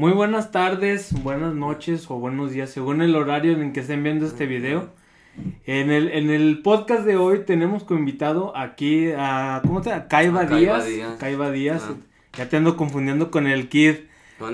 Muy 0.00 0.12
buenas 0.12 0.50
tardes, 0.50 1.12
buenas 1.22 1.52
noches 1.52 2.10
o 2.10 2.14
buenos 2.18 2.52
días, 2.52 2.70
según 2.70 3.02
el 3.02 3.14
horario 3.14 3.52
en 3.60 3.74
que 3.74 3.80
estén 3.80 4.02
viendo 4.02 4.24
este 4.24 4.46
video. 4.46 4.88
En 5.66 5.90
el, 5.90 6.08
en 6.12 6.30
el 6.30 6.62
podcast 6.62 7.04
de 7.04 7.18
hoy 7.18 7.40
tenemos 7.44 7.84
como 7.84 8.00
invitado 8.00 8.56
aquí 8.56 9.10
a, 9.14 9.60
¿cómo 9.62 9.82
te 9.82 9.90
llama? 9.90 10.08
Caiba 10.08 10.44
Díaz. 10.46 10.86
Caiba 11.18 11.50
Díaz. 11.50 11.82
Ah. 11.86 11.96
Ya 12.38 12.48
te 12.48 12.56
ando 12.56 12.78
confundiendo 12.78 13.30
con 13.30 13.46
el 13.46 13.68
Kid. 13.68 13.96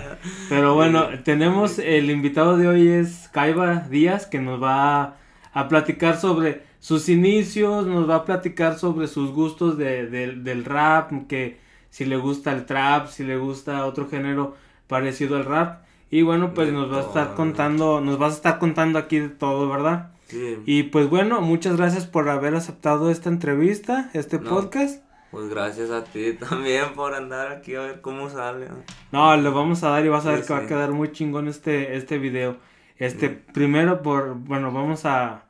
Pero 0.48 0.74
bueno, 0.74 1.06
tenemos 1.22 1.78
el 1.78 2.10
invitado 2.10 2.56
de 2.56 2.66
hoy 2.66 2.88
es 2.88 3.30
Caiba 3.32 3.86
Díaz 3.88 4.26
que 4.26 4.40
nos 4.40 4.60
va 4.60 5.00
a, 5.04 5.16
a 5.52 5.68
platicar 5.68 6.16
sobre 6.18 6.62
sus 6.80 7.08
inicios, 7.08 7.86
nos 7.86 8.10
va 8.10 8.16
a 8.16 8.24
platicar 8.24 8.76
sobre 8.80 9.06
sus 9.06 9.30
gustos 9.30 9.78
de, 9.78 10.08
de- 10.08 10.32
del 10.34 10.64
rap, 10.64 11.12
que 11.28 11.58
si 11.90 12.04
le 12.04 12.16
gusta 12.16 12.50
el 12.50 12.66
trap, 12.66 13.06
si 13.06 13.22
le 13.22 13.36
gusta 13.36 13.86
otro 13.86 14.08
género 14.08 14.56
parecido 14.92 15.36
al 15.36 15.44
rap. 15.46 15.82
Y 16.10 16.22
bueno, 16.22 16.52
pues 16.54 16.68
De 16.68 16.72
nos 16.74 16.92
va 16.92 16.98
a 16.98 17.00
estar 17.00 17.26
todo. 17.28 17.36
contando, 17.36 18.00
nos 18.02 18.18
vas 18.18 18.34
a 18.34 18.36
estar 18.36 18.58
contando 18.58 18.98
aquí 18.98 19.18
de 19.18 19.30
todo, 19.30 19.68
¿verdad? 19.68 20.10
Sí, 20.28 20.58
Y 20.66 20.82
pues 20.84 21.08
bueno, 21.10 21.40
muchas 21.40 21.76
gracias 21.76 22.06
por 22.06 22.28
haber 22.28 22.54
aceptado 22.54 23.10
esta 23.10 23.28
entrevista, 23.30 24.10
este 24.12 24.38
No. 24.38 24.50
podcast. 24.50 25.02
pues 25.30 25.48
gracias 25.48 25.90
a 25.90 26.04
ti 26.04 26.34
también 26.50 26.92
por 26.94 27.14
andar 27.14 27.50
aquí 27.52 27.74
a 27.74 27.80
ver 27.80 28.00
cómo 28.02 28.28
sale. 28.28 28.68
¿no? 29.10 29.36
Le 29.36 29.48
vamos 29.48 29.82
a 29.82 29.88
dar 29.88 30.04
y 30.04 30.08
vas 30.10 30.26
a 30.26 30.30
Sí, 30.30 30.36
ver 30.36 30.46
que 30.46 30.52
va 30.52 30.58
a 30.60 30.66
quedar 30.66 30.90
muy 30.92 31.10
chingón 31.12 31.48
este, 31.48 31.96
este 31.96 32.18
video. 32.18 32.56
Este, 32.98 33.30
Mm. 33.30 33.52
primero 33.54 34.02
por, 34.02 34.34
bueno, 34.34 34.70
vamos 34.70 35.06
a, 35.06 35.44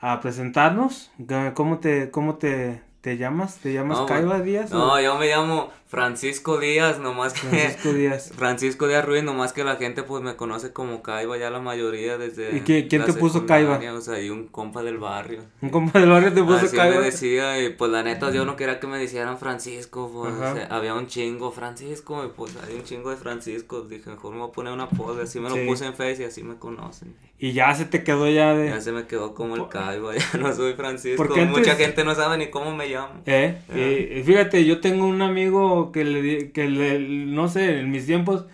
a 0.00 0.20
presentarnos. 0.20 1.10
¿Cómo 1.54 1.78
te, 1.78 2.10
cómo 2.12 2.36
te, 2.36 2.82
te 3.00 3.16
llamas? 3.16 3.58
¿Te 3.58 3.72
llamas 3.72 3.98
No, 3.98 4.06
Caiba 4.06 4.38
Díaz? 4.40 4.72
o 4.72 4.78
No, 4.78 5.00
yo 5.00 5.18
me 5.18 5.26
llamo 5.28 5.70
Francisco 5.94 6.58
Díaz, 6.58 6.98
nomás 6.98 7.32
que... 7.34 7.46
Francisco 7.48 7.92
Díaz. 7.92 8.32
Francisco 8.36 8.88
Díaz 8.88 9.04
Ruiz, 9.04 9.22
nomás 9.22 9.52
que 9.52 9.62
la 9.62 9.76
gente 9.76 10.02
pues 10.02 10.24
me 10.24 10.34
conoce 10.34 10.72
como 10.72 11.02
Caiba 11.02 11.38
ya 11.38 11.50
la 11.50 11.60
mayoría 11.60 12.18
desde... 12.18 12.56
¿Y 12.56 12.60
quién- 12.62 12.88
quién 12.88 13.04
te 13.04 13.12
puso 13.12 13.46
Caiba? 13.46 13.78
O 13.94 14.00
sea, 14.00 14.20
y 14.20 14.28
un 14.28 14.48
compa 14.48 14.82
del 14.82 14.98
barrio. 14.98 15.42
Un 15.62 15.70
compa 15.70 16.00
del 16.00 16.10
barrio 16.10 16.32
te 16.32 16.42
puso 16.42 16.56
Así 16.66 16.76
Caiba. 16.76 16.96
me 16.98 17.04
decía 17.06 17.62
y 17.62 17.70
pues 17.70 17.92
la 17.92 18.02
neta 18.02 18.32
yo 18.32 18.44
no 18.44 18.56
quería 18.56 18.80
que 18.80 18.88
me 18.88 18.98
dijeran 18.98 19.38
Francisco, 19.38 20.10
pues 20.12 20.34
Ajá. 20.34 20.52
o 20.52 20.56
sea, 20.56 20.66
había 20.66 20.94
un 20.94 21.06
chingo 21.06 21.52
Francisco 21.52 22.24
y 22.24 22.28
pues 22.36 22.56
hay 22.66 22.74
un 22.74 22.82
chingo 22.82 23.10
de 23.10 23.16
Francisco, 23.16 23.82
dije 23.82 24.10
mejor 24.10 24.32
me 24.32 24.40
voy 24.40 24.48
a 24.48 24.52
poner 24.52 24.72
una 24.72 24.88
pose, 24.88 25.22
así 25.22 25.38
me 25.38 25.48
Sí. 25.50 25.58
lo 25.60 25.66
puse 25.66 25.86
en 25.86 25.94
Face 25.94 26.22
y 26.22 26.24
así 26.24 26.42
me 26.42 26.56
conocen. 26.56 27.14
Y 27.38 27.52
ya 27.52 27.74
se 27.74 27.84
te 27.84 28.02
quedó 28.04 28.28
ya 28.28 28.54
de... 28.54 28.68
Ya 28.70 28.80
se 28.80 28.90
me 28.92 29.06
quedó 29.06 29.34
como 29.34 29.54
el 29.56 29.68
Caiba, 29.68 30.12
ya 30.32 30.38
no 30.38 30.52
soy 30.54 30.72
Francisco, 30.74 31.16
Porque 31.22 31.42
antes- 31.42 31.58
mucha 31.58 31.76
gente 31.76 32.02
no 32.02 32.14
sabe 32.14 32.38
ni 32.38 32.48
cómo 32.50 32.74
me 32.74 32.88
llamo. 32.88 33.20
¿Eh? 33.26 33.58
Y, 33.74 34.18
y 34.18 34.22
fíjate, 34.22 34.64
yo 34.64 34.80
tengo 34.80 35.04
un 35.06 35.20
amigo 35.20 35.83
que 35.92 36.04
le, 36.04 36.52
que 36.52 36.68
le, 36.68 36.98
no 36.98 37.48
sé, 37.48 37.80
en 37.80 37.90
mis 37.90 38.06
tiempos 38.06 38.44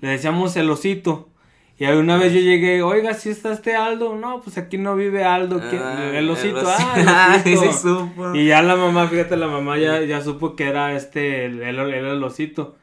le 0.00 0.08
decíamos 0.08 0.56
el 0.56 0.70
osito. 0.70 1.28
Y 1.80 1.86
una 1.86 2.16
vez 2.16 2.32
yo 2.32 2.40
llegué, 2.40 2.82
oiga, 2.82 3.14
si 3.14 3.30
está 3.30 3.52
este 3.52 3.76
Aldo? 3.76 4.16
No, 4.16 4.40
pues 4.40 4.58
aquí 4.58 4.78
no 4.78 4.96
vive 4.96 5.24
Aldo. 5.24 5.60
Ah, 5.62 6.10
el 6.12 6.28
osito, 6.28 6.60
el 6.60 6.66
ah, 6.66 7.36
el 7.36 7.42
Sí, 7.44 7.54
osito. 7.54 7.72
sí 7.72 7.78
supo. 7.78 8.34
Y 8.34 8.46
ya 8.48 8.62
la 8.62 8.74
mamá, 8.74 9.06
fíjate, 9.06 9.36
la 9.36 9.46
mamá 9.46 9.78
ya, 9.78 10.02
ya 10.02 10.20
supo 10.20 10.56
que 10.56 10.64
era 10.64 10.96
este, 10.96 11.44
el, 11.44 11.62
el, 11.62 12.24
osito. 12.24 12.74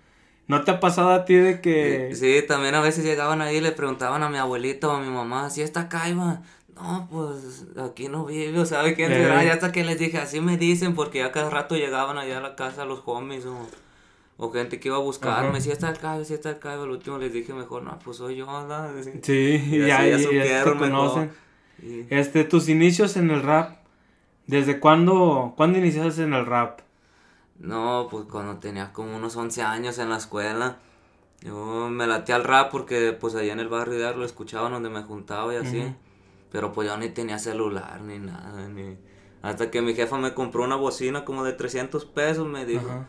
¿No 0.47 0.63
te 0.63 0.71
ha 0.71 0.79
pasado 0.79 1.09
a 1.09 1.25
ti 1.25 1.33
de 1.35 1.59
que... 1.59 2.11
Sí, 2.13 2.41
también 2.47 2.75
a 2.75 2.79
veces 2.79 3.03
llegaban 3.03 3.41
ahí 3.41 3.57
y 3.57 3.61
le 3.61 3.73
preguntaban 3.73 4.23
a 4.23 4.29
mi 4.29 4.37
abuelito 4.37 4.91
o 4.91 4.95
a 4.95 5.01
mi 5.01 5.09
mamá, 5.09 5.49
¿si 5.49 5.61
está 5.61 5.89
Caiba? 5.89 6.41
No, 6.75 7.07
pues 7.11 7.65
aquí 7.77 8.07
no 8.07 8.25
vive, 8.25 8.59
o 8.59 8.65
sabe 8.65 8.95
quién 8.95 9.11
Eh. 9.11 9.27
Ya 9.45 9.53
hasta 9.53 9.71
que 9.71 9.83
les 9.83 9.97
dije, 9.97 10.19
así 10.19 10.39
me 10.39 10.57
dicen, 10.57 10.93
porque 10.93 11.19
ya 11.19 11.31
cada 11.31 11.49
rato 11.49 11.75
llegaban 11.75 12.17
allá 12.17 12.37
a 12.37 12.41
la 12.41 12.55
casa 12.55 12.85
los 12.85 13.01
homies 13.05 13.45
o, 13.45 13.67
o 14.37 14.51
gente 14.51 14.79
que 14.79 14.89
iba 14.89 14.97
a 14.97 15.01
buscarme, 15.01 15.61
si 15.61 15.71
está 15.71 15.89
el 15.89 15.97
Caiba, 15.97 16.23
si 16.25 16.33
está 16.33 16.49
el 16.49 16.59
Caiba. 16.59 16.83
Al 16.83 16.91
último 16.91 17.17
les 17.17 17.31
dije, 17.31 17.53
mejor, 17.53 17.83
no, 17.83 17.97
pues 17.99 18.17
soy 18.17 18.35
yo, 18.37 18.45
¿verdad? 18.47 18.91
Sí, 19.21 19.61
Y 19.71 19.85
ya, 19.87 19.99
así 19.99 20.35
ya, 20.35 20.63
te 20.63 20.71
conocen. 20.77 21.31
Y- 21.81 22.05
Este, 22.09 22.43
tus 22.43 22.69
inicios 22.69 23.17
en 23.17 23.31
el 23.31 23.41
rap. 23.43 23.77
¿Desde 24.47 24.79
cuándo, 24.79 25.53
cuándo 25.57 25.79
iniciaste 25.79 26.23
en 26.23 26.33
el 26.33 26.45
rap? 26.45 26.81
No, 27.59 28.07
pues 28.11 28.25
cuando 28.25 28.57
tenía 28.57 28.91
como 28.93 29.15
unos 29.15 29.35
11 29.35 29.61
años 29.63 29.97
en 29.97 30.09
la 30.09 30.17
escuela, 30.17 30.77
yo 31.41 31.89
me 31.89 32.05
laté 32.05 32.33
al 32.33 32.43
rap 32.43 32.71
porque 32.71 33.13
pues 33.13 33.33
allá 33.35 33.53
en 33.53 33.59
el 33.59 33.69
barrio 33.69 33.97
ya 33.99 34.11
lo 34.11 34.25
escuchaban 34.25 34.71
donde 34.73 34.89
me 34.89 35.01
juntaba 35.03 35.53
y 35.53 35.57
así. 35.57 35.79
Ujú. 35.79 35.95
Pero 36.51 36.71
pues 36.73 36.87
yo 36.87 36.97
ni 36.97 37.09
tenía 37.09 37.39
celular 37.39 38.01
ni 38.01 38.19
nada, 38.19 38.67
ni... 38.69 38.97
Hasta 39.41 39.69
que 39.71 39.81
mi 39.81 39.93
jefa 39.93 40.17
me 40.17 40.33
compró 40.33 40.63
una 40.63 40.75
bocina 40.75 41.23
como 41.25 41.43
de 41.43 41.53
300 41.53 42.05
pesos, 42.05 42.47
me 42.47 42.65
dijo, 42.65 43.05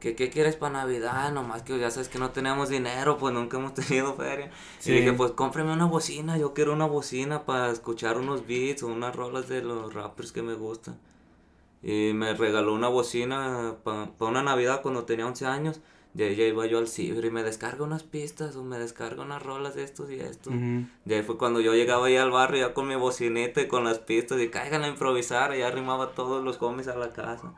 qué 0.00 0.30
quieres 0.30 0.56
para 0.56 0.74
Navidad? 0.74 1.32
Nomás 1.32 1.62
que 1.62 1.78
ya 1.78 1.90
sabes 1.90 2.08
que 2.08 2.18
no 2.18 2.30
teníamos 2.30 2.68
dinero, 2.68 3.16
pues 3.18 3.34
nunca 3.34 3.56
hemos 3.58 3.74
tenido 3.74 4.14
feria. 4.14 4.50
Sí. 4.78 4.92
Y 4.92 4.94
dije, 4.96 5.12
pues 5.12 5.32
cómprame 5.32 5.72
una 5.72 5.86
bocina, 5.86 6.38
yo 6.38 6.54
quiero 6.54 6.72
una 6.72 6.86
bocina 6.86 7.44
para 7.44 7.70
escuchar 7.70 8.18
unos 8.18 8.46
beats 8.46 8.82
o 8.82 8.88
unas 8.88 9.14
rolas 9.14 9.48
de 9.48 9.62
los 9.62 9.94
rappers 9.94 10.32
que 10.32 10.42
me 10.42 10.54
gustan. 10.54 10.98
Y 11.82 12.12
me 12.14 12.34
regaló 12.34 12.74
una 12.74 12.88
bocina 12.88 13.76
para 13.84 14.10
una 14.18 14.42
Navidad 14.42 14.82
cuando 14.82 15.04
tenía 15.04 15.26
11 15.26 15.46
años. 15.46 15.80
De 16.14 16.24
ahí 16.24 16.34
ya 16.34 16.44
iba 16.44 16.64
yo 16.64 16.78
al 16.78 16.88
ciber 16.88 17.26
y 17.26 17.30
me 17.30 17.42
descarga 17.42 17.84
unas 17.84 18.02
pistas 18.02 18.56
o 18.56 18.64
me 18.64 18.78
descarga 18.78 19.22
unas 19.22 19.42
rolas 19.42 19.74
de 19.74 19.84
estos 19.84 20.10
y 20.10 20.18
estos. 20.18 20.54
Ujú. 20.54 20.86
Y 21.04 21.12
ahí 21.12 21.22
fue 21.22 21.36
cuando 21.36 21.60
yo 21.60 21.74
llegaba 21.74 22.06
ahí 22.06 22.16
al 22.16 22.30
barrio 22.30 22.68
ya 22.68 22.74
con 22.74 22.88
mi 22.88 22.94
bocineta 22.96 23.60
y 23.60 23.68
con 23.68 23.84
las 23.84 23.98
pistas 23.98 24.40
y 24.40 24.48
caigan 24.48 24.82
a 24.82 24.88
improvisar. 24.88 25.54
Y 25.54 25.58
ya 25.58 25.68
arrimaba 25.68 26.12
todos 26.12 26.42
los 26.42 26.60
homies 26.62 26.88
a 26.88 26.96
la 26.96 27.12
casa. 27.12 27.52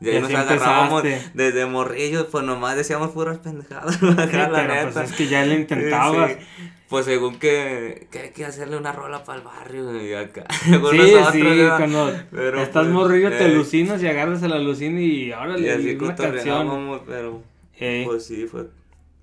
Y 0.00 0.08
ahí 0.08 0.16
Y 0.16 0.20
nos 0.20 0.34
agarrábamos 0.34 1.04
empezaste. 1.04 1.30
desde 1.34 1.66
morrillos, 1.66 2.26
pues 2.30 2.44
nomás 2.44 2.76
decíamos 2.76 3.10
puras 3.10 3.38
pendejadas. 3.38 3.96
Sí, 4.00 4.06
la 4.06 4.50
pero 4.50 4.74
neta. 4.74 4.90
pues 4.92 5.10
es 5.10 5.16
que 5.16 5.26
ya 5.28 5.44
le 5.44 5.54
intentabas. 5.56 6.32
Sí, 6.32 6.36
sí. 6.56 6.70
Pues 6.88 7.04
según 7.04 7.38
que, 7.38 8.08
que 8.10 8.18
hay 8.18 8.30
que 8.30 8.44
hacerle 8.44 8.76
una 8.76 8.92
rola 8.92 9.22
para 9.22 9.38
el 9.38 9.44
barrio 9.44 10.04
y 10.04 10.12
acá. 10.14 10.44
Sí, 10.64 10.70
según 10.70 10.96
nosotros, 10.96 11.32
sí, 11.32 11.42
¿verdad? 11.42 11.76
cuando 11.78 12.12
Pero, 12.32 12.62
estás 12.62 12.82
pues, 12.84 12.94
morrillo 12.94 13.28
te 13.30 13.42
eh, 13.42 13.44
alucinas 13.44 14.02
y 14.02 14.08
agarras 14.08 14.42
a 14.42 14.48
la 14.48 14.56
alucina 14.56 15.00
y 15.00 15.26
Y 15.28 15.32
órale, 15.32 15.70
así 15.72 15.94
una 15.94 16.16
canción. 16.16 17.00
pero 17.06 17.42
Eh, 17.78 18.02
pues 18.06 18.24
sí, 18.26 18.46
fue. 18.46 18.66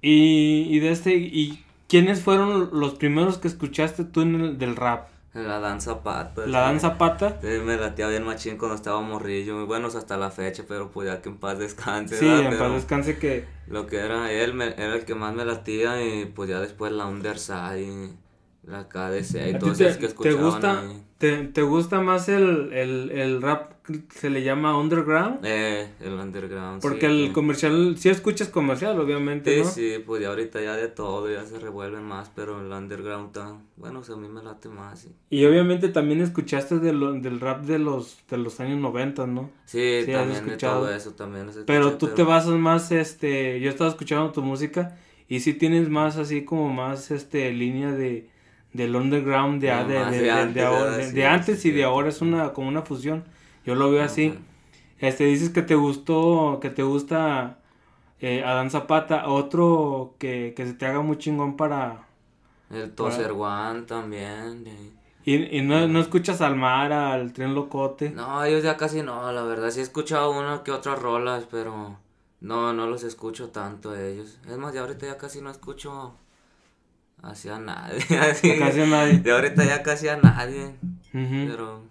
y, 0.01 0.67
y 0.69 0.79
de 0.79 0.91
este, 0.91 1.15
¿y 1.15 1.63
quiénes 1.89 2.21
fueron 2.21 2.69
los 2.71 2.93
primeros 2.95 3.37
que 3.37 3.47
escuchaste 3.49 4.03
tú 4.05 4.21
en 4.21 4.35
el, 4.35 4.57
del 4.57 4.75
rap? 4.75 5.07
La 5.33 5.59
danza 5.59 6.03
pata. 6.03 6.45
La 6.47 6.61
sí. 6.63 6.65
danza 6.65 6.97
pata. 6.97 7.39
Sí, 7.41 7.47
me 7.63 7.77
latía 7.77 8.07
bien 8.07 8.23
machín 8.25 8.57
cuando 8.57 8.75
estaba 8.75 8.99
morrillo, 9.01 9.55
muy 9.55 9.65
buenos 9.65 9.95
hasta 9.95 10.17
la 10.17 10.31
fecha, 10.31 10.63
pero 10.67 10.91
pues 10.91 11.07
ya 11.07 11.21
que 11.21 11.29
en 11.29 11.37
paz 11.37 11.59
descanse, 11.59 12.17
Sí, 12.17 12.25
¿verdad? 12.25 12.39
en 12.39 12.49
Pero 12.49 12.57
paz 12.57 12.71
descanse 12.73 13.17
que 13.19 13.45
Lo 13.67 13.85
que 13.87 13.97
era 13.97 14.31
él 14.31 14.53
me- 14.53 14.73
era 14.73 14.95
el 14.95 15.05
que 15.05 15.13
más 15.15 15.33
me 15.35 15.45
latía 15.45 16.03
y 16.03 16.25
pues 16.25 16.49
ya 16.49 16.59
después 16.59 16.91
la 16.91 17.05
Underside 17.05 18.15
la 18.67 18.87
KDC 18.89 19.35
y 19.51 19.53
¿A 19.53 19.53
ti 19.53 19.59
todos 19.59 19.77
te, 19.77 19.85
esos 19.85 19.97
que 19.97 20.01
te 20.01 20.07
escuchaban 20.09 20.43
gusta 20.43 20.79
ahí. 20.81 21.03
te, 21.17 21.37
te 21.45 21.61
gusta 21.61 22.01
más 22.01 22.29
el, 22.29 22.73
el, 22.73 23.11
el 23.11 23.41
rap 23.41 23.73
que 23.85 24.01
se 24.09 24.29
le 24.29 24.43
llama 24.43 24.77
underground? 24.77 25.39
Eh, 25.43 25.87
el 26.01 26.13
underground. 26.13 26.81
Porque 26.81 27.07
sí, 27.07 27.25
el 27.27 27.33
comercial, 27.33 27.95
si 27.97 28.09
escuchas 28.09 28.49
comercial, 28.49 28.99
obviamente, 28.99 29.55
Sí, 29.55 29.63
¿no? 29.63 29.69
sí, 29.71 30.03
pues 30.05 30.21
ya 30.21 30.27
ahorita 30.29 30.61
ya 30.61 30.75
de 30.75 30.89
todo, 30.89 31.31
ya 31.31 31.45
se 31.45 31.57
revuelven 31.59 32.03
más, 32.03 32.29
pero 32.35 32.59
el 32.59 32.71
underground 32.71 33.27
está, 33.27 33.55
bueno, 33.77 33.99
o 33.99 34.03
sea, 34.03 34.15
a 34.15 34.17
mí 34.17 34.27
me 34.27 34.43
late 34.43 34.67
más. 34.67 34.99
Sí, 34.99 35.15
Y 35.29 35.45
obviamente 35.45 35.87
también 35.87 36.19
escuchaste 36.21 36.79
de 36.79 36.91
lo- 36.91 37.13
del 37.13 37.39
rap 37.39 37.63
de 37.63 37.79
los 37.79 38.17
de 38.29 38.37
los 38.37 38.59
años 38.59 38.77
90, 38.79 39.25
¿no? 39.25 39.49
sí, 39.65 40.03
también 40.11 40.45
de 40.45 40.51
escuchado. 40.51 40.81
todo 40.81 40.93
eso, 40.93 41.11
también 41.11 41.49
Pero 41.65 41.97
tú 41.97 42.07
te 42.07 42.23
basas 42.23 42.55
más, 42.55 42.91
este, 42.91 43.59
yo 43.61 43.69
estaba 43.69 43.89
escuchando 43.89 44.31
tu 44.33 44.41
música 44.41 44.97
y 45.29 45.39
sí 45.39 45.53
tienes 45.53 45.89
más 45.89 46.17
así 46.17 46.43
como 46.43 46.69
más, 46.73 47.11
este, 47.11 47.51
línea 47.53 47.91
de 47.91 48.29
del 48.73 48.95
underground 48.95 49.61
de, 49.61 49.69
No, 49.71 49.85
de, 49.87 49.93
de- 50.05 50.21
de 50.21 50.31
antes, 50.31 50.63
ahora- 50.63 50.81
¿verdad? 50.83 50.97
de- 50.97 51.07
Sí, 51.09 51.15
de 51.15 51.25
antes 51.25 51.61
sí, 51.61 51.67
y 51.69 51.71
de 51.71 51.77
sí. 51.79 51.83
ahora 51.83 52.09
es 52.09 52.21
una 52.21 52.53
como 52.53 52.67
una 52.67 52.81
fusión. 52.83 53.23
Yo 53.65 53.75
lo 53.75 53.89
veo 53.91 54.03
así. 54.03 54.29
Ok. 54.29 54.37
Este, 54.99 55.25
dices 55.25 55.49
que 55.51 55.61
te 55.61 55.75
gustó, 55.75 56.59
que 56.61 56.69
te 56.69 56.83
gusta 56.83 57.59
eh, 58.19 58.43
Adán 58.43 58.71
Zapata, 58.71 59.27
otro 59.27 60.15
que, 60.17 60.53
que 60.55 60.65
se 60.65 60.73
te 60.73 60.85
haga 60.87 61.01
muy 61.01 61.17
chingón 61.17 61.55
para... 61.55 62.07
El 62.71 62.91
Toser 62.91 63.31
One 63.31 63.83
también. 63.83 64.65
y- 65.23 65.57
Y, 65.57 65.61
no, 65.61 65.87
no 65.87 65.99
escuchas 65.99 66.41
al 66.41 66.55
mar, 66.55 66.91
al 66.93 67.31
tren 67.33 67.53
locote. 67.53 68.09
No, 68.11 68.43
ellos 68.43 68.63
ya 68.63 68.75
casi 68.77 69.03
no, 69.03 69.31
la 69.31 69.43
verdad, 69.43 69.69
sí 69.71 69.81
he 69.81 69.83
escuchado 69.83 70.31
una 70.31 70.63
que 70.63 70.71
otras 70.71 70.99
rolas, 70.99 71.45
pero 71.51 71.97
no, 72.41 72.73
no 72.73 72.87
los 72.87 73.03
escucho 73.03 73.49
tanto 73.49 73.91
a 73.91 74.01
ellos. 74.01 74.39
Es 74.49 74.57
más, 74.57 74.73
ya 74.73 74.81
ahorita 74.81 75.05
ya 75.05 75.17
casi 75.17 75.41
no 75.41 75.51
escucho 75.51 76.13
hacia 77.27 77.59
nadie, 77.59 78.01
así. 78.19 78.57
Casi 78.57 78.81
a 78.81 78.85
nadie. 78.95 79.19
De 79.19 79.31
ahorita 79.31 79.63
ya 79.65 79.83
casi 79.83 80.07
a 80.07 80.17
nadie, 80.17 80.75
Ujú. 81.13 81.47
pero... 81.51 81.83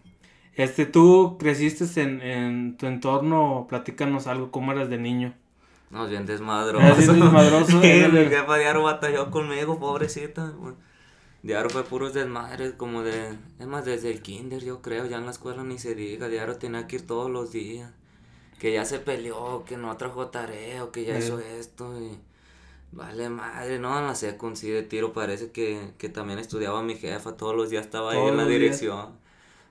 Este, 0.55 0.87
tú 0.87 1.37
creciste 1.39 1.85
en, 2.01 2.23
en 2.23 2.77
tu 2.79 2.87
entorno, 2.87 3.67
platícanos 3.69 4.27
algo, 4.27 4.51
cómo 4.51 4.73
eras 4.73 4.89
de 4.89 4.97
niño. 4.99 5.35
No, 5.91 6.07
bien 6.09 6.25
desmadroso. 6.27 6.97
Bien 6.97 7.21
desmadroso, 7.21 7.81
Sí, 7.83 7.87
eras 7.87 8.13
mi 8.13 8.25
jefa 8.25 8.57
diario 8.57 8.83
batalló 8.83 9.31
conmigo, 9.31 9.79
pobrecita. 9.79 10.53
Diario 11.43 11.69
fue 11.71 11.85
puros 11.85 12.15
desmadres, 12.15 12.73
como 12.73 13.03
de... 13.03 13.37
Es 13.61 13.67
más, 13.67 13.85
desde 13.85 14.11
el 14.11 14.23
kinder, 14.23 14.65
yo 14.65 14.81
creo, 14.83 15.07
ya 15.07 15.19
en 15.19 15.27
la 15.27 15.31
escuela 15.31 15.63
ni 15.63 15.79
se 15.79 15.95
diga. 15.95 16.29
Diario 16.29 16.57
tenía 16.57 16.87
que 16.87 16.97
ir 16.97 17.07
todos 17.07 17.31
los 17.31 17.53
días. 17.53 17.93
Que 18.59 18.73
ya 18.73 18.85
se 18.87 18.99
peleó, 18.99 19.63
que 19.67 19.77
no 19.77 19.95
trajo 19.99 20.29
tarea, 20.29 20.83
o 20.83 20.91
que 20.91 21.05
ya 21.05 21.17
Eh. 21.17 21.19
hizo 21.19 21.39
esto. 21.39 22.01
Y... 22.01 22.19
Vale, 22.93 23.29
madre, 23.29 23.79
no, 23.79 23.99
en 23.99 24.07
la 24.07 24.15
secund 24.15 24.57
sí 24.57 24.71
de 24.71 24.83
tiro 24.83 25.13
parece 25.13 25.51
que, 25.53 25.93
que 25.99 26.09
también 26.09 26.39
estudiaba 26.39 26.83
mi 26.83 26.97
jefa, 26.97 27.37
todos 27.37 27.55
los 27.55 27.69
días 27.71 27.85
estaba 27.85 28.13
ahí 28.13 28.19
en 28.27 28.37
la 28.39 28.45
días. 28.47 28.61
dirección. 28.61 29.19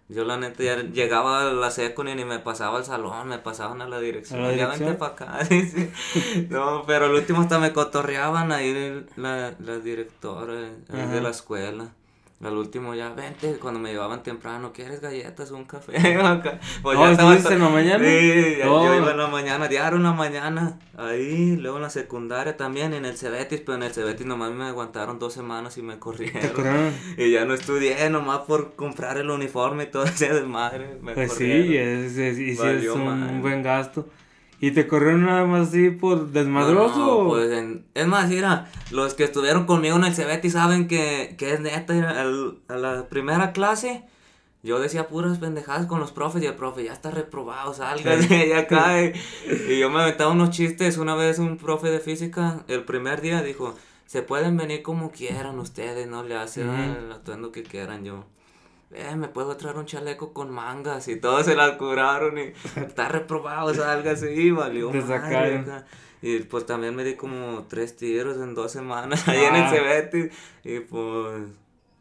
Yo 0.10 0.24
la 0.26 0.38
neta 0.38 0.64
ya 0.64 0.76
llegaba 0.84 1.50
a 1.50 1.54
la 1.54 1.72
secund 1.72 2.10
y 2.10 2.16
ni 2.16 2.26
me 2.26 2.40
pasaba 2.40 2.78
al 2.78 2.86
salón, 2.86 3.28
me 3.28 3.40
pasaban 3.40 3.82
a 3.82 3.88
la 3.88 4.00
dirección. 4.00 4.42
¿A 4.44 4.50
la 4.50 4.56
Ya 4.56 4.68
vente 4.68 4.94
para 4.94 5.14
acá. 5.14 5.40
No, 6.50 6.84
pero 6.86 7.06
al 7.06 7.14
último 7.16 7.42
hasta 7.42 7.58
me 7.60 7.74
cotorreaban 7.74 8.52
ahí 8.52 9.06
la, 9.16 9.56
la 9.60 9.80
directora 9.80 10.54
ahí 10.90 11.02
Ajá. 11.02 11.08
de 11.08 11.22
la 11.22 11.30
escuela. 11.30 11.94
Al 12.44 12.54
último 12.58 12.94
ya, 12.94 13.10
vente, 13.14 13.54
cuando 13.60 13.80
me 13.80 13.92
llevaban 13.92 14.22
temprano, 14.22 14.72
¿quieres 14.74 15.00
galletas 15.00 15.50
o 15.52 15.56
un 15.56 15.64
café? 15.64 15.94
Pues 16.84 16.98
Oh, 16.98 17.08
estaba 17.08 17.34
¿estuviste 17.34 17.54
en 17.54 17.62
la 17.62 17.70
mañana? 17.70 18.04
Sí, 18.06 18.56
ya- 18.60 18.70
Oh. 18.70 18.86
yo 18.86 18.94
iba 18.94 19.12
en 19.12 19.18
la 19.18 19.28
mañana, 19.28 19.68
diario 19.68 19.98
en 19.98 20.04
la 20.04 20.12
mañana, 20.12 20.78
ahí, 20.98 21.56
luego 21.56 21.78
en 21.78 21.84
la 21.84 21.90
secundaria 21.90 22.56
también, 22.58 22.94
en 22.94 23.06
el 23.06 23.18
Cebetis, 23.18 23.62
pero 23.62 23.78
en 23.78 23.84
el 23.84 23.94
Cebetis 23.94 24.26
nomás 24.28 24.52
me 24.52 24.66
aguantaron 24.66 25.18
dos 25.18 25.34
semanas 25.34 25.78
y 25.78 25.82
me 25.82 25.94
¿Te 25.94 26.00
corrieron. 26.00 26.94
Y 27.18 27.32
ya 27.32 27.46
no 27.46 27.54
estudié, 27.54 28.10
nomás 28.10 28.40
por 28.40 28.76
comprar 28.76 29.18
el 29.18 29.30
uniforme 29.30 29.84
y 29.86 29.88
todo 29.88 30.04
ese 30.04 30.31
desmadre, 30.31 31.00
me 31.02 31.14
Pues 31.14 31.31
sí, 31.34 31.76
es, 31.78 32.18
es- 32.18 32.38
y 32.38 32.56
sí 32.56 32.62
es 32.68 32.88
un 32.90 33.06
madre. 33.06 33.40
buen 33.40 33.64
gasto. 33.64 34.08
¿Y 34.62 34.72
te 34.72 34.88
corrieron 34.88 35.25
nada 35.25 35.46
más 35.46 35.68
así 35.69 35.90
por 35.92 36.31
desmadroso? 36.31 36.98
No, 36.98 37.12
o- 37.18 37.28
pues 37.30 37.52
en- 37.52 37.86
es 37.94 38.07
más, 38.07 38.30
mira, 38.30 38.72
los 38.92 39.13
que 39.13 39.25
estuvieron 39.25 39.66
conmigo 39.66 39.96
en 39.98 40.06
el 40.06 40.16
Cebetis 40.16 40.54
saben 40.54 40.88
que, 40.88 41.36
que 41.38 41.54
es 41.54 41.60
neta, 41.60 41.94
al- 42.22 42.60
a 42.68 42.75
la 42.78 43.07
primera 43.10 43.52
clase 43.52 44.04
yo 44.63 44.80
decía 44.80 45.07
puras 45.07 45.38
pendejadas 45.38 45.86
con 45.86 46.00
los 46.00 46.12
profes 46.12 46.42
y 46.42 46.48
el 46.48 46.56
profe 46.56 46.84
ya 46.86 46.94
está 46.94 47.12
reprobado, 47.12 47.72
salga 47.75 48.16
de 48.16 48.36
ahí 48.36 48.52
acá. 48.54 48.96
Y, 49.69 49.78
yo 49.80 49.92
me 49.92 50.02
aventaba 50.02 50.31
unos 50.31 50.50
chistes, 50.50 50.98
una 50.98 51.13
vez 51.13 51.38
un 51.38 51.57
profe 51.57 51.90
de 51.90 52.00
física, 52.00 52.63
el 52.68 52.84
primer 52.84 53.22
día 53.22 53.44
dijo, 53.44 53.75
se 54.07 54.24
pueden 54.24 54.57
venir 54.57 54.81
como 54.81 55.12
quieran 55.12 55.60
ustedes, 55.60 56.07
no 56.07 56.24
le 56.24 56.36
hacen 56.36 56.68
Ujú. 56.69 56.81
el 57.06 57.12
atuendo 57.12 57.52
que 57.52 57.62
quieran 57.62 58.04
yo. 58.06 58.25
Eh, 58.97 59.15
me 59.15 59.27
puedo 59.27 59.56
traer 59.57 59.75
un 59.77 59.86
chaleco 59.86 60.31
con 60.33 60.50
mangas 60.51 61.07
y 61.07 61.18
todos 61.19 61.45
se 61.45 61.56
las 61.56 61.71
curaron 61.71 62.38
y 62.38 62.53
está 62.80 63.09
reprobado, 63.09 63.74
sálgase 63.74 64.33
y 64.33 64.51
valió 64.51 64.89
Te 64.92 65.01
sacaron. 65.01 65.65
Y 66.21 66.39
pues 66.39 66.65
también 66.65 66.95
me 66.95 67.03
di 67.03 67.15
como 67.15 67.65
tres 67.69 67.95
tiros 67.97 68.38
en 68.38 68.56
dos 68.56 68.71
semanas 68.71 69.27
ahí 69.27 69.44
en 69.44 69.56
el 69.56 69.63
Ah. 69.63 69.69
Cebetis. 69.69 70.31
Y 70.63 70.80
pues, 70.80 71.44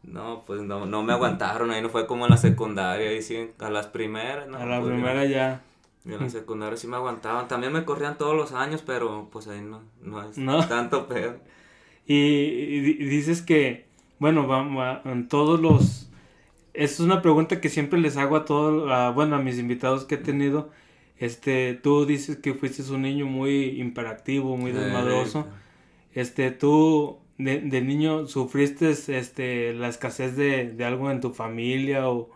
no, 0.03 0.43
pues 0.47 0.61
no, 0.61 0.85
no 0.85 1.03
me 1.03 1.13
aguantaron. 1.13 1.69
Ahí 1.71 1.81
no 1.81 1.89
fue 1.89 2.07
como 2.07 2.25
en 2.25 2.31
la 2.31 2.37
secundaria. 2.37 3.09
Ahí 3.09 3.21
sí, 3.21 3.51
a 3.59 3.69
las 3.69 3.87
primeras, 3.87 4.47
¿no? 4.47 4.57
a 4.57 4.65
la 4.65 4.79
Pues, 4.79 4.93
primera 4.93 5.25
ya. 5.25 5.61
Y 6.05 6.13
en 6.13 6.21
la 6.21 6.29
secundaria 6.29 6.77
sí 6.77 6.87
me 6.87 6.95
aguantaban. 6.95 7.47
También 7.47 7.73
me 7.73 7.83
corrían 7.83 8.17
todos 8.17 8.35
los 8.35 8.51
años, 8.53 8.81
pero 8.85 9.27
pues 9.31 9.47
ahí 9.47 9.61
no, 9.61 9.81
no 10.01 10.21
es 10.27 10.37
No. 10.37 10.65
tanto 10.67 11.07
peor. 11.07 11.39
Y, 12.07 12.15
y 12.15 12.79
di- 12.81 12.93
dices 13.05 13.41
que, 13.41 13.87
bueno, 14.19 14.47
vamos 14.47 14.99
en 15.05 15.27
todos 15.27 15.59
los... 15.59 16.04
Es 16.75 16.99
una 16.99 17.21
pregunta 17.21 17.61
que 17.61 17.69
siempre 17.69 17.99
les 17.99 18.17
hago 18.17 18.35
a 18.35 18.45
todos, 18.45 18.91
a, 18.91 19.09
bueno, 19.11 19.35
a 19.35 19.39
mis 19.39 19.57
invitados 19.59 20.05
que 20.05 20.15
he 20.15 20.17
tenido. 20.17 20.71
Este, 21.17 21.75
tú 21.75 22.05
dices 22.05 22.37
que 22.37 22.53
fuiste 22.53 22.83
un 22.91 23.03
niño 23.03 23.25
muy 23.25 23.79
imperactivo, 23.79 24.57
muy 24.57 24.71
desmadroso. 24.71 25.49
Este, 26.13 26.51
tú 26.51 27.19
de, 27.37 27.61
de 27.61 27.81
niño 27.81 28.27
sufriste 28.27 28.91
este, 28.91 29.73
la 29.75 29.89
escasez 29.89 30.35
de, 30.37 30.71
de 30.73 30.85
algo 30.85 31.11
en 31.11 31.21
tu 31.21 31.33
familia 31.33 32.09
o... 32.09 32.29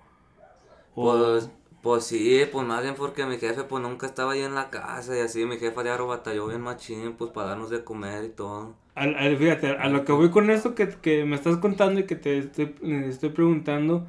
o- 0.99 1.15
Pues, 1.15 1.49
pues 1.81 2.05
sí, 2.05 2.41
pues 2.51 2.65
más 2.67 2.83
bien 2.83 2.93
porque 2.95 3.25
mi 3.25 3.37
jefe 3.39 3.63
pues 3.63 3.81
nunca 3.81 4.05
estaba 4.07 4.33
ahí 4.33 4.41
en 4.41 4.53
la 4.55 4.69
casa 4.69 5.15
y 5.17 5.21
así 5.21 5.45
mi 5.45 5.57
jefa 5.57 5.81
diario 5.83 6.05
batalló 6.07 6.47
bien 6.47 6.61
machín 6.61 7.15
pues 7.17 7.31
para 7.31 7.49
darnos 7.49 7.69
de 7.71 7.83
comer 7.83 8.23
y 8.25 8.29
todo. 8.29 8.75
Al- 8.95 9.15
al- 9.15 9.37
fíjate, 9.37 9.69
a 9.77 9.87
lo 9.89 10.03
que 10.05 10.11
voy 10.11 10.29
con 10.29 10.49
esto 10.49 10.75
que, 10.75 10.89
que 10.89 11.23
me 11.25 11.35
estás 11.35 11.57
contando 11.57 11.99
y 12.01 12.05
que 12.05 12.15
te 12.15 12.37
estoy, 12.39 12.75
estoy 13.07 13.29
preguntando, 13.29 14.07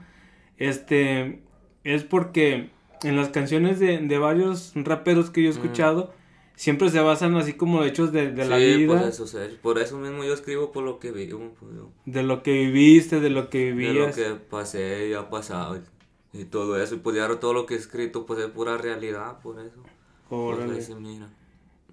este, 0.60 1.42
es 1.84 2.04
porque 2.04 2.70
en 3.02 3.16
las 3.16 3.30
canciones 3.30 3.80
de, 3.80 3.98
de 3.98 4.18
varios 4.18 4.72
raperos 4.76 5.30
que 5.30 5.42
yo 5.42 5.48
he 5.48 5.52
escuchado, 5.52 6.14
siempre 6.54 6.90
se 6.90 7.00
basan 7.00 7.34
así 7.36 7.54
como 7.54 7.82
hechos 7.84 8.12
de, 8.12 8.30
de 8.32 8.44
la 8.46 8.58
Sí, 8.58 8.76
vida, 8.76 9.00
Por 9.00 9.08
eso, 9.08 9.26
por 9.62 9.78
eso 9.80 9.98
mismo 9.98 10.24
yo 10.24 10.34
escribo 10.34 10.72
por 10.72 10.84
lo 10.84 11.00
que 11.00 11.12
vivo, 11.12 11.54
pues, 11.58 11.72
de 12.06 12.22
lo 12.22 12.42
que 12.42 12.52
viviste, 12.52 13.20
de 13.20 13.30
lo 13.30 13.50
que 13.50 13.74
de 13.74 13.92
lo 13.94 14.08
vivías. 14.08 14.16
que 14.16 14.34
pasé 14.34 15.08
y 15.10 15.14
ha 15.14 15.30
pasado 15.30 15.78
y, 16.34 16.40
y 16.40 16.44
todo 16.44 16.80
eso. 16.82 16.96
Y 16.96 16.98
pues 16.98 17.16
ya 17.16 17.28
todo 17.40 17.54
lo 17.54 17.66
que 17.66 17.74
he 17.74 17.78
escrito 17.78 18.26
pues 18.26 18.40
es 18.40 18.46
pura 18.48 18.78
realidad, 18.78 19.40
por 19.42 19.60
eso. 19.60 19.82
Órale. 20.28 20.74
Ahí 20.76 20.82
se 20.82 20.94
mira. 20.94 21.28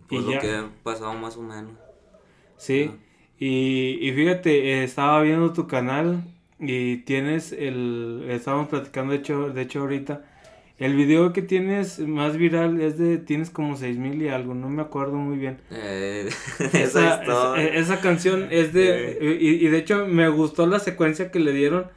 Y 0.09 0.19
Pues 0.19 0.23
lo 0.25 0.31
ya. 0.31 0.39
que 0.39 0.55
ha 0.55 0.69
pasado 0.83 1.13
más 1.13 1.37
o 1.37 1.41
menos. 1.41 1.73
Sí, 2.57 2.91
y, 3.39 3.97
y 4.01 4.11
fíjate, 4.13 4.79
eh, 4.81 4.83
estaba 4.83 5.21
viendo 5.21 5.53
tu 5.53 5.67
canal 5.67 6.23
y 6.59 6.97
tienes 6.97 7.51
el, 7.51 8.25
estábamos 8.29 8.67
platicando 8.69 9.11
de 9.13 9.19
hecho, 9.19 9.49
de 9.49 9.61
hecho 9.61 9.81
ahorita, 9.81 10.23
el 10.79 10.95
video 10.95 11.33
que 11.33 11.41
tienes 11.41 11.99
más 11.99 12.37
viral 12.37 12.79
es 12.81 12.97
de, 12.99 13.17
tienes 13.17 13.49
como 13.49 13.75
seis 13.77 13.97
mil 13.97 14.21
y 14.21 14.29
algo, 14.29 14.53
no 14.53 14.69
me 14.69 14.81
acuerdo 14.83 15.13
muy 15.13 15.37
bien. 15.37 15.57
Eh, 15.71 16.29
Esa, 16.59 16.77
esa 16.79 17.19
historia. 17.21 17.73
esa- 17.75 17.99
canción 18.01 18.47
es 18.51 18.73
de, 18.73 19.37
y, 19.39 19.65
y 19.65 19.67
de 19.69 19.77
hecho 19.77 20.05
me 20.07 20.29
gustó 20.29 20.67
la 20.67 20.79
secuencia 20.79 21.31
que 21.31 21.39
le 21.39 21.51
dieron 21.51 21.87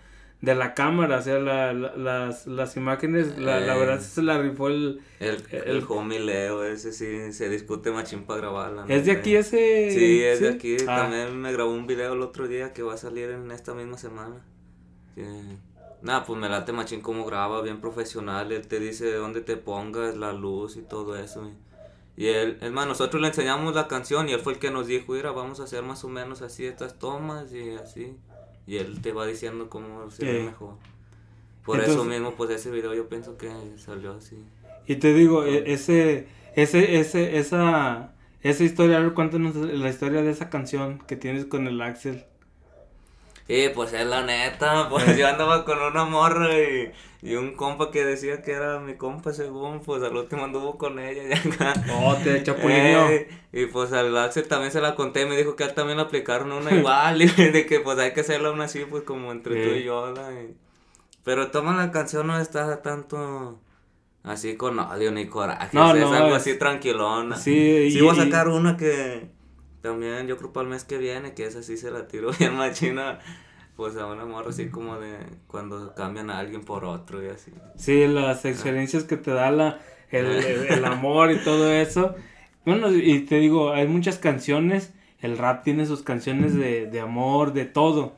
de 0.40 0.54
la 0.54 0.72
cámara, 0.72 1.18
o 1.18 1.22
sea, 1.22 1.38
la- 1.38 1.74
la- 1.74 1.94
las, 1.96 2.46
las 2.46 2.74
imágenes, 2.78 3.36
la, 3.38 3.60
la 3.60 3.76
Eh. 3.76 3.78
verdad 3.78 4.00
se 4.00 4.22
la 4.22 4.38
rifó 4.40 4.68
el... 4.68 5.00
El, 5.20 5.36
el- 5.52 5.76
el 5.76 5.84
homie 5.86 6.18
Leo, 6.18 6.64
ese 6.64 6.92
sí 6.94 7.34
se 7.34 7.50
discute 7.50 7.90
machín 7.90 8.22
para 8.22 8.40
grabarla. 8.40 8.86
¿Es 8.88 9.04
de 9.04 9.12
aquí 9.12 9.36
ese? 9.36 9.90
Sí, 9.90 10.22
es 10.22 10.40
de 10.40 10.48
aquí. 10.48 10.76
Ah, 10.88 11.02
También 11.02 11.36
me 11.38 11.52
grabó 11.52 11.70
un 11.74 11.86
video 11.86 12.14
el 12.14 12.22
otro 12.22 12.48
día 12.48 12.72
que 12.72 12.82
va 12.82 12.94
a 12.94 12.96
salir 12.96 13.28
en 13.28 13.50
esta 13.50 13.74
misma 13.74 13.98
semana. 13.98 14.42
Que... 15.20 15.56
Nada, 16.02 16.25
pues 16.25 16.38
me 16.38 16.49
late 16.49 16.72
machín 16.72 17.02
cómo 17.02 17.26
graba, 17.26 17.61
bien 17.61 17.81
profesional. 17.81 18.52
Él 18.52 18.67
te 18.67 18.81
dice 18.81 19.12
dónde 19.12 19.43
te 19.43 19.56
pongas, 19.56 20.17
la 20.17 20.32
luz 20.32 20.76
y 20.76 20.82
todo 20.82 21.17
eso. 21.17 21.50
Y, 22.17 22.26
él, 22.28 22.58
es 22.61 22.70
más, 22.70 22.87
nosotros 22.87 23.20
le 23.20 23.28
enseñamos 23.28 23.75
la 23.75 23.87
canción 23.87 24.28
y 24.28 24.32
él 24.32 24.40
fue 24.40 24.55
el 24.55 24.58
que 24.58 24.70
nos 24.70 24.87
dijo, 24.87 25.12
mira, 25.12 25.31
vamos 25.32 25.61
a 25.61 25.64
hacer 25.64 25.82
más 25.82 26.02
o 26.05 26.08
menos 26.08 26.43
así 26.43 26.64
estas 26.64 26.99
tomas 26.99 27.52
y 27.52 27.70
así. 27.75 28.17
Y 28.67 28.76
él 28.78 29.00
te 29.02 29.12
va 29.12 29.26
diciendo 29.26 29.69
cómo 29.69 30.11
se 30.11 30.25
ve 30.25 30.38
Sí. 30.40 30.46
mejor. 30.46 30.75
Por 31.64 31.81
eso 31.81 32.05
mismo, 32.05 32.34
pues 32.34 32.50
ese 32.50 32.70
video 32.70 32.94
yo 32.94 33.08
pienso 33.08 33.37
que 33.37 33.52
salió 33.76 34.12
así. 34.12 34.43
Y 34.87 34.96
te 34.96 35.12
digo, 35.12 35.44
e- 35.44 35.72
ese, 35.72 36.26
ese, 36.56 36.99
ese, 36.99 37.37
esa, 37.38 38.14
esa 38.43 38.64
historia, 38.64 38.96
a 38.96 39.00
ver, 39.00 39.12
cuéntanos 39.12 39.55
la 39.55 39.88
historia 39.88 40.22
de 40.22 40.31
esa 40.31 40.49
canción 40.49 40.99
que 41.06 41.17
tienes 41.17 41.44
con 41.44 41.67
el 41.67 41.81
Axel. 41.82 42.24
Sí, 43.50 43.69
pues 43.74 43.92
es 43.92 44.06
la 44.06 44.22
neta, 44.22 44.88
pues 44.88 45.16
yo 45.16 45.26
andaba 45.26 45.64
con 45.64 45.78
una 45.82 46.04
morra 46.04 46.48
y, 46.56 46.92
y 47.22 47.34
un 47.34 47.56
compa 47.56 47.90
que 47.90 48.04
decía 48.04 48.42
que 48.42 48.52
era 48.52 48.78
mi 48.78 48.94
compa 48.94 49.32
según, 49.32 49.80
pues 49.80 50.02
al 50.04 50.14
último 50.16 50.44
anduvo 50.44 50.78
con 50.78 51.00
ella 51.00 51.22
y 51.24 51.32
acá. 51.48 51.72
Oh, 51.92 52.14
te 52.22 52.42
chapulineó. 52.44 53.08
Eh, 53.08 53.28
y 53.52 53.66
pues 53.66 53.92
al 53.92 54.16
Axel 54.16 54.46
también 54.46 54.70
se 54.70 54.80
la 54.80 54.94
conté 54.94 55.22
y 55.22 55.26
me 55.26 55.36
dijo 55.36 55.56
que 55.56 55.64
a 55.64 55.66
él 55.66 55.74
también 55.74 55.96
le 55.98 56.04
aplicaron 56.04 56.52
una 56.52 56.70
igual 56.72 57.20
y 57.22 57.26
de 57.26 57.66
que 57.66 57.80
pues 57.80 57.98
hay 57.98 58.12
que 58.12 58.20
hacerla 58.20 58.52
una 58.52 58.64
así 58.66 58.84
pues 58.88 59.02
como 59.02 59.32
entre 59.32 59.54
tú 59.64 59.74
y 59.74 59.82
yo. 59.82 60.12
¿no? 60.14 60.30
Y- 60.32 60.54
Pero 61.24 61.50
toma 61.50 61.76
la 61.76 61.90
canción 61.90 62.28
no 62.28 62.38
está 62.38 62.80
tanto 62.82 63.58
así 64.22 64.54
con 64.56 64.78
odio 64.78 65.10
ni 65.10 65.26
coraje, 65.26 65.70
No, 65.76 65.90
o 65.90 65.92
sea, 65.92 66.00
no, 66.04 66.14
es 66.14 66.20
algo 66.20 66.36
es- 66.36 66.42
así 66.42 66.56
tranquilona. 66.56 67.34
Sí, 67.36 67.90
Sí, 67.90 67.98
y- 67.98 68.00
voy 68.00 68.10
a 68.16 68.22
y- 68.22 68.24
sacar 68.26 68.48
una 68.48 68.76
que 68.76 69.28
también 69.82 70.27
yo 70.27 70.37
creo 70.39 70.53
para 70.53 70.65
el 70.65 70.70
mes 70.70 70.84
que 70.84 70.99
viene, 70.99 71.34
que 71.34 71.44
esa 71.46 71.63
sí 71.63 71.77
se 71.77 71.91
la 71.91 72.08
tiro 72.08 72.31
bien 72.39 72.56
machina, 72.56 73.19
pues 73.77 73.96
a 73.96 74.06
una 74.06 74.25
morra 74.27 74.51
así 74.51 74.70
como 74.70 74.99
de 74.99 75.19
cuando 75.46 75.94
cambian 75.94 76.31
a 76.31 76.39
alguien 76.39 76.65
por 76.65 76.84
otro 76.84 77.22
y 77.25 77.29
así. 77.29 77.53
Sí, 77.77 78.06
las 78.06 78.44
experiencias 78.44 79.05
que 79.05 79.17
te 79.17 79.31
da 79.32 79.51
la, 79.51 79.81
el, 80.10 80.27
el- 80.27 80.67
el 80.69 80.84
amor 80.84 81.31
y 81.32 81.43
todo 81.43 81.72
eso. 81.72 82.15
Bueno, 82.65 82.91
y 82.94 83.20
te 83.20 83.37
digo, 83.37 83.72
hay 83.72 83.87
muchas 83.89 84.19
canciones, 84.19 84.93
el 85.20 85.39
rap 85.39 85.65
tiene 85.65 85.87
sus 85.87 86.03
canciones 86.03 86.55
de, 86.55 86.87
de 86.87 87.01
amor, 87.01 87.53
de 87.55 87.65
todo. 87.65 88.15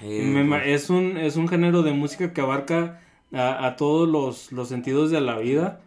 Y, 0.00 0.22
Me 0.22 0.44
pues, 0.44 0.62
es, 0.66 0.90
un, 0.90 1.16
es 1.18 1.36
un 1.36 1.48
género 1.48 1.82
de 1.82 1.92
música 1.92 2.32
que 2.32 2.40
abarca 2.40 3.00
a, 3.32 3.66
a 3.66 3.76
todos 3.76 4.08
los, 4.08 4.52
los 4.52 4.68
sentidos 4.68 5.10
de 5.10 5.20
la 5.20 5.38
vida. 5.38 5.80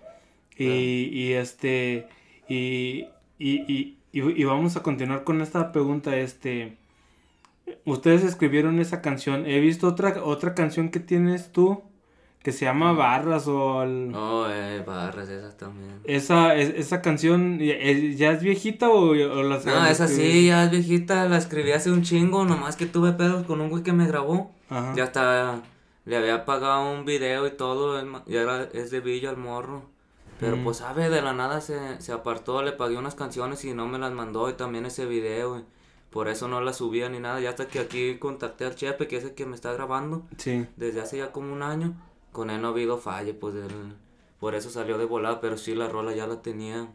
Y, 0.57 1.09
y 1.11 1.33
este. 1.33 2.07
Y, 2.47 3.07
y, 3.39 3.73
y, 3.73 3.97
y, 4.13 4.21
y 4.41 4.43
vamos 4.45 4.77
a 4.77 4.83
continuar 4.83 5.23
con 5.25 5.41
esta 5.41 5.71
pregunta. 5.73 6.15
Este. 6.15 6.77
Ustedes 7.85 8.23
escribieron 8.23 8.79
esa 8.79 9.01
canción. 9.01 9.45
He 9.45 9.59
visto 9.59 9.87
otra, 9.87 10.23
otra 10.23 10.53
canción 10.53 10.89
que 10.89 10.99
tienes 10.99 11.51
tú. 11.51 11.81
Que 12.41 12.51
se 12.51 12.65
llama 12.65 12.91
Barras 12.91 13.47
o 13.47 13.83
el- 13.83 14.11
Oh, 14.13 14.45
eh, 14.49 14.83
barras 14.85 15.29
esas 15.29 15.55
también. 15.55 16.01
esa, 16.03 16.53
es- 16.55 16.73
esa 16.75 17.01
canción 17.01 17.57
¿ya 17.57 18.31
es 18.33 18.43
viejita 18.43 18.89
o, 18.89 19.11
o 19.11 19.43
la 19.43 19.59
No, 19.63 19.85
esa 19.85 20.09
sí, 20.09 20.47
ya 20.47 20.65
es 20.65 20.71
viejita, 20.71 21.29
la 21.29 21.37
escribí 21.37 21.71
hace 21.71 21.89
un 21.89 22.01
chingo, 22.01 22.43
nomás 22.43 22.75
que 22.75 22.85
tuve 22.85 23.13
pedos 23.13 23.45
con 23.45 23.61
un 23.61 23.69
güey 23.69 23.81
que 23.81 23.93
me 23.93 24.05
grabó. 24.07 24.51
Ajá. 24.69 24.91
Ya 24.93 25.05
hasta 25.05 25.61
le 26.03 26.17
había 26.17 26.43
pagado 26.43 26.91
un 26.93 27.05
video 27.05 27.47
y 27.47 27.51
todo, 27.51 27.97
ya 28.27 28.41
era, 28.41 28.63
es 28.73 28.91
de 28.91 28.99
Villa 28.99 29.29
al 29.29 29.37
morro. 29.37 29.85
Pero 30.39 30.57
Mm. 30.57 30.63
pues, 30.63 30.77
sabe, 30.77 31.09
de 31.09 31.21
la 31.21 31.33
nada 31.33 31.61
se, 31.61 32.01
se 32.01 32.11
apartó, 32.11 32.61
le 32.63 32.71
pagué 32.73 32.97
unas 32.97 33.15
canciones 33.15 33.63
y 33.65 33.73
no 33.73 33.87
me 33.87 33.99
las 33.99 34.11
mandó 34.13 34.49
y 34.49 34.53
también 34.53 34.85
ese 34.85 35.05
video. 35.05 35.59
y 35.59 35.63
por 36.09 36.27
eso 36.27 36.47
no 36.47 36.61
la 36.61 36.73
subía 36.73 37.09
ni 37.09 37.19
nada. 37.19 37.39
Ya 37.39 37.49
hasta 37.49 37.67
que 37.67 37.79
aquí 37.79 38.17
contacté 38.19 38.65
al 38.65 38.75
Chepe, 38.75 39.07
que 39.07 39.17
es 39.17 39.23
el 39.23 39.33
que 39.33 39.47
me 39.47 39.55
está 39.55 39.73
grabando. 39.73 40.23
Sí. 40.37 40.67
Desde 40.77 41.01
hace 41.01 41.17
ya 41.17 41.31
como 41.31 41.51
un 41.51 41.63
año. 41.63 41.95
Con 42.31 42.49
él 42.51 42.61
no 42.61 42.67
ha 42.67 42.71
habido 42.71 42.97
falle, 42.99 43.33
pues 43.33 43.55
él- 43.55 43.95
por 44.39 44.53
eso 44.53 44.69
salió 44.69 44.97
de 44.99 45.05
volada. 45.05 45.41
Pero 45.41 45.57
sí, 45.57 45.73
la 45.73 45.87
rola 45.89 46.13
ya 46.13 46.27
la 46.27 46.41
tenía. 46.43 46.87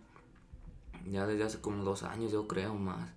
Ya 1.11 1.27
desde 1.27 1.43
hace 1.45 1.61
como 1.61 1.83
dos 1.85 2.03
años, 2.05 2.31
yo 2.31 2.47
creo, 2.47 2.75
más. 2.75 3.11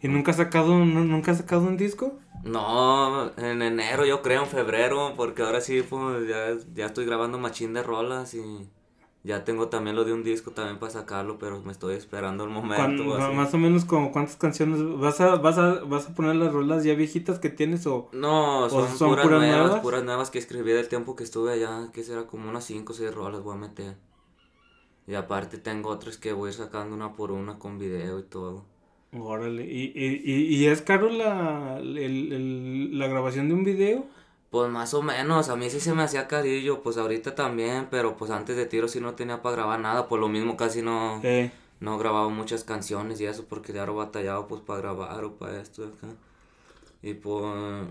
¿Y 0.00 0.08
nunca 0.08 0.30
has 0.32 0.36
sacado, 0.38 0.78
nu- 0.78 1.04
nunca 1.04 1.30
has 1.30 1.38
sacado 1.38 1.62
un 1.62 1.76
disco? 1.76 2.18
No, 2.44 3.30
en 3.36 3.62
enero 3.62 4.04
yo 4.04 4.22
creo, 4.22 4.42
en 4.42 4.48
febrero, 4.48 5.14
porque 5.16 5.42
ahora 5.42 5.60
sí, 5.60 5.82
pues 5.82 6.28
ya, 6.28 6.56
ya 6.74 6.86
estoy 6.86 7.04
grabando 7.06 7.38
machín 7.38 7.72
de 7.72 7.82
rolas 7.82 8.34
y 8.34 8.68
ya 9.26 9.44
tengo 9.44 9.68
también 9.68 9.96
lo 9.96 10.04
de 10.04 10.12
un 10.12 10.22
disco 10.22 10.52
también 10.52 10.78
para 10.78 10.92
sacarlo, 10.92 11.36
pero 11.38 11.60
me 11.62 11.72
estoy 11.72 11.94
esperando 11.96 12.44
el 12.44 12.50
momento. 12.50 13.04
¿Cuán- 13.04 13.22
así. 13.22 13.34
más 13.34 13.52
o 13.54 13.58
menos 13.58 13.84
como 13.84 14.12
cuántas 14.12 14.36
canciones 14.36 14.80
vas 15.00 15.20
a, 15.20 15.34
vas 15.36 15.58
a, 15.58 15.80
vas 15.84 16.06
a 16.08 16.14
poner 16.14 16.36
las 16.36 16.52
rolas 16.52 16.84
ya 16.84 16.94
viejitas 16.94 17.38
que 17.40 17.50
tienes 17.50 17.86
o 17.86 18.08
No, 18.12 18.70
son, 18.70 18.88
son 18.96 19.08
puras, 19.10 19.24
puras 19.26 19.40
nuevas, 19.40 19.60
nuevas? 19.66 19.80
puras 19.82 20.04
nuevas 20.04 20.30
que 20.30 20.38
escribí 20.38 20.70
del 20.72 20.88
tiempo 20.88 21.16
que 21.16 21.24
estuve 21.24 21.52
allá, 21.52 21.90
que 21.92 22.02
será 22.04 22.26
como 22.26 22.48
unas 22.48 22.64
5 22.64 22.92
o 22.92 22.96
6 22.96 23.12
rolas 23.14 23.42
voy 23.42 23.54
a 23.56 23.58
meter. 23.58 23.96
Y 25.08 25.14
aparte 25.14 25.58
tengo 25.58 25.90
otras 25.90 26.16
que 26.18 26.32
voy 26.32 26.52
sacando 26.52 26.94
una 26.96 27.12
por 27.14 27.30
una 27.32 27.58
con 27.58 27.78
video 27.78 28.18
y 28.18 28.22
todo. 28.24 28.64
órale, 29.18 29.64
y, 29.64 29.92
y, 29.94 30.22
y, 30.24 30.56
y 30.56 30.66
es 30.66 30.82
caro 30.82 31.08
la, 31.10 31.78
el- 31.78 31.98
el- 32.32 32.98
la 32.98 33.06
grabación 33.06 33.48
de 33.48 33.54
un 33.54 33.64
video? 33.64 34.04
Pues 34.56 34.70
más 34.70 34.94
o 34.94 35.02
menos, 35.02 35.50
a 35.50 35.56
mí 35.56 35.68
sí 35.68 35.80
se 35.80 35.92
me 35.92 36.02
hacía 36.02 36.26
carillo, 36.28 36.82
pues 36.82 36.96
ahorita 36.96 37.34
también, 37.34 37.88
pero 37.90 38.16
pues 38.16 38.30
antes 38.30 38.56
de 38.56 38.64
tiro 38.64 38.88
sí 38.88 39.00
no 39.02 39.14
tenía 39.14 39.42
para 39.42 39.54
grabar 39.56 39.78
nada, 39.80 40.08
por 40.08 40.18
lo 40.18 40.30
mismo 40.30 40.56
casi 40.56 40.80
no, 40.80 41.20
Eh, 41.24 41.50
no 41.78 41.98
grababa 41.98 42.30
muchas 42.30 42.64
canciones 42.64 43.20
y 43.20 43.26
eso 43.26 43.44
porque 43.46 43.74
ya 43.74 43.84
lo 43.84 43.96
batallaba 43.96 44.48
pues 44.48 44.62
para 44.62 44.80
grabar 44.80 45.22
o 45.24 45.34
para 45.34 45.60
esto 45.60 45.82
y 45.84 45.88
acá. 45.88 46.14
Y 47.02 47.12
pues, 47.12 47.88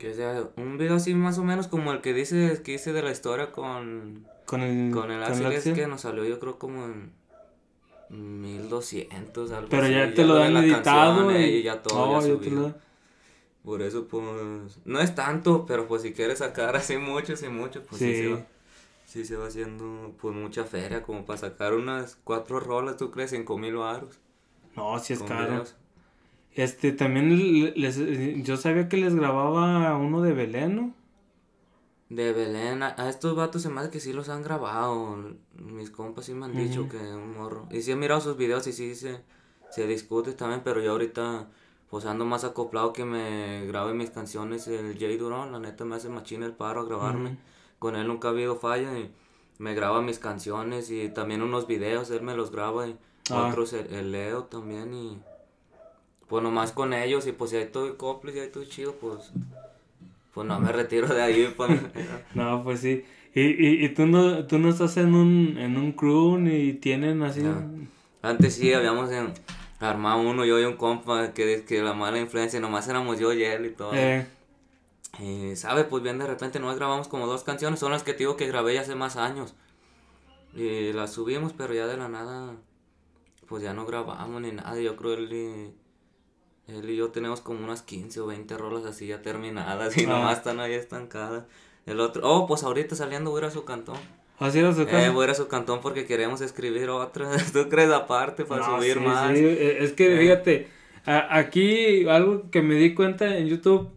que 0.00 0.12
sea, 0.14 0.42
un 0.56 0.76
video 0.76 0.96
así 0.96 1.14
más 1.14 1.38
o 1.38 1.44
menos 1.44 1.68
como 1.68 1.92
el 1.92 2.00
que 2.00 2.14
dice, 2.14 2.60
que 2.64 2.74
hice 2.74 2.92
de 2.92 3.02
la 3.02 3.12
historia 3.12 3.52
con, 3.52 4.26
con 4.46 4.60
el, 4.60 4.90
con 4.92 5.12
el 5.12 5.22
Axel, 5.22 5.52
es 5.52 5.62
que 5.62 5.86
nos 5.86 6.00
salió 6.00 6.24
yo 6.24 6.40
creo 6.40 6.58
como 6.58 6.84
en 6.86 7.12
1200, 8.10 9.52
algo 9.52 9.68
Pero 9.70 9.84
así, 9.84 9.94
ya 9.94 10.12
te 10.12 10.24
lo 10.24 10.34
dan 10.34 10.56
editado 10.56 11.28
canción, 11.28 11.40
y, 11.40 11.44
y 11.44 11.62
ya 11.62 11.80
todo, 11.80 12.06
Oh, 12.08 12.20
ya 12.20 12.26
ya 12.26 12.34
te 12.40 12.44
subido. 12.44 12.60
lo- 12.70 12.93
Por 13.64 13.82
eso, 13.82 14.06
pues, 14.08 14.78
no 14.84 15.00
es 15.00 15.14
tanto, 15.14 15.64
pero 15.66 15.88
pues 15.88 16.02
si 16.02 16.12
quieres 16.12 16.38
sacar 16.38 16.76
así 16.76 16.98
muchos 16.98 17.42
y 17.42 17.48
muchos, 17.48 17.84
pues 17.88 18.00
sí. 18.00 18.14
Sí. 18.14 18.22
se 18.22 18.28
va, 18.34 18.46
sí 19.06 19.24
se 19.24 19.36
va 19.36 19.46
haciendo, 19.48 20.14
pues, 20.20 20.34
mucha 20.34 20.64
feria, 20.64 21.02
como 21.02 21.24
para 21.24 21.38
sacar 21.38 21.74
unas 21.74 22.16
cuatro 22.24 22.60
rolas, 22.60 22.96
¿tú 22.98 23.10
crees? 23.10 23.30
Cinco 23.30 23.58
mil 23.58 23.76
baros. 23.76 24.20
No, 24.76 24.98
sí 24.98 25.14
es 25.14 25.22
caro. 25.22 25.50
videos. 25.52 25.76
Este, 26.52 26.92
también 26.92 27.72
les, 27.76 27.98
yo 28.44 28.56
sabía 28.56 28.88
que 28.88 28.96
les 28.96 29.14
grababa 29.14 29.96
uno 29.96 30.22
de 30.22 30.32
Belén, 30.32 30.76
¿no? 30.76 30.94
De 32.08 32.32
Belén, 32.32 32.82
a, 32.82 32.94
a 32.98 33.08
estos 33.08 33.34
vatos 33.34 33.62
se 33.62 33.70
me 33.70 33.80
hace 33.80 33.90
que 33.90 33.98
sí 33.98 34.12
los 34.12 34.28
han 34.28 34.42
grabado, 34.42 35.34
mis 35.56 35.90
compas 35.90 36.26
sí 36.26 36.34
me 36.34 36.44
han 36.44 36.54
dicho 36.54 36.88
que 36.88 36.96
un 36.98 37.32
morro. 37.34 37.66
Y 37.72 37.82
sí 37.82 37.90
he 37.92 37.96
mirado 37.96 38.20
sus 38.20 38.36
videos 38.36 38.66
y 38.68 38.72
sí 38.72 38.94
se, 38.94 39.20
se 39.70 39.86
discute 39.86 40.32
también, 40.34 40.60
pero 40.62 40.80
yo 40.80 40.92
ahorita, 40.92 41.48
pues 41.90 42.06
ando 42.06 42.24
más 42.24 42.44
acoplado 42.44 42.92
que 42.92 43.04
me 43.04 43.66
grabe 43.66 43.94
mis 43.94 44.10
canciones 44.10 44.66
el 44.68 44.98
Jay 44.98 45.16
Durón, 45.16 45.52
la 45.52 45.58
neta 45.60 45.84
me 45.84 45.96
hace 45.96 46.08
machina 46.08 46.46
el 46.46 46.52
paro 46.52 46.80
a 46.80 46.84
grabarme. 46.84 47.30
Ujú. 47.30 47.38
Con 47.78 47.96
él 47.96 48.06
nunca 48.08 48.28
ha 48.28 48.30
habido 48.32 48.56
falla 48.56 48.98
y 48.98 49.10
me 49.58 49.74
graba 49.74 50.00
mis 50.02 50.18
canciones 50.18 50.90
y 50.90 51.08
también 51.10 51.42
unos 51.42 51.66
videos, 51.66 52.10
él 52.10 52.22
me 52.22 52.34
los 52.36 52.50
graba 52.50 52.86
y 52.88 52.96
Ah. 53.30 53.46
otros 53.48 53.72
el, 53.72 53.86
el 53.94 54.12
Leo 54.12 54.44
también 54.44 54.92
y 54.92 55.18
pues 56.28 56.42
nomás 56.42 56.72
con 56.72 56.92
ellos 56.92 57.26
y 57.26 57.32
pues 57.32 57.50
si 57.52 57.56
hay 57.56 57.66
todo 57.66 57.96
coples 57.96 58.36
y 58.36 58.40
hay 58.40 58.48
todo 58.50 58.64
chido 58.64 58.94
pues 59.00 59.30
pues 60.34 60.46
no 60.46 60.58
me 60.60 60.70
retiro 60.72 61.06
de 61.08 61.22
ahí 61.22 61.54
pues 61.56 61.70
No, 62.34 62.62
pues 62.64 62.80
sí. 62.80 63.04
Y, 63.34 63.40
y, 63.40 63.84
y 63.84 63.88
tú 63.90 64.06
no, 64.06 64.46
tú 64.46 64.58
no 64.58 64.68
estás 64.68 64.96
en 64.98 65.14
un, 65.14 65.56
en 65.58 65.76
un 65.76 65.92
crew 65.92 66.36
ni 66.38 66.74
tienen 66.74 67.22
así. 67.22 67.42
Antes 68.22 68.54
sí 68.56 68.72
habíamos 68.74 69.10
en- 69.10 69.32
armado 69.84 70.20
uno 70.20 70.44
yo 70.44 70.58
y 70.60 70.64
un 70.64 70.76
compa 70.76 71.32
que, 71.32 71.64
que 71.64 71.82
la 71.82 71.92
mala 71.94 72.18
influencia 72.18 72.60
nomás 72.60 72.88
éramos 72.88 73.18
yo 73.18 73.32
y 73.32 73.44
él 73.44 73.66
y 73.66 73.70
todo 73.70 73.92
Eh, 73.94 74.26
Y, 75.20 75.54
¿sabe? 75.56 75.84
Pues 75.84 76.02
bien, 76.02 76.18
de 76.18 76.26
repente 76.26 76.58
nomás 76.58 76.76
grabamos 76.76 77.08
como 77.08 77.26
dos 77.26 77.44
canciones, 77.44 77.78
son 77.80 77.92
las 77.92 78.02
que 78.02 78.12
te 78.12 78.20
digo 78.20 78.36
que 78.36 78.46
grabé 78.48 78.74
ya 78.74 78.80
hace 78.80 78.94
más 78.96 79.16
años. 79.16 79.54
Y 80.54 80.92
las 80.92 81.12
subimos, 81.12 81.52
pero 81.52 81.74
ya 81.74 81.86
de 81.86 81.96
la 81.96 82.08
nada, 82.08 82.54
pues 83.48 83.62
ya 83.62 83.74
no 83.74 83.86
grabamos 83.86 84.40
ni 84.40 84.52
nada. 84.52 84.78
Yo 84.80 84.96
creo 84.96 85.14
él 85.14 85.32
y, 85.32 85.74
él 86.72 86.90
y 86.90 86.96
yo 86.96 87.10
tenemos 87.10 87.40
como 87.40 87.64
unas 87.64 87.82
15 87.82 88.20
o 88.20 88.26
20 88.26 88.56
rolas 88.56 88.84
así 88.86 89.06
ya 89.08 89.22
terminadas 89.22 89.96
y 89.96 90.04
Ah. 90.04 90.08
nomás 90.08 90.38
están 90.38 90.60
ahí 90.60 90.72
estancadas. 90.74 91.44
El 91.86 92.00
otro, 92.00 92.22
oh, 92.28 92.46
pues 92.46 92.62
ahorita 92.64 92.96
saliendo 92.96 93.30
voy 93.30 93.38
a 93.42 93.44
ir 93.44 93.48
a 93.48 93.50
su 93.50 93.64
cantón. 93.64 93.98
Así 94.38 94.58
era 94.58 94.72
su 94.74 94.82
Eh, 94.82 95.10
voy 95.12 95.22
a 95.22 95.24
ir 95.26 95.30
a 95.30 95.34
su 95.34 95.48
cantón 95.48 95.80
porque 95.80 96.06
queremos 96.06 96.40
escribir 96.40 96.88
otras. 96.90 97.30
¿Tú 97.52 97.68
crees 97.68 97.90
aparte 97.90 98.44
para 98.44 98.66
No, 98.66 98.76
subir 98.78 98.94
sí, 98.94 99.00
más? 99.00 99.36
sí, 99.36 99.44
eh, 99.44 99.78
Es 99.80 99.92
que 99.92 100.14
Eh. 100.14 100.18
fíjate, 100.20 100.68
a- 101.06 101.36
aquí 101.38 102.06
algo 102.08 102.50
que 102.50 102.62
me 102.62 102.74
di 102.76 102.94
cuenta 102.94 103.36
en 103.36 103.46
YouTube, 103.48 103.88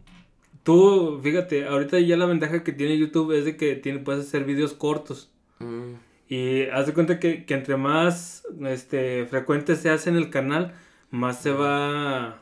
tú, 0.62 1.20
fíjate, 1.22 1.66
ahorita 1.66 1.98
ya 2.00 2.16
la 2.16 2.26
ventaja 2.26 2.62
que 2.62 2.72
tiene 2.72 2.98
YouTube 2.98 3.32
es 3.32 3.44
de 3.44 3.56
que 3.56 3.74
tiene, 3.76 4.00
puedes 4.00 4.26
hacer 4.26 4.44
videos 4.44 4.72
cortos. 4.74 5.30
Mm, 5.60 5.94
Y 6.30 6.64
haz 6.74 6.86
de 6.86 6.92
cuenta 6.92 7.18
que, 7.18 7.46
que 7.46 7.54
entre 7.54 7.78
más 7.78 8.44
este, 8.66 9.24
frecuente 9.24 9.76
se 9.76 9.88
hace 9.88 10.10
en 10.10 10.16
el 10.16 10.28
canal, 10.28 10.74
más 11.10 11.40
se 11.40 11.52
va... 11.52 12.38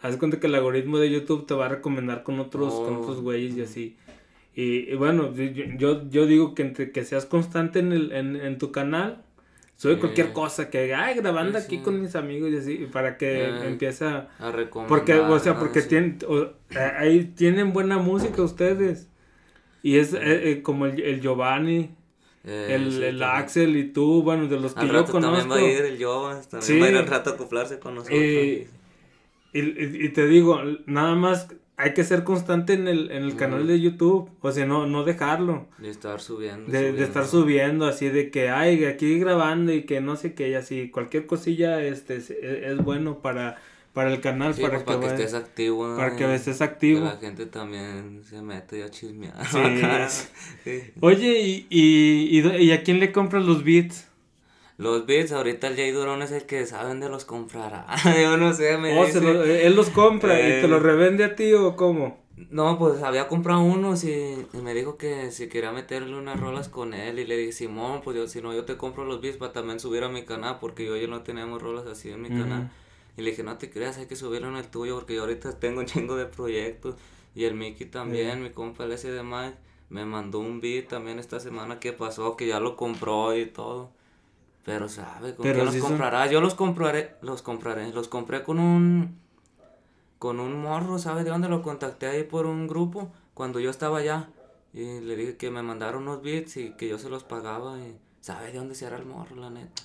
Haz 0.00 0.12
de 0.12 0.18
cuenta 0.18 0.40
que 0.40 0.46
el 0.46 0.54
algoritmo 0.54 0.96
de 0.98 1.10
YouTube 1.10 1.44
te 1.46 1.52
va 1.52 1.66
a 1.66 1.68
recomendar 1.68 2.22
con 2.22 2.40
otros, 2.40 2.72
con 2.72 2.96
Oh. 2.96 3.00
otros 3.00 3.20
güeyes 3.20 3.54
y 3.56 3.60
así. 3.62 3.96
Y, 4.60 4.90
y 4.92 4.94
bueno, 4.96 5.32
yo, 5.78 6.02
yo, 6.10 6.26
digo 6.26 6.52
que 6.56 6.62
entre 6.62 6.90
que 6.90 7.04
seas 7.04 7.26
constante 7.26 7.78
en, 7.78 7.92
el, 7.92 8.10
en, 8.10 8.34
en 8.34 8.58
tu 8.58 8.72
canal, 8.72 9.22
sube 9.76 9.94
Sí. 9.94 10.00
cualquier 10.00 10.32
cosa, 10.32 10.68
que, 10.68 10.92
ay, 10.94 11.14
grabando 11.14 11.58
Sí, 11.60 11.64
aquí 11.64 11.76
sí. 11.76 11.82
con 11.84 12.00
mis 12.02 12.16
amigos 12.16 12.50
y 12.50 12.56
así, 12.56 12.74
para 12.90 13.16
que 13.18 13.44
Eh, 13.44 13.68
empiece 13.68 14.04
a... 14.04 14.28
a 14.40 14.50
recomendar. 14.50 14.88
Porque, 14.88 15.14
o 15.14 15.38
sea, 15.38 15.56
porque 15.60 15.82
sí. 15.82 15.90
tienen, 15.90 16.18
o- 16.26 16.50
eh, 16.70 16.92
ahí 16.98 17.24
tienen 17.36 17.72
buena 17.72 17.98
música 17.98 18.42
ustedes. 18.42 19.08
Y 19.84 19.98
es 19.98 20.12
eh, 20.12 20.50
eh, 20.50 20.62
como 20.62 20.86
el, 20.86 21.00
el 21.00 21.20
Giovanni, 21.20 21.90
Eh, 22.44 22.74
el, 22.74 23.00
el. 23.02 23.22
Axel 23.22 23.76
y 23.76 23.92
tú, 23.92 24.22
bueno, 24.24 24.48
de 24.48 24.58
los 24.58 24.74
que 24.74 24.80
Al 24.80 24.86
yo 24.88 24.92
rato 24.94 25.12
conozco. 25.12 25.36
también 25.36 25.50
va 25.52 25.56
a 25.64 25.70
ir 25.70 25.84
el 25.84 26.02
Jovas, 26.02 26.48
también 26.48 26.66
Sí. 26.66 26.80
va 26.80 26.86
a 26.86 26.90
ir 26.90 26.96
al 26.96 27.06
rato 27.06 27.30
a 27.30 27.34
acoplarse 27.34 27.78
con 27.78 27.94
nosotros. 27.94 28.18
Eh, 28.20 28.66
y- 29.52 30.04
y 30.06 30.08
te 30.10 30.26
digo, 30.26 30.60
nada 30.86 31.14
más 31.14 31.48
hay 31.80 31.94
que 31.94 32.02
ser 32.04 32.24
constante 32.24 32.72
en 32.74 32.88
el, 32.88 33.10
en 33.12 33.22
el 33.22 33.36
canal 33.36 33.66
de 33.68 33.80
YouTube, 33.80 34.28
o 34.40 34.52
sea, 34.52 34.66
no, 34.66 34.86
no 34.86 35.04
dejarlo. 35.04 35.66
de 35.78 35.88
estar 35.90 36.20
subiendo. 36.20 36.70
De, 36.70 36.92
de 36.92 37.04
estar 37.04 37.24
subiendo 37.26 37.86
así 37.86 38.08
de 38.08 38.30
que 38.30 38.50
ay 38.50 38.84
aquí 38.84 39.18
grabando 39.20 39.72
y 39.72 39.84
que 39.84 40.00
no 40.00 40.16
sé 40.16 40.34
qué 40.34 40.48
y 40.50 40.54
así 40.54 40.90
cualquier 40.90 41.26
cosilla 41.26 41.80
este 41.82 42.16
es, 42.16 42.30
es 42.30 42.76
bueno 42.84 43.20
para 43.22 43.56
para 43.94 44.12
el 44.12 44.20
canal 44.20 44.54
Sí, 44.54 44.60
para, 44.62 44.74
pues, 44.74 44.84
para 44.84 45.00
que, 45.00 45.06
vaya- 45.06 45.18
estés 45.24 45.34
activo. 45.34 45.96
para 45.96 46.14
que 46.16 46.34
estés 46.34 46.58
Que 46.58 46.64
activo 46.64 47.00
la 47.04 47.16
gente 47.16 47.46
también 47.46 48.22
se 48.28 48.42
mete 48.42 48.82
a 48.84 48.90
chismear. 48.90 49.34
Sí. 49.46 49.58
acá. 49.58 50.08
Sí. 50.64 50.82
oye 51.00 51.40
y, 51.40 51.66
y, 51.70 52.38
y, 52.40 52.56
y 52.64 52.72
a 52.72 52.82
quién 52.82 52.98
le 53.00 53.12
compras 53.12 53.44
los 53.44 53.62
beats 53.64 54.07
Los 54.78 55.04
beats, 55.06 55.32
ahorita 55.32 55.66
el 55.66 55.76
Jay 55.76 55.90
Durón 55.90 56.22
es 56.22 56.30
el 56.32 56.46
que 56.46 56.64
saben 56.64 57.00
de 57.00 57.08
los 57.08 57.24
comprará. 57.24 57.86
Yo 58.22 58.36
no 58.36 58.52
sé, 58.54 58.78
me 58.78 58.98
Oh, 58.98 59.04
dice. 59.04 59.20
lo- 59.20 59.42
él 59.44 59.74
los 59.74 59.90
compra 59.90 60.40
y 60.40 60.52
Eh. 60.52 60.60
te 60.62 60.68
los 60.68 60.80
revende 60.82 61.24
a 61.24 61.34
ti 61.36 61.52
o 61.52 61.74
cómo 61.76 62.18
No, 62.50 62.78
pues 62.78 63.02
había 63.02 63.26
comprado 63.26 63.60
unos 63.62 64.04
y, 64.04 64.12
y 64.52 64.58
me 64.62 64.72
dijo 64.74 64.96
que 64.96 65.32
si 65.32 65.48
quería 65.48 65.72
meterle 65.72 66.16
unas 66.16 66.38
rolas 66.38 66.68
con 66.68 66.94
él 66.94 67.18
y 67.18 67.26
le 67.26 67.36
dije, 67.36 67.50
Simón, 67.50 68.00
pues 68.04 68.16
yo, 68.16 68.28
si 68.28 68.40
no, 68.40 68.54
yo 68.54 68.64
te 68.64 68.76
compro 68.76 69.04
los 69.04 69.20
beats 69.20 69.36
para 69.36 69.52
también 69.52 69.80
subir 69.80 70.04
a 70.04 70.08
mi 70.08 70.24
canal 70.24 70.58
porque 70.60 70.86
yo 70.86 70.96
ya 70.96 71.08
no 71.08 71.22
tenemos 71.24 71.60
rolas 71.60 71.86
así 71.86 72.10
en 72.10 72.22
mi 72.22 72.28
canal. 72.28 72.70
Y 73.16 73.22
le 73.22 73.30
dije, 73.30 73.42
no 73.42 73.58
te 73.58 73.68
creas, 73.70 73.98
hay 73.98 74.06
que 74.06 74.14
subirlo 74.14 74.46
en 74.48 74.54
el 74.56 74.68
tuyo 74.68 74.94
porque 74.94 75.16
yo 75.16 75.22
ahorita 75.22 75.58
tengo 75.58 75.80
un 75.80 75.86
chingo 75.86 76.14
de 76.14 76.26
proyectos. 76.26 76.94
Y 77.34 77.44
el 77.44 77.54
Mickey 77.54 77.88
también, 77.88 78.40
mi 78.44 78.50
compa 78.50 78.84
el 78.84 78.92
ese 78.92 79.10
de 79.10 79.24
Mike, 79.24 79.56
me 79.90 80.04
mandó 80.04 80.38
un 80.38 80.60
beat 80.60 80.86
también 80.86 81.18
esta 81.18 81.40
semana 81.40 81.80
que 81.80 81.92
pasó, 81.92 82.36
que 82.36 82.46
ya 82.46 82.60
lo 82.60 82.76
compró 82.76 83.36
y 83.36 83.46
todo. 83.46 83.90
Pero 84.68 84.88
sabe, 84.88 85.34
¿con 85.34 85.42
Pero 85.44 85.64
los 85.64 85.74
son- 85.74 85.82
comprará? 85.82 86.26
Yo 86.26 86.40
los 86.40 86.54
compraré, 86.54 87.14
los 87.22 87.42
compraré, 87.42 87.90
los 87.92 88.08
compré 88.08 88.42
con 88.44 88.58
un 88.58 89.18
con 90.18 90.40
un 90.40 90.60
morro, 90.60 90.98
¿sabe 90.98 91.22
de 91.24 91.30
dónde 91.30 91.48
lo 91.48 91.62
contacté 91.62 92.06
ahí 92.06 92.24
por 92.24 92.46
un 92.46 92.66
grupo? 92.66 93.12
Cuando 93.34 93.60
yo 93.60 93.70
estaba 93.70 93.98
allá. 93.98 94.28
Y 94.74 95.00
le 95.00 95.14
dije 95.16 95.36
que 95.36 95.50
me 95.50 95.62
mandaron 95.62 96.02
unos 96.02 96.22
beats 96.22 96.56
y 96.56 96.70
que 96.72 96.88
yo 96.88 96.98
se 96.98 97.08
los 97.08 97.22
pagaba. 97.24 97.78
Y 97.78 97.96
sabe 98.20 98.52
de 98.52 98.58
dónde 98.58 98.74
será 98.74 98.96
el 98.96 99.06
morro, 99.06 99.36
la 99.36 99.48
neta. 99.50 99.82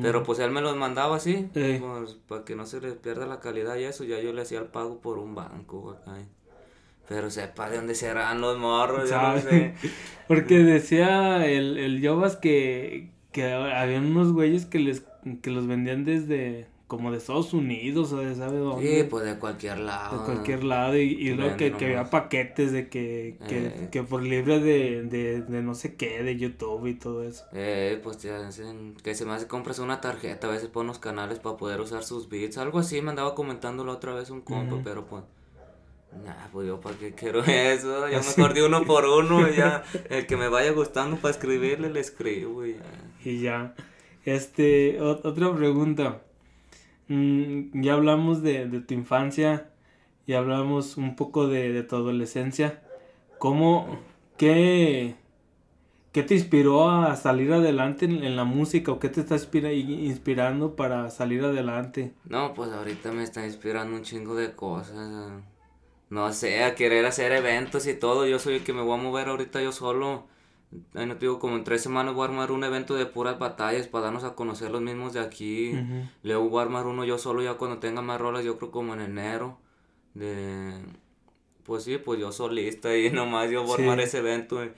Pero 0.00 0.22
pues 0.22 0.38
él 0.38 0.50
me 0.50 0.60
los 0.62 0.76
mandaba 0.76 1.16
así, 1.16 1.48
Eh. 1.54 1.78
pues 1.82 2.14
para 2.28 2.44
que 2.44 2.56
no 2.56 2.64
se 2.66 2.80
le 2.80 2.92
pierda 2.92 3.26
la 3.26 3.40
calidad 3.40 3.76
y 3.76 3.84
eso. 3.84 4.04
Ya 4.04 4.18
yo 4.20 4.32
le 4.32 4.42
hacía 4.42 4.58
el 4.60 4.66
pago 4.66 4.98
por 5.00 5.18
un 5.18 5.34
banco 5.34 5.90
acá. 5.90 6.12
Pero 7.08 7.30
sepa 7.30 7.68
de 7.68 7.76
dónde 7.76 7.94
serán 7.94 8.40
los 8.40 8.58
morros, 8.58 9.10
yo 9.10 9.16
no 9.16 9.22
¿Sabe? 9.22 9.40
sé. 9.42 9.74
porque 10.28 10.58
decía 10.58 11.44
el, 11.46 11.76
el 11.78 12.00
que, 12.40 13.10
que 13.34 13.52
había 13.52 13.98
unos 14.00 14.32
güeyes 14.32 14.64
que 14.66 14.78
les 14.78 15.04
que 15.42 15.50
los 15.50 15.66
vendían 15.66 16.04
desde 16.06 16.68
como 16.86 17.10
de 17.10 17.18
Estados 17.18 17.54
Unidos 17.54 18.12
o 18.12 18.18
de 18.18 18.34
sabe 18.34 18.58
dónde. 18.58 19.02
Sí, 19.02 19.08
pues 19.08 19.24
de 19.24 19.36
cualquier 19.38 19.78
lado. 19.78 20.18
De 20.18 20.24
cualquier 20.26 20.64
lado 20.64 20.96
y, 20.96 21.02
y 21.14 21.34
luego 21.34 21.56
que, 21.56 21.72
que 21.72 21.86
había 21.86 22.10
paquetes 22.10 22.72
de 22.72 22.88
que, 22.88 23.38
que, 23.48 23.66
Eh. 23.66 23.88
que 23.90 24.02
por 24.02 24.22
libre 24.22 24.60
de, 24.60 25.02
de, 25.02 25.42
de 25.42 25.62
no 25.62 25.74
sé 25.74 25.96
qué, 25.96 26.22
de 26.22 26.36
YouTube 26.36 26.86
y 26.86 26.94
todo 26.94 27.24
eso. 27.24 27.44
Eh, 27.52 27.98
pues 28.02 28.18
te 28.18 28.30
hacen 28.30 28.94
que 29.02 29.14
se 29.14 29.24
me 29.24 29.32
hace 29.32 29.48
compras 29.48 29.78
una 29.78 30.00
tarjeta, 30.00 30.46
a 30.46 30.50
veces 30.50 30.68
pon 30.68 30.84
unos 30.86 30.98
canales 30.98 31.38
para 31.40 31.56
poder 31.56 31.80
usar 31.80 32.04
sus 32.04 32.28
beats, 32.28 32.58
algo 32.58 32.78
así 32.78 33.00
me 33.02 33.10
andaba 33.10 33.34
comentando 33.34 33.84
la 33.84 33.92
otra 33.92 34.14
vez 34.14 34.30
un 34.30 34.42
compa, 34.42 34.80
pero 34.84 35.06
pues, 35.06 35.24
nah, 36.24 36.48
pues 36.52 36.68
yo 36.68 36.80
para 36.80 36.96
qué 36.98 37.14
quiero 37.14 37.40
eso, 37.46 38.08
yo 38.08 38.18
Así. 38.18 38.40
mejor 38.40 38.54
de 38.54 38.64
uno 38.64 38.84
por 38.84 39.06
uno, 39.06 39.48
y 39.48 39.56
ya, 39.56 39.82
el 40.10 40.26
que 40.26 40.36
me 40.36 40.48
vaya 40.48 40.70
gustando 40.72 41.16
para 41.16 41.32
escribirle, 41.32 41.90
le 41.90 42.00
escribo 42.00 42.64
y 42.66 42.74
ya. 42.74 42.80
Y 43.24 43.40
ya. 43.40 43.74
Este, 44.24 45.00
otra 45.00 45.54
pregunta. 45.54 46.22
Mm, 47.08 47.82
ya 47.82 47.94
hablamos 47.94 48.42
de, 48.42 48.66
de 48.68 48.80
tu 48.80 48.94
infancia, 48.94 49.70
ya 50.26 50.38
hablamos 50.38 50.96
un 50.96 51.16
poco 51.16 51.48
de, 51.48 51.72
de 51.72 51.82
tu 51.84 51.96
adolescencia. 51.96 52.82
¿Cómo, 53.38 53.98
qué, 54.38 55.16
qué 56.12 56.22
te 56.24 56.34
inspiró 56.34 56.90
a 56.90 57.16
salir 57.16 57.52
adelante 57.52 58.06
en, 58.06 58.24
en 58.24 58.36
la 58.36 58.44
música 58.44 58.92
o 58.92 59.00
qué 59.00 59.08
te 59.10 59.20
está 59.22 59.36
inspira- 59.36 59.72
inspirando 59.74 60.76
para 60.76 61.10
salir 61.10 61.44
adelante? 61.44 62.14
No, 62.24 62.54
pues 62.54 62.70
ahorita 62.72 63.12
me 63.12 63.22
está 63.22 63.44
inspirando 63.46 63.96
un 63.96 64.02
chingo 64.02 64.34
de 64.34 64.54
cosas. 64.54 64.96
ah, 64.98 65.40
No 66.10 66.32
sé, 66.32 66.64
a 66.64 66.74
querer 66.74 67.06
hacer 67.06 67.32
eventos 67.32 67.86
y 67.86 67.94
todo. 67.94 68.26
Yo 68.26 68.38
soy 68.38 68.56
el 68.56 68.64
que 68.64 68.72
me 68.72 68.82
voy 68.82 68.98
a 68.98 69.02
mover 69.02 69.28
ahorita 69.28 69.62
yo 69.62 69.72
solo. 69.72 70.26
Ahí 70.94 71.06
no 71.06 71.14
te 71.14 71.20
digo, 71.26 71.38
como 71.38 71.56
en 71.56 71.64
tres 71.64 71.82
semanas 71.82 72.14
voy 72.14 72.22
a 72.22 72.28
armar 72.28 72.50
un 72.52 72.64
evento 72.64 72.94
de 72.96 73.06
puras 73.06 73.38
batallas 73.38 73.86
para 73.86 74.04
darnos 74.06 74.24
a 74.24 74.34
conocer 74.34 74.70
los 74.70 74.82
mismos 74.82 75.12
de 75.12 75.20
aquí. 75.20 75.72
Ujú. 75.72 76.08
Luego 76.24 76.48
voy 76.48 76.60
a 76.60 76.62
armar 76.62 76.86
uno 76.86 77.04
yo 77.04 77.18
solo 77.18 77.42
ya 77.42 77.54
cuando 77.54 77.78
tenga 77.78 78.02
más 78.02 78.20
rolas, 78.20 78.44
yo 78.44 78.58
creo 78.58 78.70
como 78.70 78.94
en 78.94 79.00
enero. 79.00 79.58
De... 80.14 80.74
Pues 81.64 81.84
sí, 81.84 81.98
pues 81.98 82.20
yo 82.20 82.32
solista 82.32 82.96
y 82.96 83.10
nomás 83.12 83.50
yo 83.50 83.62
voy 83.64 83.74
a 83.74 83.76
Sí. 83.76 83.82
armar 83.82 84.00
ese 84.00 84.18
evento. 84.18 84.64
y- 84.64 84.72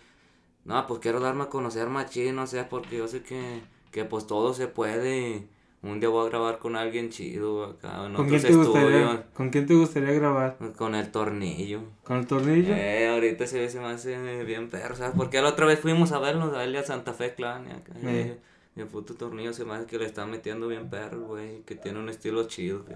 No, 0.64 0.86
pues 0.86 1.00
quiero 1.00 1.20
darme 1.20 1.44
a 1.44 1.48
conocer 1.48 1.88
machín, 1.88 2.36
no 2.36 2.46
sé, 2.46 2.64
porque 2.64 2.98
yo 2.98 3.08
sé 3.08 3.22
que, 3.22 3.62
que 3.92 4.04
pues 4.04 4.26
todo 4.26 4.52
se 4.54 4.68
puede 4.68 5.28
y 5.30 5.48
un 5.90 6.00
día 6.00 6.08
voy 6.08 6.26
a 6.26 6.28
grabar 6.30 6.58
con 6.58 6.76
alguien 6.76 7.10
chido 7.10 7.64
acá 7.64 8.06
en 8.06 8.14
¿Con 8.14 8.26
otros 8.26 8.28
quién, 8.28 8.42
te 8.42 8.54
gustaría, 8.56 8.98
estudios. 9.00 9.20
¿Con 9.34 9.50
quién 9.50 9.66
te 9.66 9.74
gustaría 9.74 10.12
grabar? 10.12 10.56
Con 10.76 10.94
el 10.94 11.10
tornillo. 11.10 11.80
¿Con 12.04 12.18
el 12.18 12.26
tornillo? 12.26 12.74
Eh, 12.74 13.08
ahorita 13.08 13.46
se, 13.46 13.68
se 13.68 13.78
me 13.80 13.86
hace 13.86 14.44
bien 14.44 14.68
perro, 14.70 14.96
¿sabes? 14.96 15.14
Porque 15.16 15.40
la 15.40 15.48
otra 15.50 15.66
vez 15.66 15.78
fuimos 15.80 16.12
a 16.12 16.18
vernos 16.18 16.54
a 16.54 16.64
él 16.64 16.74
a 16.76 16.82
Santa 16.82 17.12
Fe 17.12 17.34
Clan 17.34 17.66
y 17.68 17.70
acá. 17.72 17.92
Eh. 18.04 18.38
Y 18.76 18.80
el 18.80 18.86
puto 18.86 19.14
tornillo 19.14 19.52
se 19.52 19.64
me 19.64 19.74
hace 19.74 19.86
que 19.86 19.98
le 19.98 20.04
está 20.06 20.26
metiendo 20.26 20.68
bien 20.68 20.90
perro, 20.90 21.22
güey. 21.22 21.62
Que 21.62 21.74
tiene 21.76 21.98
un 21.98 22.08
estilo 22.08 22.44
chido. 22.46 22.84
que- 22.84 22.94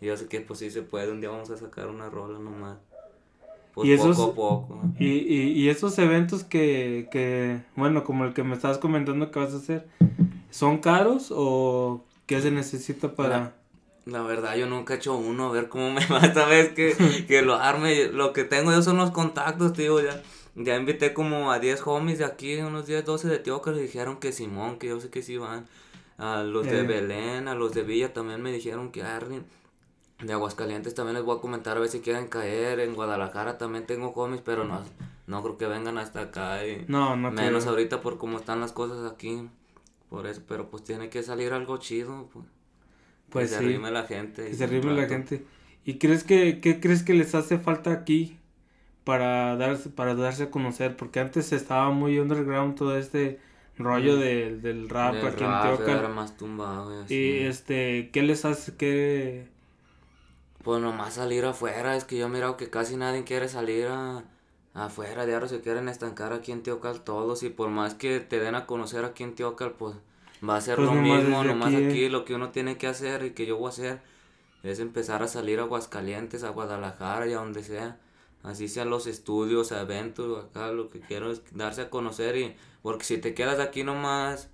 Y 0.00 0.06
yo 0.06 0.16
sé 0.16 0.26
que 0.26 0.40
pues 0.40 0.58
sí 0.58 0.70
se 0.70 0.82
puede. 0.82 1.12
Un 1.12 1.20
día 1.20 1.30
vamos 1.30 1.50
a 1.50 1.56
sacar 1.56 1.88
una 1.88 2.10
rola 2.10 2.38
nomás. 2.38 2.78
Pues 3.74 3.88
Y 3.88 3.96
poco 3.96 4.10
esos- 4.10 4.28
a 4.28 4.34
poco. 4.34 4.82
Y, 4.98 5.06
y, 5.08 5.52
y 5.52 5.68
esos 5.68 5.96
eventos 5.98 6.44
que, 6.44 7.08
que, 7.12 7.60
bueno, 7.76 8.04
como 8.04 8.24
el 8.24 8.34
que 8.34 8.42
me 8.42 8.54
estabas 8.54 8.78
comentando 8.78 9.30
que 9.30 9.38
vas 9.38 9.54
a 9.54 9.58
hacer, 9.58 9.86
¿son 10.50 10.78
caros 10.78 11.32
o 11.34 12.04
qué 12.26 12.40
se 12.40 12.50
necesita 12.50 13.14
para...? 13.14 13.56
La 14.04 14.22
verdad, 14.22 14.56
yo 14.56 14.66
nunca 14.66 14.94
he 14.94 14.96
hecho 14.96 15.14
uno, 15.14 15.46
a 15.48 15.52
ver 15.52 15.68
cómo 15.68 15.92
me 15.92 16.04
va 16.10 16.18
esta 16.18 16.44
vez 16.46 16.72
que, 16.72 17.24
que 17.28 17.42
lo 17.42 17.54
arme. 17.54 18.06
Lo 18.08 18.32
que 18.32 18.42
tengo 18.44 18.72
yo 18.72 18.82
son 18.82 18.96
los 18.96 19.10
contactos, 19.12 19.72
tío, 19.74 20.00
ya. 20.00 20.20
Ya 20.54 20.76
invité 20.76 21.14
como 21.14 21.52
a 21.52 21.60
10 21.60 21.82
homies 21.86 22.18
de 22.18 22.24
aquí, 22.24 22.56
unos 22.56 22.86
10, 22.86 23.04
12 23.04 23.28
de 23.28 23.38
Tioca, 23.38 23.70
y 23.70 23.78
dijeron 23.80 24.18
que 24.18 24.32
Simón, 24.32 24.78
que 24.78 24.88
yo 24.88 25.00
sé 25.00 25.08
que 25.08 25.22
sí 25.22 25.38
van. 25.38 25.66
A 26.18 26.42
los 26.42 26.66
de 26.66 26.80
Eh. 26.80 26.82
Belén, 26.82 27.48
a 27.48 27.54
los 27.54 27.72
de 27.72 27.82
Villa 27.84 28.12
también 28.12 28.42
me 28.42 28.52
dijeron 28.52 28.90
que 28.92 29.02
arren. 29.02 29.44
De 30.20 30.32
Aguascalientes 30.32 30.94
también 30.94 31.14
les 31.16 31.24
voy 31.24 31.36
a 31.38 31.40
comentar 31.40 31.76
a 31.76 31.80
ver 31.80 31.88
si 31.88 32.00
quieren 32.00 32.26
caer. 32.28 32.80
En 32.80 32.94
Guadalajara 32.94 33.56
también 33.56 33.86
tengo 33.86 34.08
homies, 34.08 34.40
pero 34.44 34.64
no, 34.64 34.82
no 35.26 35.42
creo 35.42 35.56
que 35.58 35.66
vengan 35.66 35.96
hasta 35.98 36.20
acá. 36.22 36.66
Y 36.66 36.84
No, 36.88 37.16
no 37.16 37.30
menos 37.30 37.62
creo. 37.64 37.70
ahorita 37.72 38.00
por 38.02 38.18
cómo 38.18 38.38
están 38.38 38.60
las 38.60 38.72
cosas 38.72 39.10
aquí. 39.10 39.48
Por 40.12 40.26
eso, 40.26 40.42
pero 40.46 40.70
pues 40.70 40.84
tiene 40.84 41.08
que 41.10 41.22
salir 41.22 41.52
algo 41.52 41.78
chido, 41.78 42.28
pues. 42.32 42.46
Pues 43.30 43.50
que 43.50 43.56
se 43.56 43.58
sí, 43.58 43.64
arrime 43.64 43.90
la 43.90 44.04
gente. 44.04 44.44
que 44.44 44.50
y 44.50 44.54
se 44.54 44.64
la 44.66 45.06
gente. 45.08 45.44
¿Y 45.84 45.98
crees 45.98 46.24
que, 46.24 46.60
qué 46.60 46.80
crees 46.80 47.02
que 47.02 47.14
les 47.14 47.34
hace 47.34 47.58
falta 47.58 47.92
aquí 47.92 48.38
para 49.04 49.56
darse, 49.56 49.90
para 49.90 50.14
darse 50.14 50.44
a 50.44 50.50
conocer? 50.50 50.96
Porque 50.96 51.20
antes 51.20 51.52
estaba 51.52 51.90
muy 51.90 52.18
underground 52.20 52.76
todo 52.76 52.96
este 52.98 53.40
rollo 53.78 54.16
de- 54.16 54.58
del 54.58 54.88
rap 54.90 55.14
Del 55.14 55.26
aquí 55.26 55.44
rap, 55.44 55.80
en 55.80 55.88
Era 55.88 56.08
Teocal. 56.08 56.14
más 56.14 56.36
tumbado, 56.36 56.92
y 57.08 57.38
este, 57.40 58.10
¿qué 58.12 58.22
les 58.22 58.44
hace, 58.44 58.76
qué, 58.76 59.48
Pues 60.64 60.80
nomás 60.80 61.14
salir 61.14 61.44
afuera, 61.44 61.96
es 61.96 62.04
que 62.04 62.16
yo 62.16 62.26
he 62.26 62.28
mirado 62.28 62.56
que 62.56 62.70
casi 62.70 62.96
nadie 62.96 63.24
quiere 63.24 63.48
salir 63.48 63.86
a, 63.88 64.24
afuera, 64.74 65.26
de 65.26 65.34
ahora 65.34 65.48
se 65.48 65.60
quieren 65.60 65.88
estancar 65.88 66.32
aquí 66.32 66.52
en 66.52 66.62
Teocal 66.62 67.02
todos 67.02 67.42
y 67.42 67.50
por 67.50 67.68
más 67.68 67.94
que 67.94 68.20
te 68.20 68.40
den 68.40 68.54
a 68.54 68.66
conocer 68.66 69.04
aquí 69.04 69.22
en 69.22 69.34
Teocal, 69.34 69.72
pues 69.72 69.96
va 70.48 70.56
a 70.56 70.60
ser 70.60 70.76
Pues 70.76 70.88
lo 70.88 70.94
nomás 70.94 71.22
mismo, 71.22 71.44
nomás 71.44 71.74
aquí, 71.74 71.84
aquí, 71.84 72.04
eh. 72.04 72.10
lo 72.10 72.24
que 72.24 72.34
uno 72.34 72.50
tiene 72.50 72.78
que 72.78 72.86
hacer 72.86 73.24
y 73.24 73.30
que 73.32 73.46
yo 73.46 73.58
voy 73.58 73.66
a 73.66 73.70
hacer 73.70 74.00
es 74.62 74.78
empezar 74.78 75.22
a 75.22 75.28
salir 75.28 75.60
a 75.60 75.64
Aguascalientes, 75.64 76.44
a 76.44 76.50
Guadalajara 76.50 77.26
y 77.26 77.32
a 77.32 77.36
donde 77.36 77.62
sea, 77.62 77.98
así 78.42 78.68
sean 78.68 78.90
los 78.90 79.06
estudios, 79.06 79.72
eventos, 79.72 80.44
acá 80.44 80.72
lo 80.72 80.88
que 80.88 81.00
quiero 81.00 81.30
es 81.30 81.42
darse 81.52 81.82
a 81.82 81.90
conocer 81.90 82.36
y 82.36 82.56
porque 82.82 83.04
si 83.04 83.18
te 83.18 83.34
quedas 83.34 83.60
aquí 83.60 83.84
nomás 83.84 84.48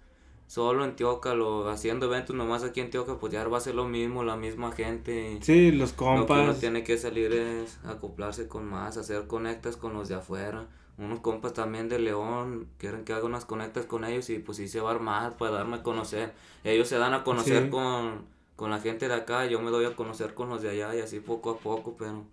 solo 0.49 0.85
en 0.85 0.97
Teocal 0.97 1.41
o 1.43 1.69
haciendo 1.71 2.07
eventos 2.07 2.35
nomás 2.35 2.65
aquí 2.65 2.81
en 2.81 2.91
Teocal, 2.91 3.19
pues 3.19 3.33
ya 3.33 3.47
va 3.47 3.59
a 3.59 3.61
ser 3.61 3.77
lo 3.77 3.85
mismo, 3.87 4.25
la 4.25 4.37
misma 4.37 4.73
gente. 4.73 5.39
sí, 5.43 5.71
los 5.71 5.93
lo 5.93 5.97
que 5.99 6.05
uno 6.05 6.27
compas? 6.27 6.59
tiene 6.59 6.83
que 6.83 6.99
salir 6.99 7.33
es 7.33 7.79
acoplarse 7.85 8.49
con 8.49 8.65
más, 8.67 8.97
hacer 8.97 9.29
conectas 9.29 9.77
con 9.77 9.93
los 9.95 10.09
de 10.09 10.17
afuera. 10.17 10.67
Unos 10.97 11.21
compas 11.21 11.53
también 11.55 11.89
de 11.89 12.01
León 12.01 12.67
quieren 12.79 13.05
que 13.05 13.13
haga 13.13 13.25
unas 13.25 13.45
conectas 13.45 13.87
con 13.87 14.05
ellos 14.05 14.29
y 14.31 14.41
pues 14.41 14.57
sí 14.59 14.67
se 14.67 14.81
va 14.81 14.91
a 14.91 14.95
armar 14.95 15.37
para 15.37 15.53
darme 15.53 15.77
a 15.77 15.83
conocer. 15.85 16.33
Ellos 16.65 16.89
se 16.89 16.99
dan 16.99 17.15
a 17.15 17.23
conocer 17.23 17.65
Sí. 17.67 17.71
con, 17.71 18.25
con 18.57 18.71
la 18.71 18.81
gente 18.81 19.07
de 19.07 19.15
acá, 19.15 19.47
yo 19.47 19.61
me 19.61 19.71
doy 19.71 19.85
a 19.85 19.95
conocer 19.95 20.35
con 20.35 20.49
los 20.49 20.61
de 20.61 20.71
allá 20.71 20.97
y 20.97 21.01
así 21.01 21.21
poco 21.21 21.51
a 21.51 21.59
poco, 21.59 21.95
pero 21.97 22.25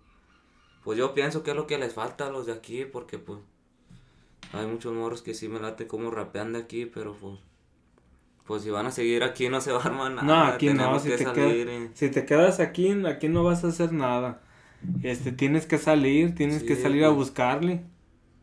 pues 0.82 0.98
yo 0.98 1.14
pienso 1.14 1.42
que 1.44 1.50
es 1.50 1.56
lo 1.56 1.66
que 1.68 1.78
les 1.78 1.94
falta 1.94 2.26
a 2.26 2.30
los 2.30 2.46
de 2.46 2.52
aquí 2.52 2.84
porque 2.84 3.18
pues 3.18 3.38
hay 4.52 4.66
muchos 4.66 4.92
morros 4.94 5.22
que 5.22 5.34
sí 5.34 5.48
me 5.48 5.60
late 5.60 5.86
como 5.86 6.10
rapean 6.10 6.52
de 6.52 6.60
aquí, 6.60 6.86
pero 6.86 7.14
pues 7.14 7.38
pues 8.46 8.62
si 8.62 8.70
van 8.70 8.86
a 8.86 8.90
seguir 8.90 9.22
aquí 9.24 9.48
no 9.48 9.60
se 9.60 9.72
va 9.72 9.78
a 9.82 9.86
armar 9.86 10.12
nada. 10.12 10.22
No, 10.26 10.42
aquí 10.52 10.68
no, 10.70 10.98
si 11.00 11.08
que 11.10 11.16
te, 11.18 11.24
salir 11.24 11.68
y- 11.68 11.90
si 11.96 12.08
te 12.10 12.24
quedas 12.24 12.60
aquí, 12.60 12.90
aquí 13.06 13.28
no 13.28 13.42
vas 13.44 13.64
a 13.64 13.68
hacer 13.68 13.92
nada. 13.92 14.40
Este, 15.02 15.32
tienes 15.32 15.66
que 15.66 15.78
salir, 15.78 16.34
tienes 16.34 16.62
que 16.62 16.76
salir 16.76 17.04
a 17.04 17.08
pues. 17.08 17.18
buscarle. 17.28 17.82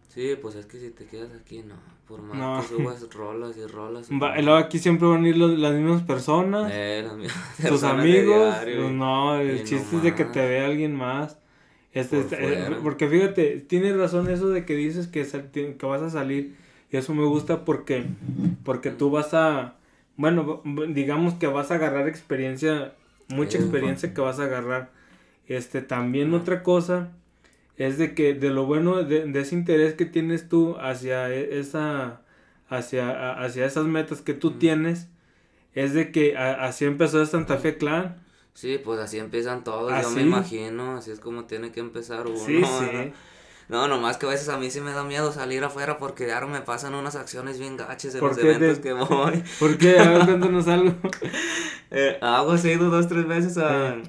Sí, 0.10 0.36
pues 0.42 0.56
es 0.56 0.66
que 0.66 0.80
si 0.80 0.90
te 0.92 1.06
quedas 1.06 1.32
aquí, 1.40 1.64
no. 1.64 1.76
Por 2.08 2.22
más 2.22 2.38
No. 2.38 2.62
que 2.62 2.68
subas 2.68 3.10
rolas 3.14 3.56
y 3.58 3.66
rolas. 3.66 4.12
y 4.12 4.20
Va- 4.20 4.38
luego 4.40 4.58
aquí 4.58 4.78
siempre 4.78 5.08
van 5.08 5.24
a 5.24 5.30
ir 5.30 5.38
los- 5.38 5.58
las 5.58 5.74
mismas 5.74 6.02
personas, 6.04 6.70
Eh, 6.74 7.02
las 7.06 7.16
mismas 7.18 7.56
tus 7.58 7.66
personas 7.70 8.00
amigos. 8.02 8.54
diario 8.56 8.82
pues 8.82 8.94
no, 8.94 9.36
el 9.40 9.64
chiste 9.64 9.96
es 9.96 10.04
de 10.04 10.14
que 10.16 10.26
te 10.26 10.40
vea 10.48 10.66
alguien 10.66 10.96
más. 10.96 11.38
Este, 11.94 12.18
Por 12.22 12.34
este, 12.34 12.64
eh, 12.66 12.76
porque 12.84 13.08
fíjate, 13.08 13.62
tienes 13.62 13.96
razón 13.96 14.30
eso 14.30 14.50
de 14.50 14.66
que 14.66 14.76
dices 14.76 15.08
que, 15.08 15.24
que 15.78 15.86
vas 15.86 16.02
a 16.02 16.10
salir. 16.10 16.56
Y 16.92 16.98
eso 16.98 17.14
me 17.16 17.24
gusta 17.26 17.64
porque, 17.66 18.06
porque 18.66 18.90
tú 18.92 19.10
vas 19.12 19.34
a, 19.34 19.76
bueno, 20.16 20.62
digamos 20.90 21.34
que 21.36 21.48
vas 21.48 21.72
a 21.72 21.76
agarrar 21.76 22.08
experiencia, 22.08 22.94
mucha 23.30 23.58
experiencia 23.58 24.14
que 24.14 24.22
vas 24.22 24.40
a 24.40 24.44
agarrar. 24.44 24.92
Este, 25.48 25.82
también 25.82 26.34
otra 26.34 26.64
cosa 26.64 27.12
es 27.78 27.98
de 27.98 28.14
que 28.14 28.34
de 28.34 28.50
lo 28.52 28.66
bueno 28.66 29.04
de, 29.04 29.26
de 29.26 29.40
ese 29.42 29.56
interés 29.56 29.96
que 29.96 30.06
tienes 30.06 30.48
tú 30.48 30.78
hacia 30.80 31.30
e- 31.34 31.60
esa, 31.60 32.22
hacia, 32.70 33.34
hacia 33.44 33.66
esas 33.66 33.86
metas 33.86 34.22
que 34.22 34.34
tú 34.34 34.52
Mm. 34.52 34.60
tienes, 34.60 35.08
es 35.74 35.94
de 35.94 36.12
que 36.12 36.38
a- 36.38 36.66
así 36.66 36.86
empezó 36.86 37.26
Santa 37.26 37.58
Fe 37.58 37.78
Clan. 37.78 38.22
Sí, 38.54 38.80
pues 38.84 39.00
así 39.00 39.18
empiezan 39.18 39.64
todos, 39.64 39.92
yo 40.02 40.12
me 40.12 40.22
imagino. 40.22 40.98
Así 40.98 41.10
es 41.10 41.20
como 41.20 41.46
tiene 41.46 41.72
que 41.72 41.80
empezar 41.80 42.28
uno. 42.28 42.38
¿Ah, 42.40 42.46
Sí, 42.46 42.64
sí. 42.64 43.14
No, 43.70 43.88
nomás 43.88 44.18
que 44.18 44.26
a 44.26 44.30
veces 44.30 44.50
a 44.50 44.58
mí 44.58 44.70
sí 44.70 44.82
me 44.82 44.92
da 44.92 45.04
miedo 45.04 45.32
salir 45.32 45.64
afuera 45.64 45.98
porque 45.98 46.28
ya 46.28 46.42
me 46.42 46.62
pasan 46.62 46.96
unas 46.96 47.16
acciones 47.16 47.60
bien 47.60 47.78
gaches 47.78 48.14
en 48.14 48.20
¿Por 48.20 48.30
los 48.32 48.38
eventos 48.40 48.78
te- 48.78 48.82
que 48.82 48.94
voy. 48.94 49.44
¿Por 49.60 49.78
qué? 49.78 49.98
A 50.00 50.10
ver, 50.10 50.26
cuéntanos 50.26 50.68
algo. 50.68 50.94
Eh, 51.92 52.18
hago 52.22 52.56
he 52.56 52.74
ido 52.74 52.90
dos, 52.90 53.08
tres 53.08 53.28
veces 53.28 53.58
a, 53.58 53.96
Eh. 53.96 54.04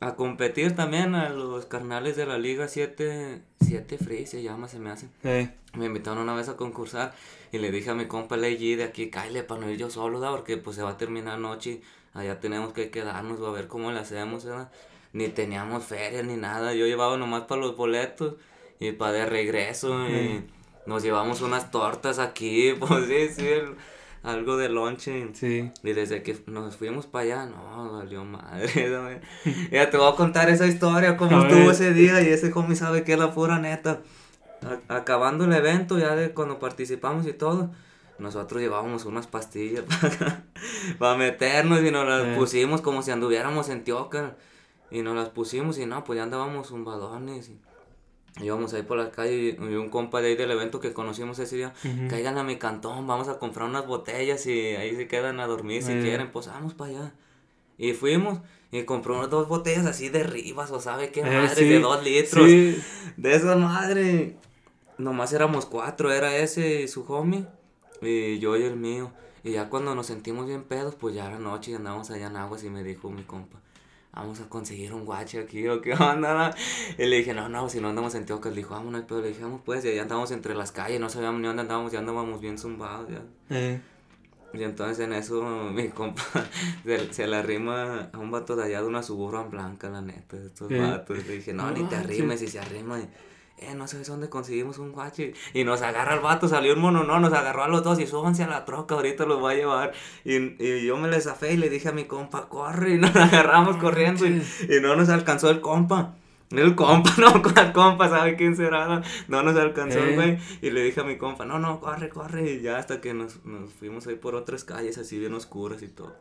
a 0.00 0.14
competir 0.16 0.74
también 0.76 1.14
a 1.14 1.28
los 1.30 1.66
carnales 1.66 2.16
de 2.16 2.26
la 2.26 2.38
Liga 2.38 2.68
7, 2.68 3.40
7 3.60 3.98
Free 3.98 4.26
se 4.26 4.42
llama, 4.42 4.68
se 4.68 4.78
me 4.78 4.90
hace. 4.90 5.08
Eh, 5.24 5.50
Me 5.74 5.86
invitaron 5.86 6.18
una 6.18 6.34
vez 6.34 6.48
a 6.48 6.56
concursar 6.56 7.14
y 7.52 7.58
le 7.58 7.70
dije 7.70 7.90
a 7.90 7.94
mi 7.94 8.06
compa 8.06 8.36
Ley 8.36 8.74
de 8.76 8.84
aquí, 8.84 9.10
cállale 9.10 9.42
para 9.44 9.60
no 9.62 9.70
ir 9.70 9.78
yo 9.78 9.90
solo, 9.90 10.20
¿da? 10.20 10.30
porque 10.30 10.56
pues 10.56 10.76
se 10.76 10.82
va 10.82 10.90
a 10.90 10.96
terminar 10.98 11.38
noche 11.38 11.70
y 12.14 12.18
allá 12.18 12.38
tenemos 12.38 12.72
que 12.72 12.90
quedarnos 12.90 13.40
o 13.40 13.46
a 13.46 13.52
ver 13.52 13.66
cómo 13.66 13.90
le 13.92 13.98
hacemos, 14.00 14.44
¿verdad? 14.44 14.70
Ni 15.12 15.28
teníamos 15.28 15.84
feria 15.84 16.22
ni 16.22 16.36
nada, 16.36 16.74
yo 16.74 16.86
llevaba 16.86 17.16
nomás 17.16 17.42
para 17.44 17.60
los 17.60 17.76
boletos 17.76 18.34
y 18.80 18.92
para 18.92 19.12
de 19.12 19.26
regreso 19.26 19.96
nos 20.86 21.02
llevamos 21.02 21.40
unas 21.40 21.70
tortas 21.70 22.18
aquí, 22.18 22.74
pues 22.78 23.06
sí, 23.06 23.28
sí, 23.36 23.46
el- 23.46 23.74
algo 24.22 24.56
de 24.56 24.70
lonche. 24.70 25.28
Sí. 25.34 25.70
Y 25.82 25.92
desde 25.92 26.22
que 26.22 26.34
nos 26.46 26.76
fuimos 26.76 27.06
para 27.06 27.24
allá, 27.24 27.46
no, 27.46 27.92
valió 27.92 28.24
madre. 28.24 29.20
ya 29.70 29.90
te 29.90 29.96
voy 29.98 30.10
a 30.12 30.16
contar 30.16 30.48
esa 30.48 30.66
historia, 30.66 31.16
cómo 31.18 31.38
A 31.38 31.42
estuvo 31.42 31.60
ver. 31.66 31.70
ese 31.72 31.92
día 31.92 32.22
y 32.22 32.28
ese 32.28 32.50
homie 32.54 32.74
sabe 32.76 33.04
que 33.04 33.12
es 33.12 33.18
la 33.18 33.32
pura 33.32 33.58
neta. 33.58 34.00
A- 34.88 34.96
acabando 34.96 35.44
el 35.44 35.52
evento, 35.52 35.98
ya 35.98 36.16
de 36.16 36.30
cuando 36.32 36.58
participamos 36.58 37.26
y 37.26 37.34
todo, 37.34 37.70
nosotros 38.18 38.62
llevábamos 38.62 39.04
unas 39.04 39.26
pastillas 39.26 39.84
para 40.98 41.16
meternos 41.16 41.82
y 41.82 41.90
nos 41.90 42.06
las 42.08 42.24
Eh. 42.26 42.34
pusimos 42.36 42.80
como 42.80 43.02
si 43.02 43.10
anduviéramos 43.10 43.68
en 43.68 43.84
Tioca. 43.84 44.36
Y 44.90 45.02
nos 45.02 45.16
las 45.16 45.30
pusimos 45.30 45.76
y 45.78 45.86
no, 45.86 46.04
pues 46.04 46.16
ya 46.18 46.22
andábamos 46.22 46.68
zumbadones. 46.68 47.48
Y 47.48 47.58
íbamos 48.40 48.74
ahí 48.74 48.82
por 48.82 48.98
la 48.98 49.10
calle 49.10 49.56
y, 49.58 49.74
un 49.74 49.88
compa 49.88 50.20
de 50.20 50.28
ahí 50.28 50.36
del 50.36 50.50
evento 50.50 50.80
que 50.80 50.92
conocimos 50.92 51.38
ese 51.38 51.56
día, 51.56 51.74
caigan 52.08 52.38
a 52.38 52.44
mi 52.44 52.56
cantón, 52.56 53.06
vamos 53.06 53.28
a 53.28 53.38
comprar 53.38 53.68
unas 53.68 53.86
botellas 53.86 54.46
y 54.46 54.76
ahí 54.76 54.96
se 54.96 55.06
quedan 55.06 55.40
a 55.40 55.46
dormir 55.46 55.82
si 55.82 55.92
quieren, 56.00 56.30
pues 56.32 56.46
vamos 56.46 56.74
para 56.74 56.90
allá. 56.90 57.14
Y 57.76 57.92
fuimos 57.92 58.38
y 58.70 58.82
compró 58.84 59.16
unas 59.16 59.30
dos 59.30 59.48
botellas 59.48 59.86
así 59.86 60.08
de 60.08 60.24
ribas 60.24 60.70
o 60.70 60.80
sabe 60.80 61.10
qué 61.10 61.20
Eh, 61.20 61.24
madre, 61.24 61.54
sí, 61.54 61.68
de 61.68 61.80
dos 61.80 62.02
litros. 62.02 62.46
Sí. 62.46 62.76
De 63.16 63.34
esa 63.34 63.56
madre. 63.56 64.36
Nomás 64.98 65.32
éramos 65.32 65.66
cuatro, 65.66 66.12
era 66.12 66.36
ese 66.36 66.82
y 66.82 66.88
su 66.88 67.02
homie, 67.12 67.46
y 68.00 68.38
yo 68.38 68.56
y 68.56 68.62
el 68.62 68.76
mío. 68.76 69.12
Y 69.42 69.52
ya 69.52 69.68
cuando 69.68 69.94
nos 69.94 70.06
sentimos 70.06 70.46
bien 70.46 70.62
pedos, 70.62 70.94
pues 70.94 71.14
ya 71.14 71.26
era 71.26 71.38
noche 71.38 71.72
y 71.72 71.74
andábamos 71.74 72.10
allá 72.10 72.28
en 72.28 72.36
aguas 72.36 72.64
y 72.64 72.70
me 72.70 72.82
dijo 72.82 73.10
mi 73.10 73.22
compa, 73.22 73.60
vamos 74.14 74.40
a 74.40 74.48
conseguir 74.48 74.92
un 74.92 75.04
guache 75.04 75.40
aquí 75.40 75.66
o 75.68 75.80
qué 75.80 75.92
onda. 76.00 76.54
Y 76.98 77.04
le 77.06 77.16
dije, 77.16 77.34
no, 77.34 77.48
no, 77.48 77.68
si 77.68 77.80
no 77.80 77.88
andamos 77.88 78.14
en 78.14 78.26
Teocas, 78.26 78.52
le 78.52 78.58
dijo, 78.58 78.74
vámonos, 78.74 79.04
pero 79.08 79.20
le 79.20 79.28
dije, 79.28 79.42
vamos 79.42 79.60
pues, 79.64 79.84
y 79.84 79.88
allá 79.88 80.02
andábamos 80.02 80.30
entre 80.30 80.54
las 80.54 80.72
calles, 80.72 81.00
no 81.00 81.08
sabíamos 81.08 81.40
ni 81.40 81.46
dónde 81.46 81.62
andábamos, 81.62 81.92
ya 81.92 81.98
andábamos 81.98 82.40
bien 82.40 82.58
zumbados 82.58 83.08
ya. 83.10 83.22
Eh. 83.50 83.80
Y 84.52 84.62
entonces 84.62 85.00
en 85.00 85.12
eso 85.12 85.42
mi 85.74 85.88
compa 85.88 86.22
se, 86.84 87.12
se 87.12 87.26
le 87.26 87.36
arrima 87.36 88.10
a 88.12 88.18
un 88.18 88.30
vato 88.30 88.54
de 88.56 88.64
allá 88.64 88.80
de 88.82 88.86
una 88.86 89.02
suburban 89.02 89.50
blanca, 89.50 89.88
la 89.90 90.00
neta, 90.00 90.36
de 90.36 90.46
estos 90.46 90.68
¿Qué? 90.68 90.78
vatos. 90.78 91.26
Le 91.26 91.36
dije, 91.36 91.52
no, 91.52 91.64
No 91.64 91.72
ni 91.72 91.84
te 91.84 91.96
arrimes, 91.96 92.40
y 92.42 92.48
se 92.48 92.60
arrima. 92.60 93.00
Y, 93.00 93.08
eh, 93.58 93.74
no 93.74 93.86
sabes 93.88 94.08
dónde 94.08 94.28
conseguimos 94.28 94.78
un 94.78 94.92
guache. 94.92 95.34
Y 95.52 95.64
nos 95.64 95.82
agarra 95.82 96.14
el 96.14 96.20
vato, 96.20 96.48
salió 96.48 96.74
un 96.74 96.80
mono, 96.80 97.04
no, 97.04 97.20
nos 97.20 97.32
agarró 97.32 97.64
a 97.64 97.68
los 97.68 97.82
dos 97.84 98.00
y 98.00 98.06
súbanse 98.06 98.42
a 98.44 98.48
la 98.48 98.64
troca, 98.64 98.94
ahorita 98.96 99.24
los 99.26 99.40
voy 99.40 99.54
a 99.54 99.56
llevar. 99.56 99.92
Y, 100.24 100.36
y 100.62 100.84
yo 100.86 100.96
me 100.96 101.08
le 101.08 101.20
zafé 101.20 101.52
y 101.52 101.56
le 101.56 101.68
dije 101.70 101.88
a 101.88 101.92
mi 101.92 102.04
compa, 102.04 102.48
corre, 102.48 102.94
y 102.94 102.98
nos 102.98 103.14
agarramos 103.16 103.76
corriendo 103.76 104.26
y, 104.26 104.42
y 104.68 104.80
no 104.80 104.96
nos 104.96 105.08
alcanzó 105.08 105.50
el 105.50 105.60
compa. 105.60 106.16
El 106.50 106.74
compa, 106.76 107.10
no, 107.18 107.42
¿cuál 107.42 107.72
compa? 107.72 108.08
¿Sabe 108.08 108.36
quién 108.36 108.54
será? 108.54 108.86
No, 108.86 109.02
no 109.28 109.42
nos 109.42 109.56
alcanzó, 109.56 109.98
Eh. 109.98 110.14
güey. 110.14 110.38
Y 110.62 110.70
le 110.70 110.82
dije 110.82 111.00
a 111.00 111.04
mi 111.04 111.16
compa, 111.16 111.44
no, 111.44 111.58
no, 111.58 111.80
corre, 111.80 112.10
corre. 112.10 112.52
Y 112.52 112.60
ya 112.60 112.76
hasta 112.76 113.00
que 113.00 113.14
nos, 113.14 113.44
nos 113.44 113.72
fuimos 113.72 114.06
ahí 114.06 114.14
por 114.16 114.34
otras 114.34 114.62
calles 114.64 114.98
así 114.98 115.18
bien 115.18 115.34
oscuras 115.34 115.82
y 115.82 115.88
todo. 115.88 116.14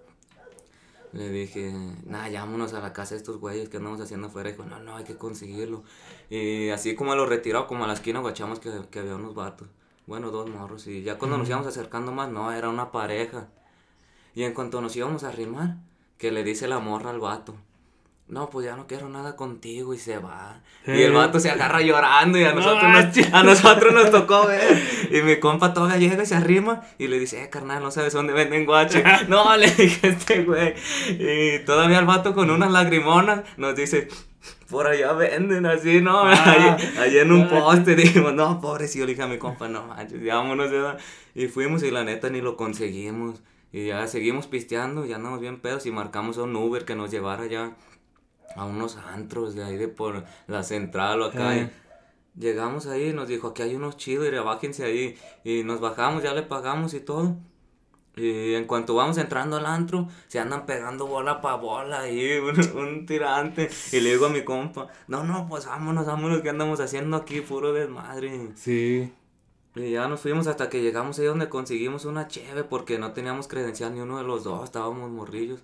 Le 1.13 1.29
dije, 1.29 1.71
nada, 2.05 2.27
llámonos 2.27 2.73
a 2.73 2.79
la 2.79 2.91
casa 2.91 3.13
de 3.13 3.19
estos 3.19 3.37
güeyes 3.37 3.69
que 3.69 3.77
andamos 3.77 4.01
haciendo 4.01 4.27
afuera. 4.27 4.49
Dijo, 4.49 4.65
no, 4.65 4.79
no, 4.79 4.97
hay 4.97 5.03
que 5.03 5.15
conseguirlo. 5.15 5.83
Y 6.29 6.69
así 6.69 6.95
como 6.95 7.13
a 7.13 7.15
lo 7.15 7.25
retirado, 7.27 7.67
como 7.67 7.83
a 7.83 7.87
la 7.87 7.93
esquina, 7.93 8.19
guachamos 8.19 8.59
que, 8.59 8.71
que 8.89 8.99
había 8.99 9.15
unos 9.15 9.35
vatos. 9.35 9.67
Bueno, 10.07 10.31
dos 10.31 10.49
morros. 10.49 10.87
Y 10.87 11.03
ya 11.03 11.17
cuando 11.19 11.37
nos 11.37 11.47
íbamos 11.47 11.67
acercando 11.67 12.11
más, 12.11 12.29
no, 12.29 12.51
era 12.51 12.69
una 12.69 12.91
pareja. 12.91 13.47
Y 14.33 14.43
en 14.43 14.53
cuanto 14.53 14.81
nos 14.81 14.95
íbamos 14.95 15.23
a 15.23 15.29
arrimar, 15.29 15.77
que 16.17 16.31
le 16.31 16.43
dice 16.43 16.67
la 16.67 16.79
morra 16.79 17.11
al 17.11 17.19
vato. 17.19 17.55
No, 18.27 18.49
pues 18.49 18.65
ya 18.65 18.75
no 18.75 18.87
quiero 18.87 19.09
nada 19.09 19.35
contigo 19.35 19.93
y 19.93 19.99
se 19.99 20.17
va. 20.17 20.61
Y 20.87 21.01
el 21.01 21.11
vato 21.11 21.39
se 21.39 21.51
agarra 21.51 21.81
llorando 21.81 22.37
y 22.39 22.45
a 22.45 22.49
No 22.51 22.55
nosotros, 22.61 22.83
nos, 22.83 22.91
manches. 22.93 23.29
a 23.33 23.43
nosotros 23.43 23.93
nos 23.93 24.11
tocó 24.11 24.47
ver. 24.47 24.81
Y 25.11 25.21
mi 25.21 25.39
compa 25.39 25.73
todavía 25.73 25.97
llega 26.09 26.23
y 26.23 26.25
se 26.25 26.35
arrima 26.35 26.81
y 26.97 27.07
le 27.09 27.19
dice, 27.19 27.43
eh, 27.43 27.49
carnal, 27.49 27.83
no 27.83 27.91
sabes 27.91 28.13
dónde 28.13 28.33
venden 28.33 28.65
guache. 28.65 29.03
no, 29.27 29.55
le 29.57 29.69
dije 29.69 30.07
este 30.07 30.43
güey. 30.43 30.73
Y 31.09 31.59
todavía 31.65 31.99
el 31.99 32.05
vato 32.05 32.33
con 32.33 32.49
unas 32.49 32.71
lagrimonas 32.71 33.41
nos 33.57 33.75
dice, 33.75 34.07
por 34.69 34.87
allá 34.87 35.11
venden 35.13 35.65
así, 35.65 36.01
¿no? 36.01 36.19
Ah. 36.23 36.31
Allí, 36.77 36.97
allí 36.99 37.19
en 37.19 37.31
un 37.33 37.43
Ah. 37.43 37.49
poste. 37.49 37.95
Dijimos, 37.95 38.33
no, 38.33 38.59
pobrecillo, 38.61 39.05
le 39.05 39.11
dije 39.11 39.23
a 39.23 39.27
mi 39.27 39.37
compa, 39.37 39.67
no 39.67 39.85
manches, 39.87 40.21
ya 40.23 40.35
vámonos. 40.37 40.71
ya". 40.71 40.97
Y 41.35 41.47
fuimos 41.49 41.83
y 41.83 41.91
la 41.91 42.03
neta 42.03 42.29
ni 42.29 42.41
lo 42.41 42.55
conseguimos. 42.57 43.41
Y 43.71 43.87
ya 43.87 44.07
seguimos 44.07 44.47
pisteando, 44.47 45.05
ya 45.05 45.17
andamos 45.17 45.41
bien 45.41 45.59
pedos 45.59 45.85
y 45.87 45.91
marcamos 45.91 46.37
a 46.37 46.43
un 46.43 46.55
Uber 46.55 46.85
que 46.85 46.95
nos 46.95 47.09
llevara 47.11 47.47
ya 47.47 47.75
a 48.55 48.65
unos 48.65 48.97
antros 48.97 49.55
de 49.55 49.63
ahí 49.63 49.77
de 49.77 49.87
por 49.87 50.23
la 50.47 50.63
central 50.63 51.21
o 51.21 51.25
acá. 51.25 51.55
Eh. 51.57 51.69
y 52.35 52.39
llegamos 52.39 52.87
ahí 52.87 53.09
y 53.09 53.13
nos 53.13 53.27
dijo, 53.27 53.49
aquí 53.49 53.61
hay 53.61 53.75
unos 53.75 53.97
chidos 53.97 54.27
y 54.27 54.31
bájense 54.31 54.83
ahí. 54.83 55.17
Y 55.43 55.63
nos 55.63 55.79
bajamos, 55.79 56.23
ya 56.23 56.33
le 56.33 56.43
pagamos 56.43 56.93
y 56.93 56.99
todo. 56.99 57.35
Y 58.15 58.53
en 58.53 58.65
cuanto 58.65 58.93
vamos 58.93 59.17
entrando 59.17 59.57
al 59.57 59.65
antro, 59.65 60.07
se 60.27 60.39
andan 60.39 60.67
pegando 60.67 61.07
bola 61.07 61.41
pa' 61.41 61.55
bola 61.55 62.01
ahí, 62.01 62.37
un, 62.37 62.77
un 62.77 63.05
tirante. 63.05 63.69
Y 63.91 63.99
le 64.01 64.11
digo 64.11 64.27
a 64.27 64.29
mi 64.29 64.43
compa, 64.43 64.87
no, 65.07 65.23
no, 65.23 65.47
pues 65.47 65.65
vámonos, 65.65 66.05
vámonos, 66.05 66.41
que 66.41 66.49
andamos 66.49 66.79
haciendo 66.79 67.17
aquí? 67.17 67.41
Puro 67.41 67.73
desmadre. 67.73 68.51
Sí. 68.55 69.11
Y 69.75 69.91
ya 69.91 70.07
nos 70.07 70.21
fuimos 70.21 70.45
hasta 70.45 70.69
que 70.69 70.83
llegamos 70.83 71.17
ahí 71.17 71.25
donde 71.25 71.49
conseguimos 71.49 72.05
una 72.05 72.27
cheve 72.27 72.63
porque 72.63 72.99
no 72.99 73.13
teníamos 73.13 73.47
credencial 73.47 73.95
ni 73.95 74.01
uno 74.01 74.19
de 74.19 74.23
los 74.23 74.43
dos, 74.43 74.63
estábamos 74.65 75.09
morrillos. 75.09 75.61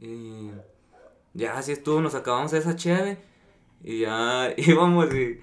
Y 0.00 0.50
ya 1.34 1.56
así 1.58 1.72
estuvo, 1.72 2.00
nos 2.00 2.14
acabamos 2.14 2.52
esa 2.52 2.76
cheve 2.76 3.18
y 3.82 4.00
ya 4.00 4.52
íbamos 4.56 5.12
y, 5.14 5.40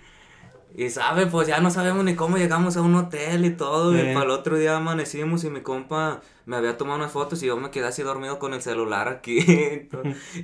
y 0.75 0.89
sabe, 0.89 1.28
pues 1.28 1.47
ya 1.47 1.60
no 1.60 1.71
sabemos 1.71 2.04
ni 2.06 2.15
cómo 2.15 2.38
llegamos 2.38 2.78
a 2.78 2.82
un 2.82 2.95
hotel 2.95 3.45
y 3.45 3.52
todo. 3.52 3.95
Eh. 3.95 4.12
Y 4.12 4.13
para 4.13 4.25
el 4.25 4.32
otro 4.32 4.58
día 4.58 4.78
amanecimos 4.78 5.43
y 5.43 5.49
mi 5.49 5.62
compa 5.62 6.21
me 6.45 6.56
había 6.56 6.78
tomado 6.78 6.97
unas 6.97 7.12
fotos 7.12 7.41
y 7.43 7.47
yo 7.47 7.58
me 7.58 7.71
quedé 7.71 7.88
así 7.88 8.04
dormido 8.04 8.39
con 8.39 8.54
el 8.54 8.62
celular 8.62 9.08
aquí. 9.08 9.39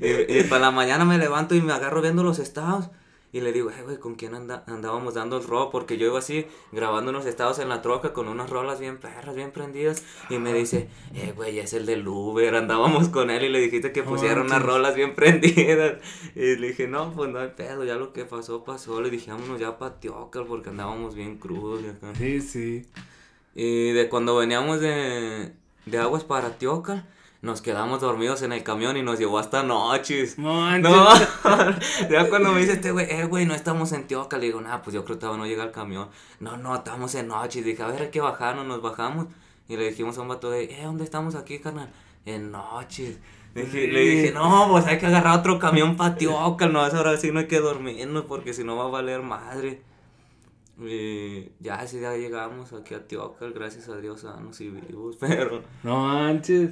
y, 0.01 0.39
y 0.39 0.43
para 0.49 0.61
la 0.61 0.71
mañana 0.71 1.05
me 1.05 1.17
levanto 1.17 1.55
y 1.55 1.61
me 1.61 1.73
agarro 1.73 2.01
viendo 2.01 2.23
los 2.23 2.39
estados. 2.39 2.89
Y 3.33 3.41
le 3.41 3.51
digo, 3.51 3.69
eh, 3.69 3.81
güey, 3.83 3.97
¿con 3.97 4.15
quién 4.15 4.33
anda- 4.33 4.63
andábamos 4.67 5.13
dando 5.15 5.37
el 5.37 5.43
robo? 5.43 5.69
Porque 5.69 5.97
yo 5.97 6.07
iba 6.07 6.19
así, 6.19 6.45
grabando 6.71 7.11
unos 7.11 7.25
estados 7.25 7.59
en 7.59 7.67
la 7.67 7.81
troca 7.81 8.13
con 8.13 8.29
unas 8.29 8.49
rolas 8.49 8.79
bien 8.79 8.97
perras, 8.97 9.35
bien 9.35 9.51
prendidas. 9.51 10.03
Y 10.29 10.37
me 10.37 10.53
dice, 10.53 10.87
eh, 11.13 11.33
güey, 11.35 11.59
es 11.59 11.73
el 11.73 11.85
del 11.85 12.07
Uber. 12.07 12.55
Andábamos 12.55 13.09
con 13.09 13.29
él 13.29 13.43
y 13.43 13.49
le 13.49 13.59
dijiste 13.59 13.91
que 13.91 14.03
No 14.03 14.11
pusiera 14.11 14.39
unas 14.41 14.61
rolas 14.61 14.95
bien 14.95 15.15
prendidas. 15.15 15.95
Y 16.33 16.55
le 16.55 16.67
dije, 16.69 16.87
no, 16.87 17.11
pues 17.11 17.29
no 17.29 17.39
hay 17.39 17.49
pedo, 17.57 17.83
ya 17.83 17.95
lo 17.95 18.13
que 18.13 18.23
pasó, 18.23 18.63
pasó. 18.63 19.01
Le 19.01 19.09
dije, 19.09 19.31
vámonos 19.31 19.59
ya 19.59 19.77
pa' 19.77 19.99
Teócal 19.99 20.45
porque 20.47 20.69
andábamos 20.69 21.13
bien 21.15 21.37
crudos 21.37 21.81
y 21.83 21.87
acá. 21.89 22.15
Sí, 22.15 22.39
sí. 22.41 22.85
Y 23.53 23.91
de 23.91 24.07
cuando 24.07 24.35
veníamos 24.37 24.79
de, 24.79 25.51
de 25.85 25.97
Aguas 25.97 26.23
para 26.23 26.57
Teócal, 26.57 27.05
nos 27.45 27.61
quedamos 27.61 28.01
dormidos 28.01 28.41
en 28.41 28.51
el 28.51 28.63
camión 28.63 28.97
y 28.97 29.03
nos 29.03 29.19
llevó 29.19 29.37
hasta 29.39 29.61
noches. 29.63 30.37
No, 30.79 31.15
ya 32.09 32.27
cuando 32.29 32.51
me 32.51 32.59
dice 32.59 32.73
este 32.73 32.91
güey, 32.91 33.05
eh, 33.09 33.25
güey, 33.25 33.45
no 33.45 33.53
estamos 33.53 33.91
en 33.91 34.07
Teoca, 34.07 34.37
le 34.37 34.47
digo, 34.47 34.59
nah, 34.61 34.79
pues 34.81 34.93
yo 34.93 35.05
creo 35.05 35.15
que 35.17 35.21
todavía 35.21 35.43
no 35.43 35.47
llega 35.47 35.63
el 35.63 35.71
camión. 35.71 36.09
No, 36.39 36.57
no, 36.57 36.75
estamos 36.75 37.13
en 37.15 37.27
noche. 37.27 37.59
Y 37.59 37.61
dije, 37.61 37.83
a 37.83 37.87
ver, 37.87 38.01
hay 38.01 38.09
que 38.09 38.19
bajarnos, 38.19 38.65
nos 38.65 38.81
bajamos. 38.81 39.27
Y 39.67 39.77
le 39.77 39.87
dijimos 39.89 40.17
a 40.17 40.21
un 40.21 40.27
vato 40.27 40.49
de, 40.49 40.63
eh, 40.65 40.81
¿dónde 40.83 41.03
estamos 41.03 41.35
aquí, 41.35 41.59
carnal? 41.59 41.89
En 42.25 42.51
noches. 42.51 43.19
Dije- 43.53 43.87
Le 43.87 43.99
dije, 44.01 44.31
no, 44.31 44.67
pues 44.71 44.85
hay 44.87 44.97
que 44.97 45.05
agarrar 45.05 45.39
otro 45.39 45.59
camión 45.59 45.95
para 45.95 46.15
Teoca, 46.15 46.67
no, 46.67 46.81
ahora 46.83 47.15
sí 47.17 47.31
no 47.31 47.39
hay 47.39 47.47
que 47.47 47.59
dormirnos 47.59 48.25
porque 48.25 48.53
si 48.53 48.63
no 48.63 48.75
va 48.75 48.85
a 48.85 48.89
valer 48.89 49.21
madre. 49.21 49.81
Y 50.77 51.51
ya, 51.61 51.75
así 51.75 52.01
ya 52.01 52.13
llegamos 52.17 52.73
aquí 52.73 52.93
a 52.95 53.07
Teocal, 53.07 53.53
gracias 53.53 53.87
a 53.87 53.95
Dios, 53.97 54.21
sanos 54.21 54.59
y 54.59 54.69
vivos, 54.69 55.15
pero... 55.19 55.61
No 55.83 55.99
manches. 56.07 56.71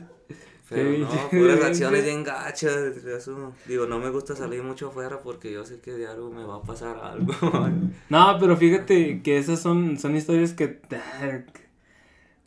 Pero 0.73 0.97
no, 0.97 1.29
puras 1.31 1.63
acciones 1.63 2.03
bien 2.05 2.23
gachas. 2.23 2.75
Eso, 3.05 3.53
digo, 3.67 3.85
no 3.85 3.99
me 3.99 4.09
gusta 4.09 4.35
salir 4.35 4.63
mucho 4.63 4.87
afuera 4.89 5.19
porque 5.21 5.51
yo 5.51 5.65
sé 5.65 5.79
que 5.79 5.93
diario 5.95 6.29
me 6.29 6.43
va 6.43 6.55
a 6.57 6.61
pasar 6.61 6.97
algo. 7.01 7.33
No, 8.09 8.37
pero 8.39 8.55
fíjate 8.57 9.21
que 9.21 9.37
esas 9.37 9.59
son, 9.61 9.97
son 9.99 10.15
historias 10.15 10.53
que 10.53 10.67
te, 10.67 10.99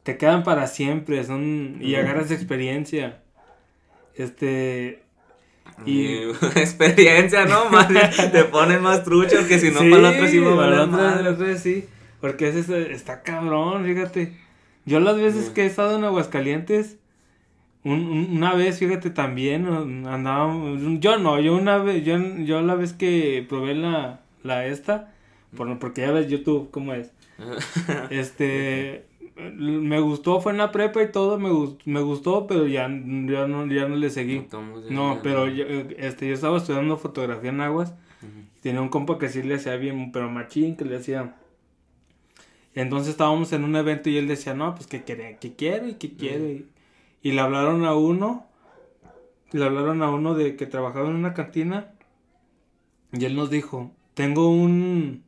te 0.03 0.17
quedan 0.17 0.43
para 0.45 0.67
siempre, 0.67 1.25
son 1.25 1.79
y 1.81 1.95
agarras 1.97 2.31
experiencia. 2.31 3.21
Este 4.15 5.03
y 5.85 6.07
experiencia, 6.57 7.45
¿no? 7.45 7.65
Te 8.33 8.45
pones 8.45 8.81
más 8.81 9.05
trucho 9.05 9.47
que 9.47 9.59
si 9.59 9.71
no 9.71 9.81
sí, 9.81 9.91
para 9.91 10.03
la 10.03 10.11
otra 10.11 10.29
sí 10.29 10.39
va 10.39 10.53
a 10.53 10.57
para 10.57 11.23
la 11.23 11.31
otra- 11.31 11.59
sí, 11.59 11.85
porque 12.21 12.49
ese 12.49 12.61
es- 12.61 12.71
está 12.71 13.23
cabrón, 13.23 13.85
fíjate. 13.85 14.37
Yo 14.87 15.01
las 15.01 15.17
veces 15.17 15.47
Sí. 15.47 15.53
que 15.53 15.62
he 15.65 15.67
estado 15.67 15.97
en 15.99 16.05
Aguascalientes 16.05 16.97
un- 17.92 18.07
un- 18.09 18.37
una 18.37 18.55
vez, 18.55 18.79
fíjate, 18.79 19.11
también 19.11 19.66
andábamos, 20.07 20.81
yo 21.01 21.18
no, 21.18 21.40
yo 21.40 21.57
una 21.57 21.79
vez, 21.79 22.05
yo, 22.05 22.16
yo 22.44 22.61
la 22.62 22.75
vez 22.75 22.92
que 22.92 23.44
probé 23.49 23.75
la, 23.75 24.20
la 24.42 24.66
esta, 24.66 25.12
por, 25.57 25.79
porque 25.79 26.03
ya 26.03 26.11
ves 26.12 26.29
YouTube 26.29 26.70
cómo 26.70 26.92
es, 26.94 27.12
este, 28.11 29.05
me 29.53 30.01
gustó, 30.01 30.40
fue 30.40 30.53
en 30.53 30.59
la 30.59 30.72
prepa 30.72 31.03
y 31.03 31.12
todo, 31.12 31.38
me, 31.38 31.51
gus- 31.51 31.77
me 31.85 32.01
gustó, 32.01 32.46
pero 32.46 32.66
ya, 32.66 32.88
ya, 32.88 33.46
no, 33.46 33.66
ya 33.66 33.87
no 33.88 33.96
le 33.96 34.11
seguí. 34.11 34.37
No, 34.90 35.20
pero 35.22 35.46
yo, 35.49 35.64
este, 35.99 36.29
yo 36.29 36.35
estaba 36.35 36.57
estudiando 36.57 36.96
fotografía 36.96 37.51
en 37.51 37.61
Aguas, 37.61 37.94
tenía 38.62 38.81
un 38.81 38.88
compa 38.88 39.18
que 39.18 39.29
sí 39.29 39.42
le 39.42 39.55
hacía 39.57 39.77
bien, 39.77 40.11
pero 40.12 40.29
machín, 40.31 40.77
que 40.77 40.85
le 40.85 40.96
hacía... 40.96 41.35
Entonces 42.75 43.11
estábamos 43.11 43.53
en 43.53 43.64
un 43.64 43.75
evento 43.77 44.11
y 44.11 44.18
él 44.18 44.29
decía, 44.29 44.53
no, 44.55 44.75
pues 44.75 44.87
que 44.87 45.03
quiere, 45.03 45.38
que 45.40 45.55
quiero 45.55 45.88
y 45.88 45.94
que 45.94 46.12
quiero. 46.14 46.44
Y 47.27 47.33
le 47.33 47.41
hablaron 47.41 47.85
a 47.85 47.97
uno, 47.97 48.47
le 49.51 49.65
hablaron 49.65 50.01
a 50.01 50.11
uno 50.11 50.35
de 50.35 50.55
que 50.55 50.65
trabajaba 50.65 51.09
en 51.09 51.17
una 51.17 51.35
cantina 51.35 51.91
y 53.11 53.25
él 53.25 53.35
nos 53.35 53.51
dijo, 53.51 53.91
tengo 54.15 54.49
un, 54.49 55.25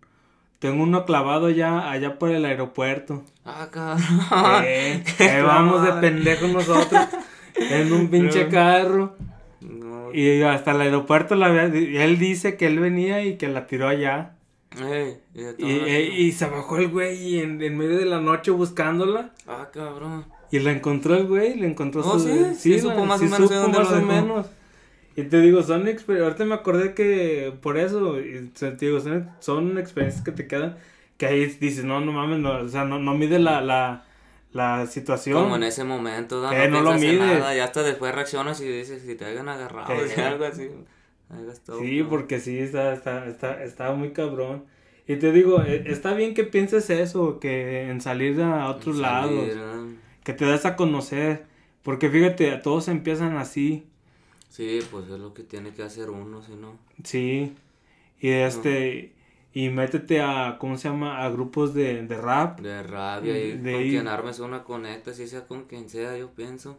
tengo 0.60 0.84
uno 0.84 1.04
clavado 1.04 1.50
ya 1.50 1.90
allá 1.90 2.16
por 2.20 2.30
el 2.30 2.44
aeropuerto. 2.44 3.24
Ah, 3.44 3.66
cabrón. 3.72 4.06
Eh, 4.64 5.02
ahí 5.18 5.42
vamos 5.44 5.82
de 5.82 5.92
pendejos 5.94 6.52
nosotros 6.52 7.08
en 7.56 7.92
un 7.92 8.06
pinche 8.06 8.46
carro. 8.46 9.16
No, 9.60 10.14
Y 10.14 10.42
hasta 10.42 10.70
el 10.70 10.82
aeropuerto 10.82 11.34
la 11.34 11.64
él 11.64 12.18
dice 12.20 12.56
que 12.56 12.68
él 12.68 12.78
venía 12.78 13.24
y 13.24 13.38
que 13.38 13.48
la 13.48 13.66
tiró 13.66 13.88
allá. 13.88 14.36
ey, 14.80 15.18
y 15.34 15.40
Y, 15.40 15.80
eh, 15.84 16.14
y 16.16 16.30
se 16.30 16.46
bajó 16.46 16.76
el 16.76 16.90
güey 16.90 17.20
y 17.20 17.40
en, 17.40 17.60
en 17.60 17.76
medio 17.76 17.98
de 17.98 18.04
la 18.04 18.20
noche 18.20 18.52
buscándola. 18.52 19.32
Ah, 19.48 19.70
cabrón. 19.72 20.37
Y 20.50 20.60
la 20.60 20.72
encontró 20.72 21.14
el 21.14 21.26
güey, 21.26 21.54
le 21.56 21.66
encontró 21.66 22.02
Oh, 22.04 22.18
su... 22.18 22.26
¿sí? 22.28 22.54
Sí 22.54 22.78
supo 22.80 23.04
más 23.04 23.20
o 23.20 23.24
menos 23.24 23.50
supo 23.50 23.68
más 23.68 23.90
lo 23.90 23.98
o 23.98 24.02
menos. 24.02 24.46
Y 25.16 25.24
te 25.24 25.40
digo, 25.40 25.62
son 25.62 25.86
exper- 25.86 26.22
ahorita 26.22 26.44
me 26.44 26.54
acordé 26.54 26.94
que 26.94 27.52
por 27.60 27.76
eso, 27.76 28.20
y 28.20 28.48
te 28.50 28.70
digo, 28.76 29.00
son, 29.00 29.28
son 29.40 29.76
experiencias 29.78 30.24
que 30.24 30.30
te 30.32 30.46
quedan, 30.46 30.76
que 31.16 31.26
ahí 31.26 31.44
dices, 31.46 31.84
no, 31.84 32.00
no 32.00 32.12
mames, 32.12 32.38
no, 32.38 32.60
o 32.60 32.68
sea, 32.68 32.84
no, 32.84 32.98
no 33.00 33.14
mide 33.14 33.38
la, 33.40 33.60
la, 33.60 34.04
la 34.52 34.86
situación. 34.86 35.42
Como 35.42 35.56
en 35.56 35.64
ese 35.64 35.82
momento, 35.84 36.40
¿no? 36.40 36.52
Eh, 36.52 36.68
no 36.68 36.82
lo 36.82 36.90
piensas 36.90 37.02
en 37.10 37.18
mide. 37.18 37.38
nada, 37.40 37.54
ya 37.54 37.64
hasta 37.64 37.82
después 37.82 38.14
reaccionas 38.14 38.60
y 38.60 38.68
dices, 38.68 39.02
si 39.02 39.16
te 39.16 39.24
hayan 39.24 39.48
agarrado, 39.48 39.92
y 40.16 40.20
algo 40.20 40.44
así. 40.44 40.68
estado 41.52 41.80
Sí, 41.80 41.96
peor. 41.96 42.08
porque 42.08 42.40
sí, 42.40 42.58
está, 42.58 42.92
está, 42.92 43.26
está, 43.26 43.62
está 43.64 43.92
muy 43.92 44.12
cabrón. 44.12 44.64
Y 45.08 45.16
te 45.16 45.32
digo, 45.32 45.62
eh, 45.62 45.82
está 45.86 46.14
bien 46.14 46.34
que 46.34 46.44
pienses 46.44 46.90
eso, 46.90 47.40
que 47.40 47.88
en 47.90 48.00
salir 48.00 48.40
a 48.42 48.68
otros 48.68 48.98
Salir, 48.98 49.02
lados, 49.02 49.56
¿no? 49.56 49.97
Que 50.28 50.34
te 50.34 50.44
das 50.46 50.66
a 50.66 50.76
conocer, 50.76 51.46
porque 51.82 52.10
fíjate, 52.10 52.56
todos 52.58 52.88
empiezan 52.88 53.36
así, 53.38 53.86
Sí, 54.50 54.80
pues 54.90 55.08
es 55.08 55.18
lo 55.18 55.32
que 55.34 55.42
tiene 55.42 55.72
que 55.72 55.82
hacer 55.82 56.10
uno, 56.10 56.42
si 56.42 56.54
no. 56.54 56.76
sí, 57.04 57.54
y 58.20 58.28
este, 58.30 59.14
y 59.52 59.70
métete 59.70 60.20
a, 60.20 60.58
¿cómo 60.60 60.76
se 60.78 60.88
llama? 60.88 61.24
A 61.24 61.30
grupos 61.30 61.74
de, 61.74 62.02
de 62.06 62.16
rap, 62.18 62.60
De 62.60 62.82
rabia 62.82 63.38
y 63.38 63.56
De 63.58 63.72
con 63.72 63.80
ahí. 63.80 63.90
quien 63.90 64.08
armes 64.08 64.38
una 64.40 64.64
conecta, 64.64 65.14
si 65.14 65.26
sea 65.28 65.46
con 65.46 65.64
quien 65.64 65.88
sea, 65.88 66.16
yo 66.16 66.30
pienso. 66.30 66.76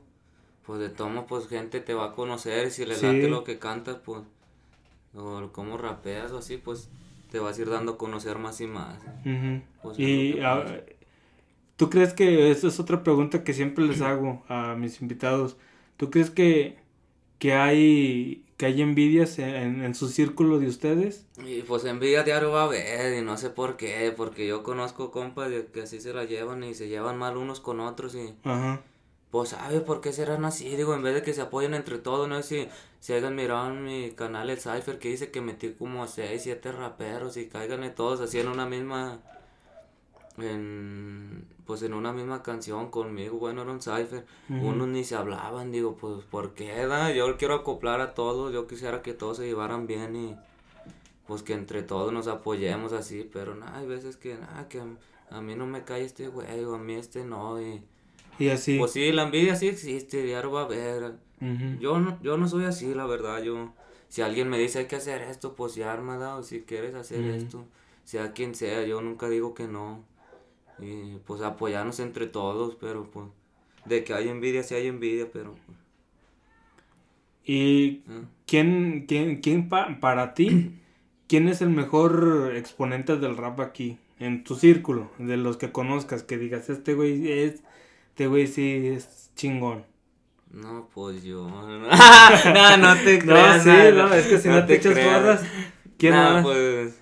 Pues 0.66 0.80
de 0.80 0.90
tomo, 0.90 1.26
pues 1.28 1.48
gente 1.48 1.80
te 1.82 1.94
va 1.94 2.08
a 2.08 2.14
conocer 2.14 2.68
y 2.68 2.72
si 2.72 2.86
le 2.86 2.96
Sí. 2.96 3.06
late 3.08 3.30
lo 3.30 3.44
que 3.44 3.60
cantas, 3.60 3.98
pues, 4.06 4.24
o 5.16 5.50
cómo 5.52 5.78
rapeas 5.78 6.32
o 6.32 6.40
así, 6.40 6.58
pues 6.58 6.90
te 7.32 7.40
vas 7.40 7.58
a 7.58 7.62
ir 7.62 7.70
dando 7.70 7.94
a 7.94 7.98
conocer 7.98 8.38
más 8.40 8.62
y 8.62 8.68
más. 8.68 8.98
Pues 9.82 9.98
es 10.00 10.04
y. 10.04 10.40
tú 11.80 11.90
crees 11.90 12.14
que, 12.14 12.52
esa 12.52 12.68
es 12.68 12.78
otra 12.82 13.04
pregunta 13.04 13.46
que 13.46 13.54
siempre 13.54 13.86
les 13.86 14.02
hago 14.02 14.44
a 14.50 14.76
mis 14.76 15.00
invitados, 15.02 15.56
¿tú 15.96 16.12
crees 16.12 16.30
que, 16.30 16.78
que 17.38 17.54
hay, 17.54 18.44
que 18.58 18.66
hay 18.66 18.82
envidias 18.82 19.40
en, 19.40 19.82
en 19.82 19.96
su 19.96 20.10
círculo 20.10 20.60
de 20.60 20.68
ustedes? 20.68 21.26
Y 21.42 21.62
pues 21.62 21.86
envidia 21.86 22.24
diario 22.24 22.52
va 22.52 22.64
a 22.64 22.66
haber, 22.66 23.18
y 23.18 23.22
no 23.22 23.38
sé 23.38 23.50
por 23.50 23.78
qué, 23.78 24.14
porque 24.16 24.46
yo 24.46 24.62
conozco 24.62 25.10
compas 25.10 25.50
de 25.52 25.68
que 25.68 25.84
así 25.84 26.02
se 26.02 26.14
la 26.14 26.26
llevan 26.26 26.66
y 26.66 26.74
se 26.74 26.90
llevan 26.90 27.18
mal 27.18 27.38
unos 27.38 27.62
con 27.62 27.80
otros 27.80 28.14
y 28.14 28.34
Ajá. 28.44 28.82
pues 29.32 29.52
sabe 29.52 29.80
por 29.80 30.02
qué 30.02 30.12
serán 30.12 30.44
así, 30.44 30.76
digo, 30.76 30.94
en 30.94 31.02
vez 31.02 31.16
de 31.16 31.22
que 31.24 31.34
se 31.34 31.44
apoyen 31.44 31.74
entre 31.76 31.98
todos, 31.98 32.28
no 32.28 32.44
sé 32.44 32.66
si, 32.66 32.70
si 33.00 33.14
hayan 33.14 33.38
mirado 33.38 33.70
en 33.70 33.86
mi 33.86 34.12
canal 34.12 34.50
el 34.50 34.60
Cypher 34.60 35.00
que 35.00 35.08
dice 35.08 35.32
que 35.32 35.40
metí 35.40 35.70
como 35.70 36.04
a 36.04 36.10
6, 36.10 36.42
7 36.44 36.74
raperos 36.74 37.38
y 37.38 37.48
caigan 37.48 37.96
todos 37.96 38.20
así 38.20 38.38
en 38.38 38.50
una 38.50 38.66
misma, 38.66 39.22
en, 40.42 41.46
pues 41.66 41.82
en 41.84 41.94
una 41.94 42.14
misma 42.14 42.44
canción 42.44 42.90
conmigo, 42.92 43.38
bueno, 43.38 43.62
era 43.62 43.72
un 43.72 43.82
Cypher, 43.82 44.26
Ujú. 44.50 44.68
unos 44.68 44.88
ni 44.88 45.04
se 45.04 45.16
hablaban, 45.16 45.72
digo, 45.72 45.96
pues 45.96 46.24
¿por 46.26 46.54
qué? 46.54 46.86
da? 46.86 47.12
Yo 47.12 47.38
quiero 47.38 47.56
acoplar 47.56 48.02
a 48.02 48.14
todos, 48.14 48.54
yo 48.54 48.68
quisiera 48.68 49.02
que 49.02 49.14
todos 49.14 49.38
se 49.38 49.46
llevaran 49.46 49.88
bien 49.88 50.16
y 50.16 50.36
pues 51.28 51.44
que 51.44 51.54
entre 51.54 51.84
todos 51.84 52.12
nos 52.12 52.28
apoyemos 52.28 52.92
así, 52.94 53.30
pero 53.32 53.56
nada, 53.56 53.78
hay 53.78 53.88
veces 53.88 54.18
que 54.18 54.36
nada, 54.36 54.68
que 54.68 54.80
a, 54.80 54.88
a 55.30 55.42
mí 55.42 55.56
no 55.56 55.68
me 55.68 55.84
cae 55.84 56.04
este 56.04 56.28
güey 56.28 56.64
o 56.64 56.76
a 56.76 56.80
mí 56.80 56.94
este 56.94 57.24
no 57.24 57.62
y... 57.62 57.84
Y 58.40 58.50
así. 58.50 58.78
Pues 58.80 58.92
sí, 58.92 59.12
la 59.12 59.24
envidia 59.24 59.56
sí 59.56 59.68
existe, 59.68 60.24
diario 60.24 60.52
va 60.52 60.62
a 60.62 60.66
haber. 60.66 61.18
Ujú. 61.42 61.80
Yo 61.80 62.00
no, 62.00 62.18
yo 62.24 62.38
no 62.38 62.48
soy 62.48 62.66
así, 62.66 62.94
la 62.94 63.06
verdad, 63.06 63.44
yo... 63.44 63.74
Si 64.08 64.24
alguien 64.24 64.50
me 64.50 64.58
dice 64.58 64.80
hay 64.80 64.86
que 64.88 64.96
hacer 64.96 65.22
esto, 65.22 65.54
pues 65.54 65.76
ya 65.76 65.94
arma, 65.94 66.36
o 66.36 66.42
si 66.42 66.62
quieres 66.62 66.96
hacer 66.96 67.20
Ujú. 67.20 67.30
esto, 67.30 67.66
sea 68.06 68.34
quien 68.34 68.56
sea, 68.56 68.84
yo 68.84 69.02
nunca 69.02 69.30
digo 69.30 69.54
que 69.54 69.68
no. 69.68 70.04
Y 70.82 71.18
pues 71.26 71.42
apoyarnos 71.42 72.00
entre 72.00 72.28
todos, 72.28 72.76
pero 72.76 73.10
pues... 73.12 73.28
De 73.86 74.04
que 74.04 74.14
hay 74.14 74.30
envidia, 74.30 74.64
sí 74.64 74.76
hay 74.76 74.88
envidia, 74.88 75.30
pero... 75.32 75.56
pues, 75.66 75.78
¿Y 77.46 78.04
ah. 78.08 78.24
quién, 78.46 79.06
quién, 79.08 79.42
quién 79.42 79.70
pa- 79.70 80.00
para 80.00 80.34
ti, 80.34 80.80
quién 81.28 81.48
es 81.48 81.62
el 81.62 81.70
mejor 81.70 82.54
exponente 82.56 83.18
del 83.18 83.38
rap 83.38 83.60
aquí? 83.60 83.98
En 84.20 84.44
tu 84.44 84.56
círculo, 84.56 85.12
de 85.18 85.38
los 85.38 85.58
que 85.58 85.72
conozcas, 85.72 86.24
que 86.24 86.38
digas, 86.38 86.70
este 86.70 86.94
güey 86.94 87.32
es, 87.32 87.64
este 88.10 88.28
güey 88.28 88.48
sí 88.48 88.88
es 88.88 89.32
chingón. 89.36 89.86
No, 90.52 90.90
pues 90.94 91.24
yo. 91.24 91.48
no, 92.54 92.78
no 92.78 92.96
te 93.04 93.20
No, 93.24 93.60
creas. 93.60 93.64
sí, 93.64 93.70
no, 93.94 93.94
no, 93.94 94.14
es 94.14 94.28
que 94.28 94.40
si 94.40 94.50
no, 94.50 94.66
te 94.66 94.76
echas 94.76 94.94
creas. 94.94 95.00
porras, 95.00 95.42
¿quién 95.98 96.16
Nah, 96.16 96.24
más? 96.24 96.48
pues. 96.48 96.99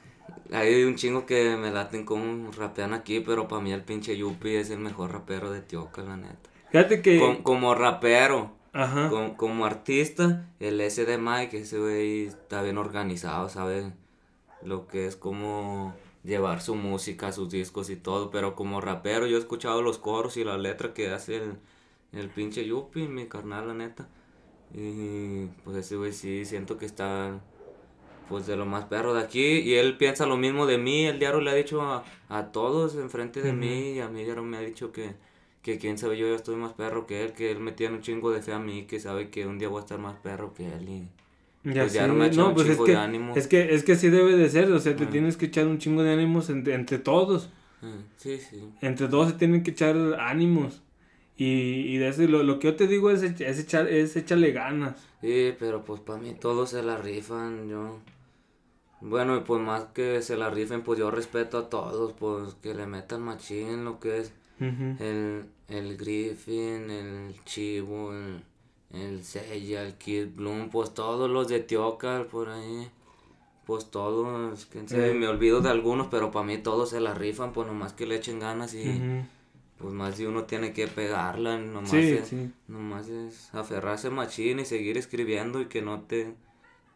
Hay 0.51 0.83
un 0.83 0.95
chingo 0.95 1.25
que 1.25 1.55
me 1.57 1.71
laten 1.71 2.05
como 2.05 2.51
rapean 2.51 2.93
aquí, 2.93 3.19
pero 3.19 3.47
para 3.47 3.61
mí 3.61 3.71
el 3.71 3.83
pinche 3.83 4.15
Yupi 4.17 4.55
es 4.55 4.69
el 4.69 4.79
mejor 4.79 5.11
rapero 5.11 5.51
de 5.51 5.61
Tioca, 5.61 6.01
la 6.03 6.15
neta. 6.17 6.49
Fíjate 6.71 7.01
que, 7.01 7.19
Com- 7.19 7.43
como 7.43 7.75
rapero, 7.75 8.51
ajá, 8.73 9.09
com- 9.09 9.35
como 9.35 9.65
artista, 9.65 10.49
el 10.59 10.79
SD 10.81 11.17
Mike, 11.17 11.57
ese 11.59 11.79
güey 11.79 12.25
está 12.27 12.61
bien 12.61 12.77
organizado, 12.77 13.49
sabe 13.49 13.91
lo 14.63 14.87
que 14.87 15.05
es 15.07 15.15
como 15.15 15.93
llevar 16.23 16.61
su 16.61 16.75
música, 16.75 17.31
sus 17.31 17.49
discos 17.49 17.89
y 17.89 17.95
todo, 17.95 18.31
pero 18.31 18.55
como 18.55 18.81
rapero 18.81 19.27
yo 19.27 19.37
he 19.37 19.39
escuchado 19.39 19.81
los 19.81 19.97
coros 19.97 20.35
y 20.37 20.43
la 20.43 20.57
letra 20.57 20.93
que 20.93 21.09
hace 21.09 21.37
el, 21.37 21.57
el 22.13 22.29
pinche 22.29 22.65
Yupi, 22.65 23.07
mi 23.07 23.27
carnal, 23.27 23.67
la 23.67 23.73
neta. 23.73 24.07
Y 24.73 25.45
pues 25.63 25.77
ese 25.77 25.95
güey 25.95 26.11
sí, 26.13 26.43
siento 26.45 26.77
que 26.77 26.85
está 26.85 27.39
pues 28.29 28.45
de 28.47 28.55
lo 28.55 28.65
más 28.65 28.85
perro 28.85 29.13
de 29.13 29.21
aquí. 29.21 29.41
Y 29.59 29.75
él 29.75 29.97
piensa 29.97 30.25
lo 30.25 30.37
mismo 30.37 30.65
de 30.65 30.77
mí, 30.77 31.05
el 31.05 31.19
diario 31.19 31.41
le 31.41 31.51
ha 31.51 31.53
dicho 31.55 31.81
a, 31.81 32.03
a 32.29 32.51
todos 32.51 32.95
enfrente 32.95 33.41
de 33.41 33.51
Ujú. 33.51 33.59
mí 33.59 33.91
y 33.93 33.99
a 33.99 34.09
mí 34.09 34.23
diario 34.23 34.43
me 34.43 34.57
ha 34.57 34.61
dicho 34.61 34.91
que, 34.91 35.15
que 35.61 35.77
quién 35.77 35.97
sabe 35.97 36.17
yo 36.17 36.27
ya 36.27 36.35
estoy 36.35 36.55
más 36.55 36.73
perro 36.73 37.05
que 37.07 37.23
él, 37.23 37.33
que 37.33 37.51
él 37.51 37.59
me 37.59 37.71
tiene 37.71 37.95
un 37.95 38.01
chingo 38.01 38.31
de 38.31 38.41
fe 38.41 38.53
a 38.53 38.59
mí, 38.59 38.83
que 38.85 38.99
sabe 38.99 39.29
que 39.29 39.45
un 39.47 39.57
día 39.59 39.69
voy 39.69 39.79
a 39.79 39.81
estar 39.81 39.99
más 39.99 40.15
perro 40.19 40.53
que 40.53 40.65
él. 40.67 40.89
Y 40.89 41.07
ya 41.73 41.81
pues 41.81 41.93
sí, 41.93 41.99
me 41.99 42.25
ha 42.25 42.27
echado 42.27 42.43
no, 42.43 42.49
un 42.49 42.55
pues 42.55 42.67
es 42.67 42.73
chingo 42.73 42.85
que, 42.85 42.91
de 42.91 42.97
ánimo. 42.97 43.35
es 43.35 43.47
que, 43.47 43.73
es 43.75 43.83
que 43.83 43.93
así 43.93 44.09
debe 44.09 44.35
de 44.37 44.49
ser, 44.49 44.71
o 44.71 44.79
sea, 44.79 44.95
te 44.95 45.05
tienes 45.05 45.37
que 45.37 45.47
echar 45.47 45.67
un 45.67 45.79
chingo 45.79 46.03
de 46.03 46.13
ánimos 46.13 46.49
entre, 46.49 46.73
entre 46.75 46.99
todos, 46.99 47.49
sí, 48.17 48.37
sí. 48.37 48.61
entre 48.81 49.07
todos 49.07 49.29
se 49.31 49.33
tienen 49.37 49.63
que 49.63 49.71
echar 49.71 49.95
ánimos, 50.19 50.81
y, 51.37 51.45
y 51.93 51.97
de 51.97 52.07
eso, 52.09 52.23
lo, 52.23 52.43
lo 52.43 52.59
que 52.59 52.67
yo 52.69 52.75
te 52.75 52.87
digo 52.87 53.11
es, 53.11 53.21
es 53.23 53.59
echar, 53.59 53.87
es 53.87 54.15
echarle 54.15 54.51
ganas, 54.51 55.07
Sí, 55.21 55.53
pero 55.59 55.83
pues 55.83 55.99
para 56.01 56.19
mí 56.19 56.35
todos 56.39 56.69
se 56.71 56.83
la 56.83 56.97
rifan, 56.97 57.67
yo... 57.69 57.99
Bueno, 59.01 59.37
y 59.37 59.41
pues 59.41 59.61
más 59.61 59.85
que 59.93 60.21
se 60.21 60.37
la 60.37 60.49
rifen, 60.49 60.81
pues 60.83 60.97
yo 60.99 61.11
respeto 61.11 61.57
a 61.59 61.69
todos, 61.69 62.13
pues 62.13 62.55
que 62.55 62.73
le 62.73 62.87
metan 62.87 63.21
machín 63.21 63.85
lo 63.85 63.99
que 63.99 64.19
es 64.19 64.33
el, 64.59 65.45
el 65.67 65.97
Griffin, 65.97 66.89
el 66.89 67.35
Chivo, 67.45 68.11
el, 68.13 68.41
el 68.91 69.23
Sella, 69.23 69.83
el 69.83 69.95
Kid 69.95 70.29
Bloom, 70.35 70.69
pues 70.69 70.93
todos 70.93 71.29
los 71.29 71.47
de 71.47 71.59
Tiocal 71.59 72.25
por 72.25 72.49
ahí. 72.49 72.89
Pues 73.65 73.91
todos, 73.91 74.65
quién 74.67 74.87
sabe, 74.87 75.11
Eh. 75.11 75.13
me 75.13 75.27
olvido 75.27 75.59
de 75.61 75.69
algunos, 75.69 76.07
pero 76.07 76.31
para 76.31 76.45
mí 76.45 76.57
todos 76.57 76.89
se 76.91 77.01
la 77.01 77.13
rifan, 77.13 77.51
pues 77.51 77.67
nomás 77.67 77.91
que 77.93 78.05
le 78.07 78.15
echen 78.15 78.39
ganas 78.39 78.73
y 78.73 79.01
pues 79.77 79.93
más 79.93 80.17
de 80.17 80.27
uno 80.27 80.45
tiene 80.45 80.71
que 80.73 80.87
pegarla, 80.87 81.57
nomás, 81.59 81.91
Sí, 81.91 81.97
es, 81.97 82.29
sí. 82.29 82.49
nomás 82.67 83.09
es 83.09 83.53
aferrarse 83.53 84.09
machín 84.09 84.59
y 84.59 84.65
seguir 84.65 84.97
escribiendo 84.97 85.59
y 85.61 85.65
que 85.65 85.81
no 85.81 86.01
te, 86.01 86.33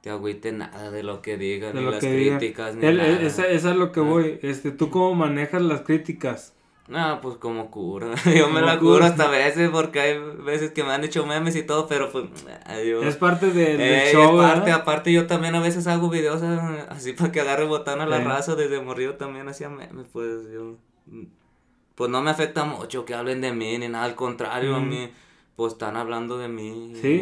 te 0.01 0.09
agüite 0.09 0.51
nada 0.51 0.89
de 0.91 1.03
lo 1.03 1.21
que 1.21 1.37
digan, 1.37 1.73
de 1.73 1.81
ni 1.81 1.91
las 1.91 2.01
diga. 2.01 2.37
críticas, 2.37 2.75
ni 2.75 2.81
nada. 2.81 3.07
esa, 3.21 3.47
esa 3.47 3.69
es 3.71 3.75
lo 3.77 3.91
que 3.91 3.99
Ah. 3.99 4.03
voy, 4.03 4.39
este, 4.41 4.71
¿tú 4.71 4.89
cómo 4.89 5.13
manejas 5.15 5.61
las 5.61 5.81
críticas? 5.81 6.53
No, 6.87 7.21
pues 7.21 7.37
como 7.37 7.71
cura. 7.71 8.15
Yo 8.35 8.49
me 8.49 8.59
la 8.61 8.77
cura. 8.79 8.95
curo 8.95 9.05
hasta 9.05 9.25
a 9.25 9.29
veces 9.29 9.69
porque 9.69 9.99
hay 10.01 10.19
veces 10.43 10.71
que 10.71 10.83
me 10.83 10.91
han 10.91 11.03
hecho 11.05 11.25
memes 11.25 11.55
y 11.55 11.63
todo, 11.63 11.87
pero 11.87 12.11
pues 12.11 12.25
adiós. 12.65 13.05
Es 13.05 13.15
parte 13.15 13.51
de- 13.51 13.77
del 13.77 13.81
Eh, 13.81 14.09
show, 14.11 14.35
es 14.41 14.41
parte, 14.47 14.65
¿verdad? 14.65 14.81
aparte 14.81 15.13
yo 15.13 15.25
también 15.27 15.55
a 15.55 15.61
veces 15.61 15.87
hago 15.87 16.09
videos 16.09 16.41
ah, 16.43 16.87
así 16.89 17.13
para 17.13 17.31
que 17.31 17.39
agarre 17.39 17.65
botán 17.65 18.01
a 18.01 18.05
la 18.07 18.17
Eh. 18.19 18.23
raza, 18.25 18.55
desde 18.55 18.81
morrido 18.81 19.15
también 19.15 19.47
hacía 19.47 19.69
memes, 19.69 20.07
pues 20.11 20.51
yo, 20.51 20.75
mm, 21.05 21.23
pues 21.95 22.09
no 22.09 22.21
me 22.21 22.31
afecta 22.31 22.65
mucho 22.65 23.05
que 23.05 23.13
hablen 23.13 23.39
de 23.39 23.53
mí 23.53 23.77
ni 23.77 23.87
nada, 23.87 24.03
al 24.05 24.15
contrario, 24.15 24.75
a 24.75 24.79
Ujú. 24.79 24.87
mí, 24.87 25.11
pues 25.61 25.73
están 25.73 25.95
hablando 25.95 26.39
de 26.39 26.47
mí. 26.47 26.93
Sí, 26.99 27.21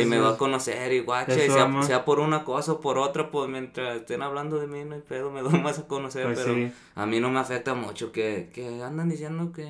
y, 0.00 0.06
me 0.06 0.18
va 0.18 0.30
a 0.30 0.36
conocer 0.38 0.90
y 0.94 1.00
guacha, 1.00 1.34
y 1.44 1.50
sea, 1.50 1.82
sea 1.82 2.04
por 2.06 2.18
una 2.18 2.42
cosa 2.42 2.72
o 2.72 2.80
por 2.80 2.96
otra, 2.96 3.30
pues 3.30 3.50
mientras 3.50 3.96
estén 3.96 4.22
hablando 4.22 4.58
de 4.58 4.66
mí 4.66 4.84
no 4.86 4.94
hay 4.94 5.02
pedo, 5.02 5.30
me 5.30 5.42
doy 5.46 5.60
más 5.60 5.78
a 5.78 5.86
conocer, 5.86 6.24
Pues 6.24 6.38
pero 6.38 6.54
sí. 6.54 6.72
a 6.94 7.04
mí 7.04 7.20
no 7.20 7.28
me 7.28 7.40
afecta 7.40 7.74
mucho 7.74 8.10
que, 8.10 8.48
que 8.54 8.82
andan 8.82 9.10
diciendo 9.10 9.52
que, 9.52 9.68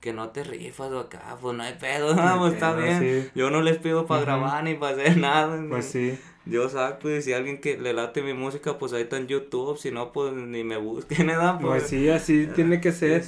que 0.00 0.14
no 0.14 0.30
te 0.30 0.42
rifas 0.42 0.90
o 0.90 1.00
acá, 1.00 1.36
pues 1.38 1.54
no 1.54 1.62
hay 1.62 1.74
pedo, 1.74 2.14
ah, 2.18 2.36
pues 2.38 2.54
está 2.54 2.74
bien. 2.74 3.00
sí. 3.00 3.30
Yo 3.34 3.50
no 3.50 3.60
les 3.60 3.76
pido 3.76 4.06
para 4.06 4.22
Ujú. 4.22 4.26
grabar 4.26 4.64
ni 4.64 4.72
para 4.74 4.96
hacer 4.96 5.16
nada. 5.18 5.58
ni- 5.58 5.68
Pues 5.68 5.84
sí. 5.84 6.18
Yo 6.46 6.70
saco 6.70 7.10
y 7.10 7.20
si 7.20 7.34
alguien 7.34 7.60
que 7.60 7.76
le 7.76 7.92
late 7.92 8.22
mi 8.22 8.32
música, 8.32 8.78
pues 8.78 8.94
ahí 8.94 9.02
está 9.02 9.18
en 9.18 9.26
YouTube, 9.28 9.76
si 9.78 9.90
no, 9.90 10.12
pues 10.12 10.32
ni 10.32 10.64
me 10.64 10.78
busquen, 10.78 11.26
¿verdad? 11.26 11.58
Pues 11.60 11.82
Pues, 11.82 11.90
sí, 11.90 12.08
así 12.08 12.48
tiene 12.54 12.80
que 12.80 12.92
ser. 12.92 13.24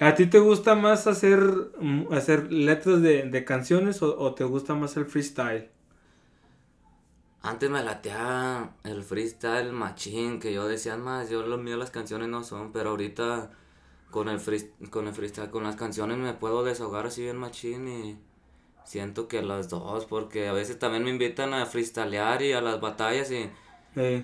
¿A 0.00 0.14
ti 0.14 0.26
te 0.26 0.38
gusta 0.38 0.74
más 0.74 1.06
hacer, 1.06 1.40
mm, 1.80 2.12
hacer 2.12 2.50
letras 2.52 3.02
de, 3.02 3.24
de 3.24 3.44
canciones 3.44 4.02
o, 4.02 4.34
te 4.34 4.44
gusta 4.44 4.74
más 4.74 4.96
el 4.96 5.06
freestyle? 5.06 5.70
Antes 7.42 7.70
me 7.70 7.82
lateaba 7.84 8.74
el 8.84 9.02
freestyle 9.02 9.72
machín, 9.72 10.40
que 10.40 10.52
yo 10.52 10.66
decía 10.68 10.96
más, 10.96 11.30
yo 11.30 11.42
lo 11.46 11.56
mío 11.58 11.76
las 11.76 11.90
canciones 11.90 12.28
no 12.28 12.42
son, 12.42 12.72
pero 12.72 12.90
ahorita 12.90 13.50
con 14.10 14.28
el, 14.28 14.40
free- 14.40 14.72
con 14.90 15.06
el 15.08 15.14
freestyle, 15.14 15.50
con 15.50 15.64
las 15.64 15.76
canciones 15.76 16.18
me 16.18 16.34
puedo 16.34 16.64
desahogar 16.64 17.06
así 17.06 17.22
bien 17.22 17.36
machín 17.38 17.88
y 17.88 18.18
siento 18.84 19.28
que 19.28 19.42
las 19.42 19.68
dos, 19.70 20.06
porque 20.06 20.48
a 20.48 20.52
veces 20.54 20.78
también 20.78 21.04
me 21.04 21.10
invitan 21.10 21.54
a 21.54 21.66
freestylear 21.66 22.42
y 22.42 22.52
a 22.52 22.60
las 22.62 22.80
batallas 22.80 23.30
y 23.32 23.50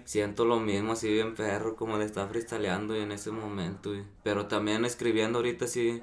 Siento 0.04 0.44
lo 0.44 0.60
mismo 0.60 0.92
así 0.92 1.08
bien 1.12 1.34
perro 1.34 1.76
como 1.76 1.98
de 1.98 2.04
estar 2.06 2.28
freestyleando 2.28 2.96
y 2.96 3.00
en 3.00 3.12
ese 3.12 3.30
momento, 3.30 3.92
pero 4.22 4.46
también 4.46 4.84
escribiendo 4.84 5.38
ahorita 5.38 5.66
sí, 5.66 6.02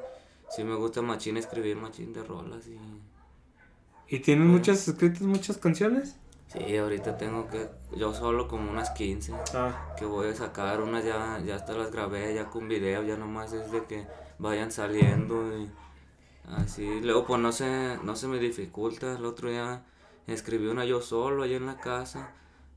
sí 0.50 0.64
me 0.64 0.76
gusta 0.76 1.02
machín 1.02 1.38
escribir 1.38 1.78
machín 1.78 2.14
de 2.14 2.24
rolas 2.24 2.68
y... 2.68 2.78
¿Y 4.08 4.20
tienes 4.20 4.46
Pues- 4.48 4.60
muchas 4.60 4.88
escritas, 4.88 5.22
muchas 5.22 5.58
canciones? 5.58 6.16
Sí, 6.48 6.76
ahorita 6.76 7.18
tengo 7.18 7.48
que, 7.48 7.70
yo 7.96 8.14
solo 8.14 8.48
como 8.50 8.70
unas 8.70 8.90
15. 8.92 9.34
Ah, 9.54 9.94
que 9.98 10.04
voy 10.04 10.28
a 10.28 10.36
sacar 10.36 10.82
unas 10.82 11.06
ya, 11.06 11.40
ya 11.46 11.56
hasta 11.56 11.74
las 11.74 11.92
grabé 11.92 12.34
ya 12.36 12.50
con 12.50 12.68
video, 12.68 13.04
ya 13.04 13.16
nomás 13.16 13.54
es 13.54 13.72
de 13.72 13.86
que 13.86 14.06
vayan 14.38 14.70
saliendo 14.72 15.58
y 15.58 15.70
así. 16.58 17.00
Luego 17.02 17.26
pues 17.26 17.40
no 17.40 17.54
se, 17.54 17.98
no 18.04 18.18
se 18.18 18.28
me 18.28 18.38
dificulta, 18.38 19.16
el 19.16 19.24
otro 19.26 19.50
día 19.50 19.84
escribí 20.28 20.68
una 20.68 20.84
yo 20.84 21.02
solo 21.02 21.44
allá 21.44 21.56
en 21.56 21.66
la 21.68 21.78
casa, 21.78 22.32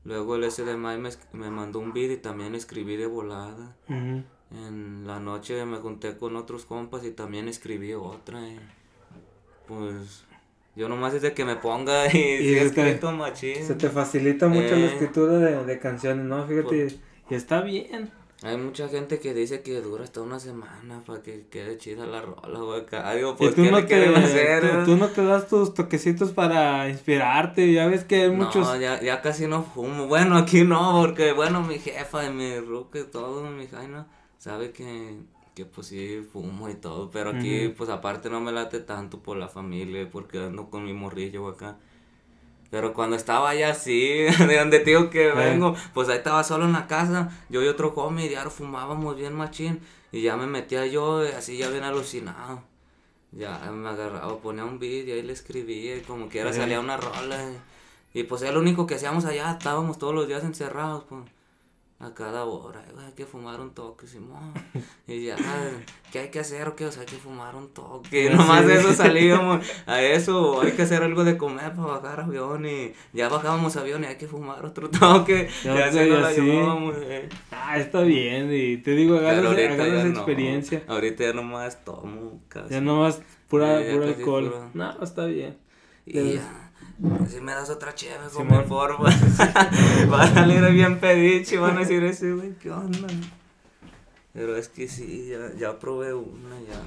luego 0.05 0.35
el 0.37 0.49
SDMI 0.49 0.97
me, 0.97 1.09
me 1.33 1.49
mandó 1.49 1.79
un 1.79 1.91
beat 1.91 2.11
y 2.11 2.17
también 2.17 2.55
escribí 2.55 2.95
de 2.95 3.07
volada. 3.07 3.75
En 3.89 5.05
la 5.05 5.19
noche 5.19 5.65
me 5.65 5.77
junté 5.77 6.15
con 6.17 6.35
otros 6.37 6.65
compas 6.65 7.03
y 7.03 7.11
también 7.11 7.47
escribí 7.49 7.93
otra 7.93 8.47
y 8.47 8.57
pues 9.67 10.23
yo 10.75 10.87
nomás 10.89 11.13
es 11.13 11.21
de 11.23 11.33
que 11.33 11.43
me 11.45 11.55
ponga 11.55 12.07
y, 12.07 12.11
se 12.11 12.17
te- 12.17 12.65
escrito 12.65 13.11
machín. 13.11 13.65
Se 13.65 13.75
te 13.75 13.89
facilita 13.89 14.47
mucho 14.47 14.75
la 14.75 14.85
Eh. 14.85 14.93
escritura 14.93 15.33
de, 15.39 15.65
de 15.65 15.79
canciones, 15.79 16.25
¿no? 16.25 16.45
Fíjate, 16.47 16.87
y 17.29 17.33
está 17.33 17.61
bien. 17.61 18.11
Hay 18.41 18.57
mucha 18.57 18.89
gente 18.89 19.19
que 19.19 19.33
dice 19.33 19.61
que 19.63 19.81
dura 19.81 20.03
hasta 20.03 20.21
una 20.21 20.39
semana 20.39 21.03
para 21.05 21.21
que 21.23 21.47
quede 21.49 21.77
chida 21.77 22.05
la 22.05 22.21
rola, 22.21 22.59
güey. 22.59 22.85
Digo, 23.15 23.35
pues, 23.37 23.55
tú 23.55 23.61
¿qué 23.61 23.71
no, 23.71 23.77
le 23.77 23.83
te, 23.83 23.87
quieren 23.87 24.15
hacer? 24.15 24.83
tú, 24.83 24.91
tú 24.91 24.97
no 24.97 25.07
te 25.09 25.23
das 25.23 25.47
tus 25.47 25.73
toquecitos 25.73 26.31
para 26.31 26.89
inspirarte, 26.89 27.71
ya 27.71 27.87
ves 27.87 28.03
que 28.03 28.23
hay 28.23 28.31
No, 28.31 28.45
muchos... 28.45 28.79
ya, 28.79 29.01
ya 29.01 29.21
casi 29.21 29.47
no 29.47 29.63
fumo. 29.63 30.07
Bueno, 30.07 30.37
aquí 30.37 30.63
no, 30.63 31.01
porque, 31.01 31.31
bueno, 31.31 31.61
mi 31.61 31.79
jefa 31.79 32.25
y 32.25 32.31
mi 32.33 32.59
ruca 32.59 32.99
y 32.99 33.03
todo, 33.05 33.49
mi 33.49 33.67
jaina, 33.67 34.07
sabe 34.37 34.71
que, 34.71 35.17
que, 35.55 35.65
pues, 35.65 35.87
sí 35.87 36.21
fumo 36.31 36.69
y 36.69 36.75
todo. 36.75 37.09
Pero 37.11 37.31
aquí, 37.31 37.69
pues, 37.69 37.89
aparte 37.89 38.29
no 38.29 38.41
me 38.41 38.51
late 38.51 38.81
tanto 38.81 39.23
por 39.23 39.37
la 39.37 39.47
familia 39.47 40.07
porque 40.11 40.39
ando 40.39 40.69
con 40.69 40.83
mi 40.85 40.93
morrillo 40.93 41.47
acá. 41.47 41.77
Pero 42.71 42.93
cuando 42.93 43.15
estaba 43.15 43.49
allá 43.49 43.71
así, 43.71 44.23
de 44.47 44.57
donde 44.57 44.79
digo 44.79 45.09
que 45.09 45.31
vengo, 45.31 45.75
pues 45.93 46.09
ahí 46.09 46.17
estaba 46.17 46.43
solo 46.43 46.65
en 46.65 46.73
la 46.73 46.87
casa, 46.87 47.29
yo 47.49 47.63
y 47.63 47.67
otro 47.67 47.93
homie, 47.95 48.27
diario 48.27 48.51
fumábamos 48.51 49.15
bien 49.15 49.33
machín, 49.33 49.79
y 50.11 50.21
ya 50.21 50.35
me 50.35 50.47
metía 50.47 50.85
yo, 50.85 51.23
eh, 51.23 51.33
así 51.37 51.57
ya 51.57 51.69
bien 51.69 51.83
alucinado. 51.83 52.63
Ya 53.31 53.59
me 53.71 53.89
agarraba, 53.89 54.37
ponía 54.37 54.63
un 54.63 54.79
beat 54.79 55.07
y 55.07 55.11
ahí 55.11 55.21
le 55.21 55.33
escribía, 55.33 55.97
y 55.97 56.01
como 56.01 56.29
quiera 56.29 56.51
Ajá. 56.51 56.59
salía 56.61 56.79
una 56.79 56.97
rola. 56.97 57.37
Y, 58.13 58.19
y, 58.19 58.23
pues 58.23 58.41
era 58.41 58.53
lo 58.53 58.59
único 58.59 58.87
que 58.87 58.95
hacíamos 58.95 59.25
allá, 59.25 59.51
estábamos 59.51 59.97
todos 59.97 60.15
los 60.15 60.27
días 60.27 60.43
encerrados, 60.43 61.03
pues. 61.09 61.21
A 61.97 62.13
cada 62.13 62.43
hora, 62.43 62.83
"Ay, 62.85 62.91
güey, 62.93 63.05
hay 63.05 63.13
que 63.13 63.25
fumar 63.25 63.61
un 63.61 63.73
toque, 63.73 64.05
Simón. 64.05 64.53
Y 65.07 65.25
ya, 65.27 65.37
¿qué 66.11 66.19
hay 66.19 66.29
que 66.29 66.39
hacer? 66.41 66.67
O 66.67 66.75
qué, 66.75 66.85
o 66.85 66.91
sea, 66.91 67.01
hay 67.01 67.07
que 67.07 67.15
fumar 67.15 67.55
un 67.55 67.69
toque. 67.69 68.27
Sí. 68.29 68.35
nomás 68.35 68.67
de 68.67 68.75
eso 68.75 68.93
salíamos 68.93 69.65
a 69.85 70.01
eso, 70.01 70.61
hay 70.61 70.73
que 70.73 70.81
hacer 70.81 71.03
algo 71.03 71.23
de 71.23 71.37
comer 71.37 71.73
para 71.73 71.87
bajar 71.99 72.19
avión. 72.19 72.65
Y 72.65 72.91
ya 73.13 73.29
bajábamos 73.29 73.77
avión 73.77 74.03
y 74.03 74.07
hay 74.07 74.17
que 74.17 74.27
fumar 74.27 74.65
otro 74.65 74.89
toque. 74.99 75.47
Ya 75.63 75.89
sé, 75.89 76.07
nos 76.07 76.35
llevábamos, 76.35 76.95
eh. 76.99 77.29
Ah, 77.51 77.77
está 77.77 78.01
bien, 78.01 78.49
y 78.53 78.75
te 78.77 78.91
digo, 78.91 79.17
agarras, 79.17 79.53
agarras 79.57 80.03
no. 80.05 80.09
experiencia. 80.17 80.83
Ahorita 80.87 81.23
ya 81.23 81.33
nomás 81.33 81.83
tomo 81.85 82.41
casi. 82.49 82.73
Ya 82.73 82.81
nomás 82.81 83.21
pura, 83.47 83.79
Sí, 83.81 83.93
pura 83.93 84.05
alcohol. 84.07 84.49
pura. 84.51 84.69
No, 84.73 85.01
está 85.03 85.25
bien. 85.27 85.57
Y 86.05 86.33
ya. 86.33 86.64
Si 87.29 87.41
me 87.41 87.51
das 87.53 87.69
otra 87.69 87.93
chévere, 87.93 88.29
como 88.33 88.63
por 88.63 89.03
va 89.03 90.21
a 90.23 90.33
salir 90.33 90.63
bien 90.71 90.99
pediche 90.99 91.55
y 91.55 91.57
van 91.57 91.75
a 91.77 91.79
decir 91.81 92.03
ese 92.03 92.31
güey, 92.33 92.53
¿qué 92.55 92.71
onda? 92.71 93.07
Pero 94.33 94.55
es 94.55 94.69
que 94.69 94.87
sí, 94.87 95.27
ya, 95.29 95.51
ya 95.57 95.77
probé 95.79 96.13
una 96.13 96.59
ya. 96.61 96.81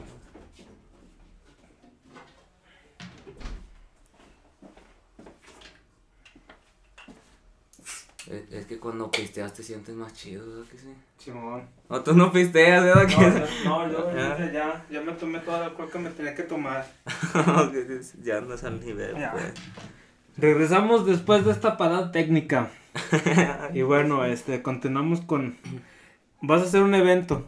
Es, 8.26 8.52
es 8.52 8.66
que 8.66 8.78
cuando 8.78 9.10
pisteas 9.10 9.54
te 9.54 9.62
sientes 9.62 9.94
más 9.94 10.12
chido, 10.12 10.46
¿verdad 10.46 10.70
que 10.70 10.78
sí? 10.78 10.94
Simón. 11.16 11.66
O 11.88 12.00
tú 12.02 12.14
no 12.14 12.30
pisteas, 12.30 12.84
¿verdad? 12.84 13.08
No, 13.64 13.86
no, 13.86 13.92
yo 13.92 14.12
Ya. 14.14 14.52
ya, 14.52 14.86
ya 14.90 15.00
me 15.00 15.12
tomé 15.12 15.38
toda 15.40 15.60
la 15.60 15.64
alcohol 15.66 15.90
que 15.90 15.98
me 15.98 16.10
tenía 16.10 16.34
que 16.34 16.42
tomar. 16.42 16.86
Que 17.72 18.00
ya 18.22 18.38
andas 18.38 18.64
al 18.64 18.80
nivel, 18.84 19.16
Ya. 19.16 19.32
pues. 19.32 19.52
Regresamos 20.38 21.06
después 21.06 21.44
de 21.44 21.52
esta 21.52 21.76
parada 21.76 22.12
técnica. 22.12 22.70
Y 23.74 23.82
bueno, 23.82 24.24
este, 24.24 24.62
continuamos 24.62 25.20
con... 25.20 25.56
Vas 26.40 26.62
a 26.62 26.64
hacer 26.64 26.82
un 26.82 26.94
evento 26.94 27.46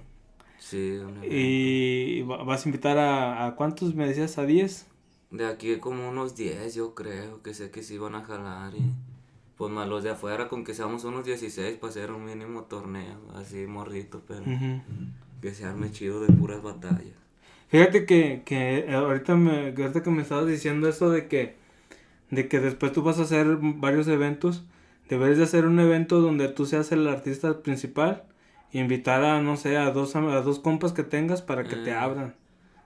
Sí, 0.58 0.98
una- 0.98 1.24
y 1.26 2.22
va- 2.22 2.44
vas 2.44 2.64
a 2.64 2.68
invitar 2.68 2.98
a, 2.98 3.46
a 3.46 3.54
¿cuántos 3.56 3.94
me 3.94 4.06
decías? 4.06 4.36
¿A 4.38 4.44
10? 4.44 4.86
De 5.30 5.46
aquí 5.46 5.76
como 5.78 6.08
unos 6.08 6.34
10 6.36 6.74
yo 6.74 6.94
creo, 6.94 7.42
que 7.42 7.54
sé 7.54 7.70
que 7.70 7.82
sí 7.82 7.98
van 7.98 8.14
a 8.16 8.24
jalar 8.24 8.74
y 8.74 8.82
pues 9.56 9.72
más 9.72 9.88
los 9.88 10.02
de 10.02 10.10
afuera 10.10 10.48
con 10.48 10.64
que 10.64 10.74
seamos 10.74 11.04
unos 11.04 11.24
16 11.24 11.76
para 11.78 11.90
hacer 11.90 12.10
un 12.10 12.24
mínimo 12.24 12.64
torneo, 12.64 13.16
así 13.34 13.66
morrito, 13.66 14.22
pero 14.26 14.44
que 15.40 15.54
se 15.54 15.64
arme 15.64 15.90
chido 15.92 16.20
de 16.20 16.32
puras 16.32 16.62
batallas. 16.62 17.14
Fíjate 17.68 18.04
que, 18.06 18.42
que 18.44 18.86
ahorita, 18.92 19.36
me, 19.36 19.68
ahorita 19.68 20.02
que 20.02 20.10
me 20.10 20.22
estabas 20.22 20.46
diciendo 20.46 20.88
eso 20.88 21.10
de 21.10 21.28
que, 21.28 21.56
de 22.30 22.48
que 22.48 22.60
después 22.60 22.92
tú 22.92 23.02
vas 23.02 23.18
a 23.18 23.22
hacer 23.22 23.58
varios 23.60 24.06
eventos, 24.08 24.64
deberes 25.08 25.38
de 25.38 25.44
hacer 25.44 25.66
un 25.66 25.80
evento 25.80 26.20
donde 26.20 26.48
tú 26.48 26.66
seas 26.66 26.92
el 26.92 27.06
artista 27.08 27.62
principal 27.62 28.22
e 28.72 28.78
invitar 28.78 29.24
a, 29.24 29.40
no 29.42 29.56
sé, 29.56 29.76
a 29.76 29.90
dos, 29.90 30.14
a 30.16 30.20
dos 30.20 30.58
compas 30.60 30.92
que 30.92 31.02
tengas 31.02 31.42
para 31.42 31.64
que 31.64 31.76
te 31.76 31.90
Eh. 31.90 31.94
abran. 31.94 32.34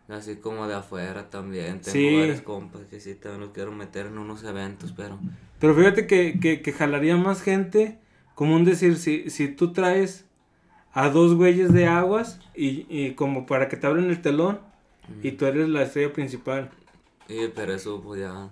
Así 0.09 0.37
como 0.37 0.67
de 0.67 0.75
afuera 0.75 1.31
también, 1.31 1.81
tengo 1.81 1.93
Sí. 1.93 2.17
varios 2.19 2.43
compas 2.43 2.83
que 2.91 3.01
sí 3.01 3.15
también 3.15 3.41
los 3.41 3.51
quiero 3.51 3.73
meter 3.73 4.07
en 4.07 4.19
unos 4.19 4.45
eventos, 4.45 4.93
pero 4.93 5.19
Pero 5.61 5.75
fíjate 5.75 6.07
que, 6.07 6.39
que, 6.41 6.61
que 6.61 6.73
jalaría 6.73 7.17
más 7.17 7.41
gente, 7.41 7.99
como 8.35 8.55
un 8.57 8.65
decir, 8.65 8.97
si, 8.97 9.31
si 9.31 9.49
tú 9.49 9.73
traes 9.73 10.27
a 10.93 11.09
dos 11.09 11.35
güeyes 11.35 11.73
de 11.73 11.87
aguas 11.87 12.39
y, 12.55 12.87
y 12.91 13.13
como 13.15 13.47
para 13.47 13.69
que 13.69 13.77
te 13.79 13.87
abren 13.87 14.11
el 14.11 14.21
telón 14.21 14.59
y 15.23 15.33
tú 15.33 15.47
eres 15.47 15.69
la 15.71 15.83
estrella 15.83 16.13
principal. 16.13 16.71
y 17.29 17.49
pero 17.49 17.73
eso 17.73 18.01
pues 18.03 18.21
ya 18.21 18.51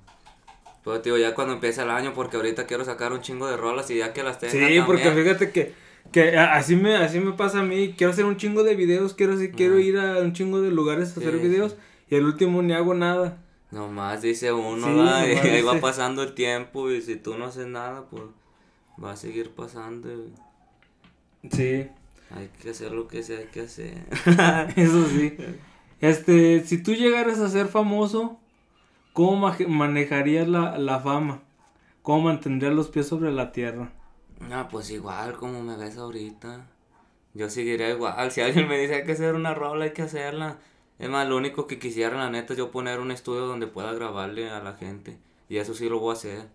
pues 0.85 1.03
digo 1.03 1.17
ya 1.19 1.35
cuando 1.35 1.55
empiece 1.55 1.83
el 1.83 1.91
año 1.91 2.13
porque 2.15 2.37
ahorita 2.37 2.67
quiero 2.67 2.85
sacar 2.85 3.13
un 3.13 3.21
chingo 3.21 3.47
de 3.47 3.57
rolas 3.57 3.91
y 3.91 3.99
ya 3.99 4.13
que 4.13 4.23
las 4.23 4.39
tenga 4.39 4.53
Sí, 4.53 4.81
porque 4.87 5.05
también. 5.05 5.27
fíjate 5.27 5.51
que, 5.53 5.75
que 6.11 6.37
así 6.39 6.77
me, 6.77 6.97
así 6.97 7.21
me 7.21 7.33
pasa 7.33 7.61
a 7.61 7.63
mí, 7.63 7.95
quiero 7.97 8.13
hacer 8.13 8.25
un 8.25 8.37
chingo 8.37 8.63
de 8.65 8.75
videos, 8.75 9.15
quiero 9.15 9.35
quiero 9.57 9.79
ir 9.79 9.99
a 9.99 10.19
un 10.19 10.33
chingo 10.33 10.61
de 10.61 10.71
lugares 10.71 11.17
a 11.17 11.21
hacer 11.21 11.35
Sí, 11.35 11.39
videos 11.39 11.77
y 12.11 12.17
al 12.17 12.25
último 12.25 12.63
ni 12.63 12.73
hago 12.73 12.95
nada. 12.95 13.39
Nomás 13.71 14.21
dice 14.23 14.53
uno, 14.53 14.87
Sí, 14.87 14.93
¿verdad? 14.95 15.27
y 15.27 15.35
nomás 15.35 15.45
ahí 15.45 15.63
va 15.63 15.81
pasando 15.81 16.23
el 16.23 16.35
tiempo 16.35 16.91
y 16.91 17.01
si 17.01 17.17
tú 17.17 17.39
no 17.39 17.47
haces 17.47 17.67
nada, 17.67 18.05
pues 18.11 18.25
va 19.03 19.13
a 19.13 19.17
seguir 19.17 19.51
pasando. 19.51 20.09
y 20.13 20.33
Sí, 21.51 21.87
Hay 22.31 22.49
que 22.61 22.71
hacer 22.71 22.93
lo 22.93 23.09
que 23.09 23.23
se 23.23 23.37
hay 23.39 23.45
que 23.47 23.61
hacer. 23.63 23.95
eso 24.77 25.07
sí. 25.09 25.37
Este, 26.03 26.65
si 26.67 26.83
tú 26.83 26.95
llegaras 26.95 27.39
a 27.39 27.49
ser 27.49 27.69
famoso, 27.69 28.41
¿cómo 29.13 29.37
ma- 29.37 29.57
manejarías 29.69 30.49
la, 30.49 30.79
la 30.79 31.01
fama? 31.01 31.43
¿Cómo 32.03 32.23
mantendrías 32.25 32.75
los 32.75 32.89
pies 32.89 33.09
sobre 33.09 33.33
la 33.33 33.53
tierra? 33.53 33.93
no, 34.41 34.69
pues 34.69 34.91
igual 34.91 35.37
como 35.37 35.63
me 35.63 35.77
ves 35.77 35.97
ahorita. 35.97 36.67
Yo 37.35 37.49
seguiré 37.51 37.91
igual. 37.91 38.31
Si 38.31 38.41
alguien 38.41 38.69
me 38.69 38.79
dice 38.79 38.97
hay 38.97 39.05
que 39.05 39.13
hacer 39.13 39.35
una 39.35 39.55
rola, 39.55 39.85
hay 39.87 39.93
que 39.93 40.03
hacerla. 40.03 40.59
Es 40.99 41.09
más, 41.09 41.29
lo 41.29 41.37
único 41.37 41.67
que 41.67 41.79
quisiera, 41.79 42.17
la 42.17 42.31
neta, 42.31 42.53
es 42.53 42.59
yo 42.59 42.71
poner 42.71 43.01
un 43.01 43.11
estudio 43.11 43.47
donde 43.47 43.67
pueda 43.67 43.93
grabarle 43.93 44.51
a 44.51 44.61
la 44.63 44.75
gente. 44.75 45.19
Y 45.49 45.57
eso 45.59 45.75
sí 45.75 45.89
lo 45.89 45.99
voy 46.01 46.11
a 46.11 46.13
hacer. 46.15 46.49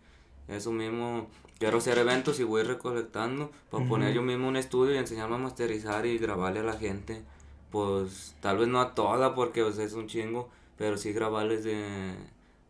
Eso 0.48 0.72
mismo, 0.72 1.28
quiero 1.60 1.80
hacer 1.80 1.98
eventos 1.98 2.40
y 2.40 2.44
voy 2.44 2.64
recolectando 2.64 3.52
para 3.70 3.86
poner 3.86 4.14
yo 4.14 4.22
mismo 4.22 4.48
un 4.48 4.56
estudio 4.58 4.96
y 4.96 4.98
enseñarme 4.98 5.36
a 5.36 5.40
masterizar 5.40 6.06
y 6.06 6.18
grabarle 6.20 6.60
a 6.62 6.64
la 6.64 6.78
gente. 6.78 7.24
Pues 7.72 8.36
tal 8.42 8.58
vez 8.60 8.68
no 8.68 8.80
a 8.80 8.96
toda 8.96 9.36
porque 9.36 9.64
pues, 9.64 9.78
es 9.80 9.94
un 9.94 10.08
chingo, 10.08 10.50
pero 10.78 10.98
sí 10.98 11.12
grabarles 11.14 11.64
de, 11.64 12.14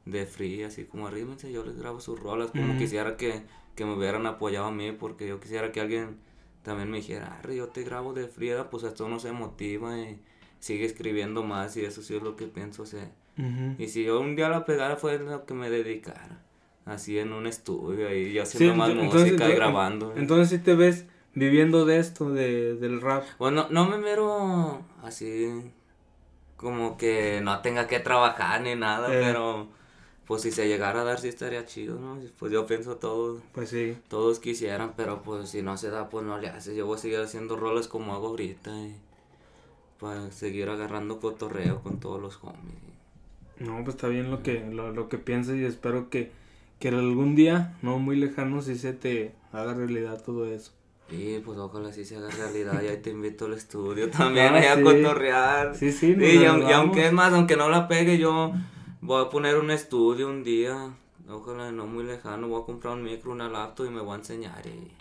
de 0.09 0.25
free, 0.25 0.63
así 0.63 0.85
como 0.85 1.07
arrímense, 1.07 1.51
yo 1.51 1.63
les 1.63 1.77
grabo 1.77 1.99
sus 1.99 2.19
rolas, 2.19 2.51
como 2.51 2.77
quisiera 2.77 3.17
que, 3.17 3.43
que 3.75 3.85
me 3.85 3.93
hubieran 3.93 4.25
apoyado 4.25 4.67
a 4.67 4.71
mí, 4.71 4.91
porque 4.91 5.27
yo 5.27 5.39
quisiera 5.39 5.71
que 5.71 5.81
alguien 5.81 6.17
también 6.63 6.89
me 6.89 6.97
dijera, 6.97 7.37
Arre, 7.39 7.55
yo 7.55 7.67
te 7.67 7.83
grabo 7.83 8.13
de 8.13 8.27
friega, 8.27 8.69
pues 8.69 8.83
esto 8.83 9.05
uno 9.05 9.19
se 9.19 9.31
motiva 9.31 9.97
y 9.97 10.19
sigue 10.59 10.85
escribiendo 10.85 11.43
más 11.43 11.77
y 11.77 11.85
eso 11.85 12.01
sí 12.01 12.15
es 12.15 12.21
lo 12.23 12.35
que 12.35 12.47
pienso 12.47 12.83
hacer. 12.83 13.09
Ujú. 13.37 13.75
Y 13.81 13.87
si 13.89 14.03
yo 14.03 14.19
un 14.19 14.35
día 14.35 14.49
la 14.49 14.65
pegara 14.65 14.95
fue 14.97 15.19
lo 15.19 15.45
que 15.45 15.53
me 15.53 15.69
dedicara. 15.69 16.41
Así 16.85 17.19
en 17.19 17.33
un 17.33 17.47
estudio 17.47 18.07
ahí, 18.07 18.31
yo 18.33 18.45
Sí, 18.45 18.55
haciendo 18.57 18.75
más 18.77 18.89
ent- 18.91 18.95
música 19.03 19.19
y 19.25 19.29
entonces- 19.31 19.55
grabando. 19.55 20.13
Entonces 20.15 20.49
sí 20.49 20.59
te 20.63 20.73
ves 20.75 21.05
viviendo 21.35 21.85
de 21.85 21.99
esto, 21.99 22.31
de, 22.31 22.75
del 22.75 23.01
rap. 23.01 23.23
Bueno, 23.37 23.67
no 23.69 23.85
me 23.89 23.97
miro 23.97 24.81
así 25.03 25.71
como 26.55 26.97
que 26.97 27.39
no 27.43 27.59
tenga 27.61 27.87
que 27.87 27.99
trabajar 27.99 28.61
ni 28.61 28.75
nada, 28.75 29.13
Eh. 29.13 29.19
pero 29.23 29.67
pues 30.27 30.41
si 30.41 30.51
se 30.51 30.67
llegara 30.67 31.01
a 31.01 31.03
dar 31.05 31.19
sí 31.19 31.29
estaría 31.29 31.65
chido, 31.65 31.97
¿no? 31.99 32.19
Pues 32.37 32.51
yo 32.51 32.65
pienso 32.67 32.97
todos, 32.97 33.41
Pues 33.53 33.69
sí. 33.69 33.97
todos 34.09 34.39
quisieran, 34.39 34.93
pero 34.97 35.21
pues 35.23 35.49
si 35.49 35.61
no 35.61 35.77
se 35.77 35.89
da 35.89 36.09
pues 36.09 36.25
no 36.25 36.37
le 36.37 36.49
haces. 36.49 36.75
Yo 36.75 36.85
voy 36.85 36.97
a 36.97 36.99
seguir 36.99 37.19
haciendo 37.19 37.55
roles 37.55 37.87
como 37.87 38.13
hago 38.13 38.27
ahorita 38.27 38.71
y 38.77 38.95
para 39.99 40.31
seguir 40.31 40.69
agarrando 40.69 41.19
cotorreo 41.19 41.81
con 41.81 41.99
todos 41.99 42.21
los 42.21 42.37
homies. 42.43 42.75
No, 43.59 43.83
pues 43.83 43.95
está 43.95 44.07
bien 44.07 44.29
lo 44.29 44.43
que, 44.43 44.63
lo, 44.69 44.91
lo 44.91 45.09
que 45.09 45.17
piensas 45.17 45.55
y 45.55 45.65
espero 45.65 46.09
que, 46.09 46.31
que 46.79 46.89
algún 46.89 47.35
día, 47.35 47.75
no 47.81 47.97
muy 47.97 48.15
lejano, 48.15 48.61
sí 48.61 48.75
se 48.77 48.93
te 48.93 49.33
haga 49.51 49.73
realidad 49.73 50.21
todo 50.23 50.45
eso. 50.45 50.73
Y 51.09 51.39
pues 51.39 51.57
ojalá 51.57 51.91
sí 51.93 52.05
se 52.05 52.17
haga 52.17 52.29
realidad 52.29 52.81
y 52.83 52.87
ahí 52.87 52.97
te 52.97 53.09
invito 53.11 53.45
al 53.45 53.53
estudio 53.53 54.09
también 54.11 54.53
Ah, 54.53 54.57
ahí 54.57 54.65
a 54.65 54.75
sí. 54.75 54.83
cotorrear. 54.83 55.75
Sí, 55.75 55.91
sí, 55.91 56.15
y, 56.19 56.23
y 56.23 56.37
ayudamos. 56.45 56.71
aunque 56.73 57.07
es 57.07 57.13
más, 57.13 57.33
aunque 57.33 57.55
no 57.55 57.69
la 57.69 57.87
pegue, 57.87 58.19
yo 58.19 58.51
voy 59.01 59.23
a 59.25 59.29
poner 59.29 59.57
un 59.57 59.71
estudio 59.71 60.27
un 60.29 60.43
día, 60.43 60.93
ojalá 61.29 61.71
no 61.71 61.85
muy 61.87 62.03
lejano, 62.03 62.47
voy 62.47 62.61
a 62.61 62.65
comprar 62.65 62.93
un 62.93 63.03
micro, 63.03 63.31
una 63.31 63.49
laptop 63.49 63.85
y 63.87 63.89
me 63.89 64.01
voy 64.01 64.13
a 64.13 64.15
enseñar. 64.17 64.65
Y, 64.65 64.91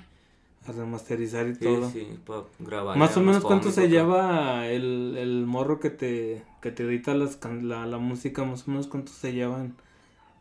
A 0.68 0.72
remasterizar 0.72 1.47
y 1.49 1.55
sí, 1.55 1.64
todo. 1.64 1.90
sí, 1.90 2.18
para 2.26 2.42
grabar. 2.59 2.97
Más 2.97 3.16
o 3.16 3.20
menos 3.20 3.44
cuánto 3.44 3.70
se 3.70 3.88
lleva 3.88 4.66
el, 4.66 5.16
el 5.18 5.47
morro 5.47 5.78
que 5.80 5.90
te, 5.90 6.42
que 6.61 6.70
te 6.72 6.84
edita 6.84 7.14
las 7.14 7.38
la, 7.62 7.86
la 7.86 7.99
música, 7.99 8.44
más 8.44 8.66
o 8.66 8.70
menos 8.72 8.86
cuánto 8.86 9.12
se 9.12 9.32
llevan 9.32 9.74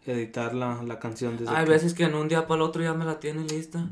editar 0.06 0.54
la, 0.54 0.84
la 0.84 1.00
canción 1.00 1.36
desde 1.38 1.56
Hay 1.56 1.66
que- 1.66 1.72
veces 1.72 1.94
que 1.96 2.04
en 2.04 2.16
un 2.16 2.28
día 2.28 2.46
para 2.48 2.58
el 2.58 2.62
otro 2.70 2.84
ya 2.84 2.94
me 2.94 3.06
la 3.06 3.20
tiene 3.20 3.44
lista. 3.44 3.88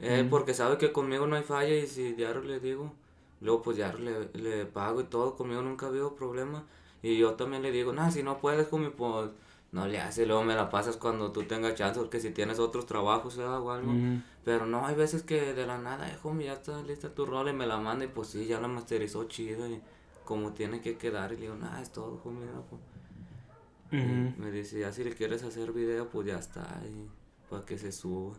Eh, 0.00 0.22
Mm. 0.24 0.28
Porque 0.30 0.54
sabe 0.54 0.78
que 0.78 0.92
conmigo 0.92 1.26
no 1.26 1.34
hay 1.36 1.42
falla 1.42 1.74
y 1.74 1.86
si 1.86 2.12
diario 2.12 2.42
le 2.42 2.60
digo, 2.60 2.92
luego 3.40 3.62
pues 3.62 3.76
diario 3.76 3.98
le, 4.34 4.40
le 4.40 4.66
pago 4.66 5.00
y 5.00 5.04
todo, 5.04 5.34
conmigo 5.34 5.62
nunca 5.62 5.86
ha 5.86 5.88
habido 5.88 6.14
problema. 6.14 6.62
Y 7.04 7.18
yo 7.18 7.34
también 7.34 7.62
le 7.62 7.70
digo, 7.70 7.92
nah, 7.92 8.10
si 8.10 8.22
no 8.22 8.38
puedes, 8.38 8.72
homie, 8.72 8.88
pues 8.88 9.28
no 9.72 9.86
le 9.86 10.00
hace, 10.00 10.24
luego 10.24 10.42
me 10.42 10.54
la 10.54 10.70
pasas 10.70 10.96
cuando 10.96 11.32
tú 11.32 11.42
tengas 11.42 11.74
chance, 11.74 12.00
porque 12.00 12.18
si 12.18 12.30
tienes 12.30 12.58
otros 12.58 12.86
trabajos 12.86 13.36
¿verdad? 13.36 13.60
o 13.60 13.72
algo. 13.72 13.92
Ujú. 13.92 14.22
Pero 14.42 14.64
no, 14.64 14.86
hay 14.86 14.94
veces 14.94 15.22
que 15.22 15.52
de 15.52 15.66
la 15.66 15.76
nada, 15.76 16.08
eh, 16.08 16.16
homie, 16.22 16.46
ya 16.46 16.54
está 16.54 16.82
lista 16.82 17.10
tu 17.10 17.26
rol 17.26 17.50
y 17.50 17.52
me 17.52 17.66
la 17.66 17.76
manda 17.76 18.06
y 18.06 18.08
pues 18.08 18.28
sí, 18.28 18.46
ya 18.46 18.58
la 18.58 18.68
masterizó 18.68 19.24
chido 19.24 19.68
y 19.68 19.82
como 20.24 20.54
tiene 20.54 20.80
que 20.80 20.96
quedar. 20.96 21.32
Y 21.32 21.34
le 21.34 21.42
digo, 21.42 21.56
nah, 21.56 21.78
es 21.82 21.92
todo, 21.92 22.22
no, 22.24 22.64
pues. 22.70 22.80
Me 24.38 24.50
dice, 24.50 24.80
ya 24.80 24.90
si 24.90 25.04
le 25.04 25.12
quieres 25.12 25.42
hacer 25.42 25.72
video, 25.72 26.08
pues 26.08 26.26
ya 26.26 26.38
está, 26.38 26.80
y 26.86 27.06
para 27.50 27.66
que 27.66 27.76
se 27.76 27.92
suba. 27.92 28.32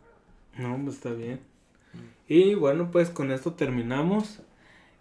No, 0.57 0.75
pues 0.83 0.95
está 0.95 1.11
bien. 1.11 1.39
Y 2.27 2.55
bueno, 2.55 2.89
pues 2.89 3.11
con 3.11 3.29
esto 3.29 3.53
terminamos. 3.53 4.39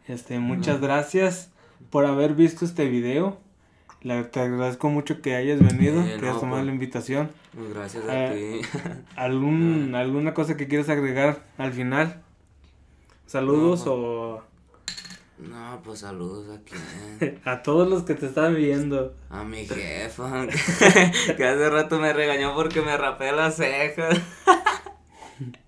Este, 0.06 0.38
muchas 0.38 0.82
gracias 0.82 1.50
por 1.88 2.04
haber 2.04 2.34
visto 2.34 2.66
este 2.66 2.88
video. 2.88 3.42
La, 4.05 4.22
te 4.30 4.38
agradezco 4.40 4.88
mucho 4.90 5.20
que 5.22 5.34
hayas 5.34 5.59
venido, 5.61 6.00
Eh, 6.02 6.14
que 6.16 6.20
no, 6.20 6.28
hayas 6.28 6.40
tomado 6.40 6.59
pues. 6.59 6.66
la 6.66 6.72
invitación. 6.72 7.30
Pues 7.57 7.72
Gracias 7.74 8.05
a 8.09 8.34
Eh, 8.34 8.61
ti. 8.62 8.68
¿Algún, 9.16 9.94
¿Alguna 9.94 10.34
cosa 10.34 10.57
que 10.57 10.68
quieras 10.68 10.88
agregar 10.90 11.42
al 11.59 11.72
final? 11.72 12.22
¿Saludos 13.26 13.84
o 13.86 14.42
No, 15.38 15.80
pues 15.82 16.00
saludos 16.00 16.46
aquí. 16.57 16.74
a 17.44 17.62
todos 17.62 17.88
los 17.88 18.02
que 18.05 18.14
te 18.14 18.26
están 18.26 18.55
viendo? 18.55 19.14
A 19.30 19.42
mi 19.42 19.66
jefa, 19.66 20.46
que 21.36 21.44
hace 21.44 21.70
rato 21.70 21.98
me 21.98 22.12
regañó 22.12 22.55
porque 22.55 22.82
me 22.82 22.96
rapé 22.96 23.32
las 23.32 23.57
cejas. 23.57 24.20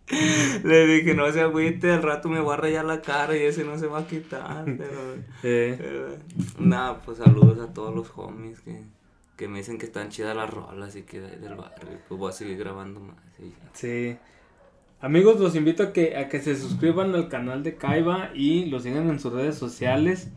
Le 0.65 0.87
dije, 0.87 1.15
no 1.15 1.31
se 1.33 1.41
agüite, 1.41 1.91
al 1.93 2.03
rato 2.03 2.29
me 2.29 2.41
voy 2.41 2.55
a 2.55 2.57
rayar 2.57 2.85
la 2.85 3.01
cara 3.03 3.37
y 3.37 3.43
ese 3.43 3.65
no 3.65 3.77
se 3.79 3.87
va 3.87 4.01
a 4.01 4.07
quitar. 4.07 4.65
Pero, 4.79 5.15
Eh, 5.43 5.75
pero 5.79 6.09
nada, 6.59 7.01
pues 7.03 7.19
saludos 7.19 7.59
a 7.61 7.73
todos 7.73 7.95
los 7.95 8.11
homies 8.17 8.61
que, 8.61 8.83
que 9.37 9.49
me 9.49 9.59
dicen 9.59 9.79
que 9.79 9.87
están 9.87 10.09
chidas 10.11 10.37
las 10.37 10.49
rolas 10.51 10.95
y 10.97 11.03
que 11.03 11.21
de- 11.21 11.37
del 11.39 11.57
barrio. 11.57 11.99
Pues 12.09 12.19
voy 12.21 12.31
a 12.31 12.33
seguir 12.33 12.57
grabando 12.59 13.01
más. 13.01 13.17
y 13.39 13.51
ya. 13.51 13.71
sí. 13.73 14.17
Amigos, 14.99 15.39
los 15.39 15.55
invito 15.55 15.83
a 15.83 15.93
que, 15.93 16.17
a 16.17 16.29
que 16.31 16.41
se 16.41 16.57
suscriban 16.57 17.15
al 17.15 17.29
canal 17.29 17.63
de 17.63 17.77
Kaiba 17.77 18.31
y 18.35 18.65
lo 18.67 18.81
sigan 18.81 19.11
en 19.11 19.21
sus 19.21 19.31
redes 19.33 19.55
sociales. 19.57 20.31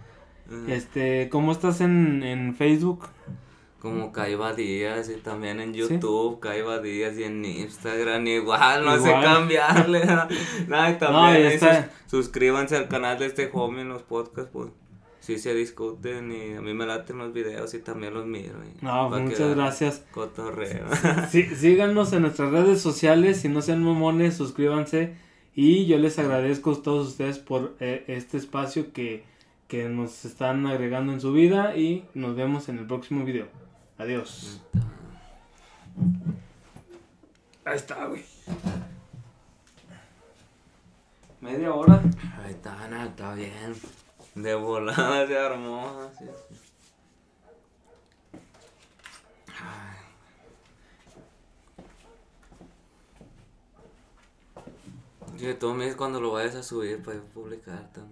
Ajá. 0.48 0.74
Este, 0.74 1.30
¿cómo 1.30 1.54
estás 1.54 1.80
en, 1.80 2.24
en 2.24 2.56
Facebook? 2.56 3.06
Como 3.80 4.12
Caiba 4.12 4.54
Díaz 4.54 5.10
y 5.10 5.16
también 5.22 5.60
en 5.62 5.74
Sí. 5.74 5.80
YouTube, 5.80 6.40
Caiba 6.42 6.80
Díaz 6.80 7.18
y 7.18 7.24
en 7.24 7.46
Instagram 7.46 8.28
igual, 8.28 8.84
no 8.84 9.00
sé 9.00 9.08
Igual. 9.08 9.24
cambiarle. 9.24 10.06
Nada, 10.68 10.92
y 10.92 10.98
también 10.98 11.24
No, 11.24 11.32
ya 11.32 11.36
ahí 11.50 11.54
está. 11.54 11.90
sus- 12.08 12.26
suscríbanse 12.26 12.76
al 12.76 12.90
canal 12.90 13.18
de 13.20 13.28
este 13.28 13.50
homie 13.54 13.82
en 13.82 13.90
los 13.90 14.04
podcasts, 14.04 14.50
pues 14.52 14.70
sí 15.22 15.38
se 15.40 15.54
discuten 15.54 16.32
y 16.32 16.56
a 16.56 16.62
mí 16.62 16.74
me 16.74 16.86
laten 16.86 17.20
los 17.20 17.32
videos 17.32 17.74
y 17.74 17.80
también 17.80 18.14
los 18.14 18.26
miro. 18.26 18.56
y 18.66 18.84
No, 18.84 19.10
muchas 19.10 19.56
gracias. 19.56 20.04
Cotorreo. 20.12 20.86
Sí, 21.30 21.44
síganos 21.56 22.12
en 22.14 22.24
nuestras 22.24 22.52
redes 22.52 22.82
sociales, 22.82 23.40
si 23.42 23.48
no 23.48 23.62
sean 23.62 23.82
mamones, 23.84 24.36
suscríbanse 24.36 25.14
y 25.56 25.86
yo 25.86 25.98
les 26.00 26.20
agradezco 26.20 26.72
a 26.72 26.82
todos 26.84 27.08
ustedes 27.10 27.38
por 27.40 27.76
eh, 27.80 28.04
este 28.08 28.38
espacio 28.38 28.92
que, 28.92 29.24
que 29.68 29.88
nos 29.88 30.26
están 30.26 30.66
agregando 30.68 31.14
en 31.14 31.22
su 31.22 31.32
vida 31.32 31.78
y 31.78 32.06
nos 32.14 32.36
vemos 32.36 32.68
en 32.70 32.80
el 32.80 32.88
próximo 32.88 33.24
video. 33.24 33.48
Adiós. 34.00 34.62
Ahí 37.66 37.76
está, 37.76 38.06
güey. 38.06 38.24
Media 41.42 41.74
hora. 41.74 42.02
Ahí 42.42 42.52
está, 42.52 42.88
nada, 42.88 43.08
está 43.08 43.34
bien. 43.34 43.76
De 44.36 44.56
volada 44.56 45.28
se 45.28 45.38
armó. 45.38 46.10
así. 46.10 46.26
Ay. 49.62 49.98
Y 55.38 55.46
de 55.46 55.54
todos 55.56 55.76
modos, 55.76 55.96
cuando 55.96 56.22
lo 56.22 56.32
vayas 56.32 56.56
a 56.56 56.64
subir 56.64 57.04
para 57.04 57.20
publicar 57.20 57.92
también. 57.92 58.08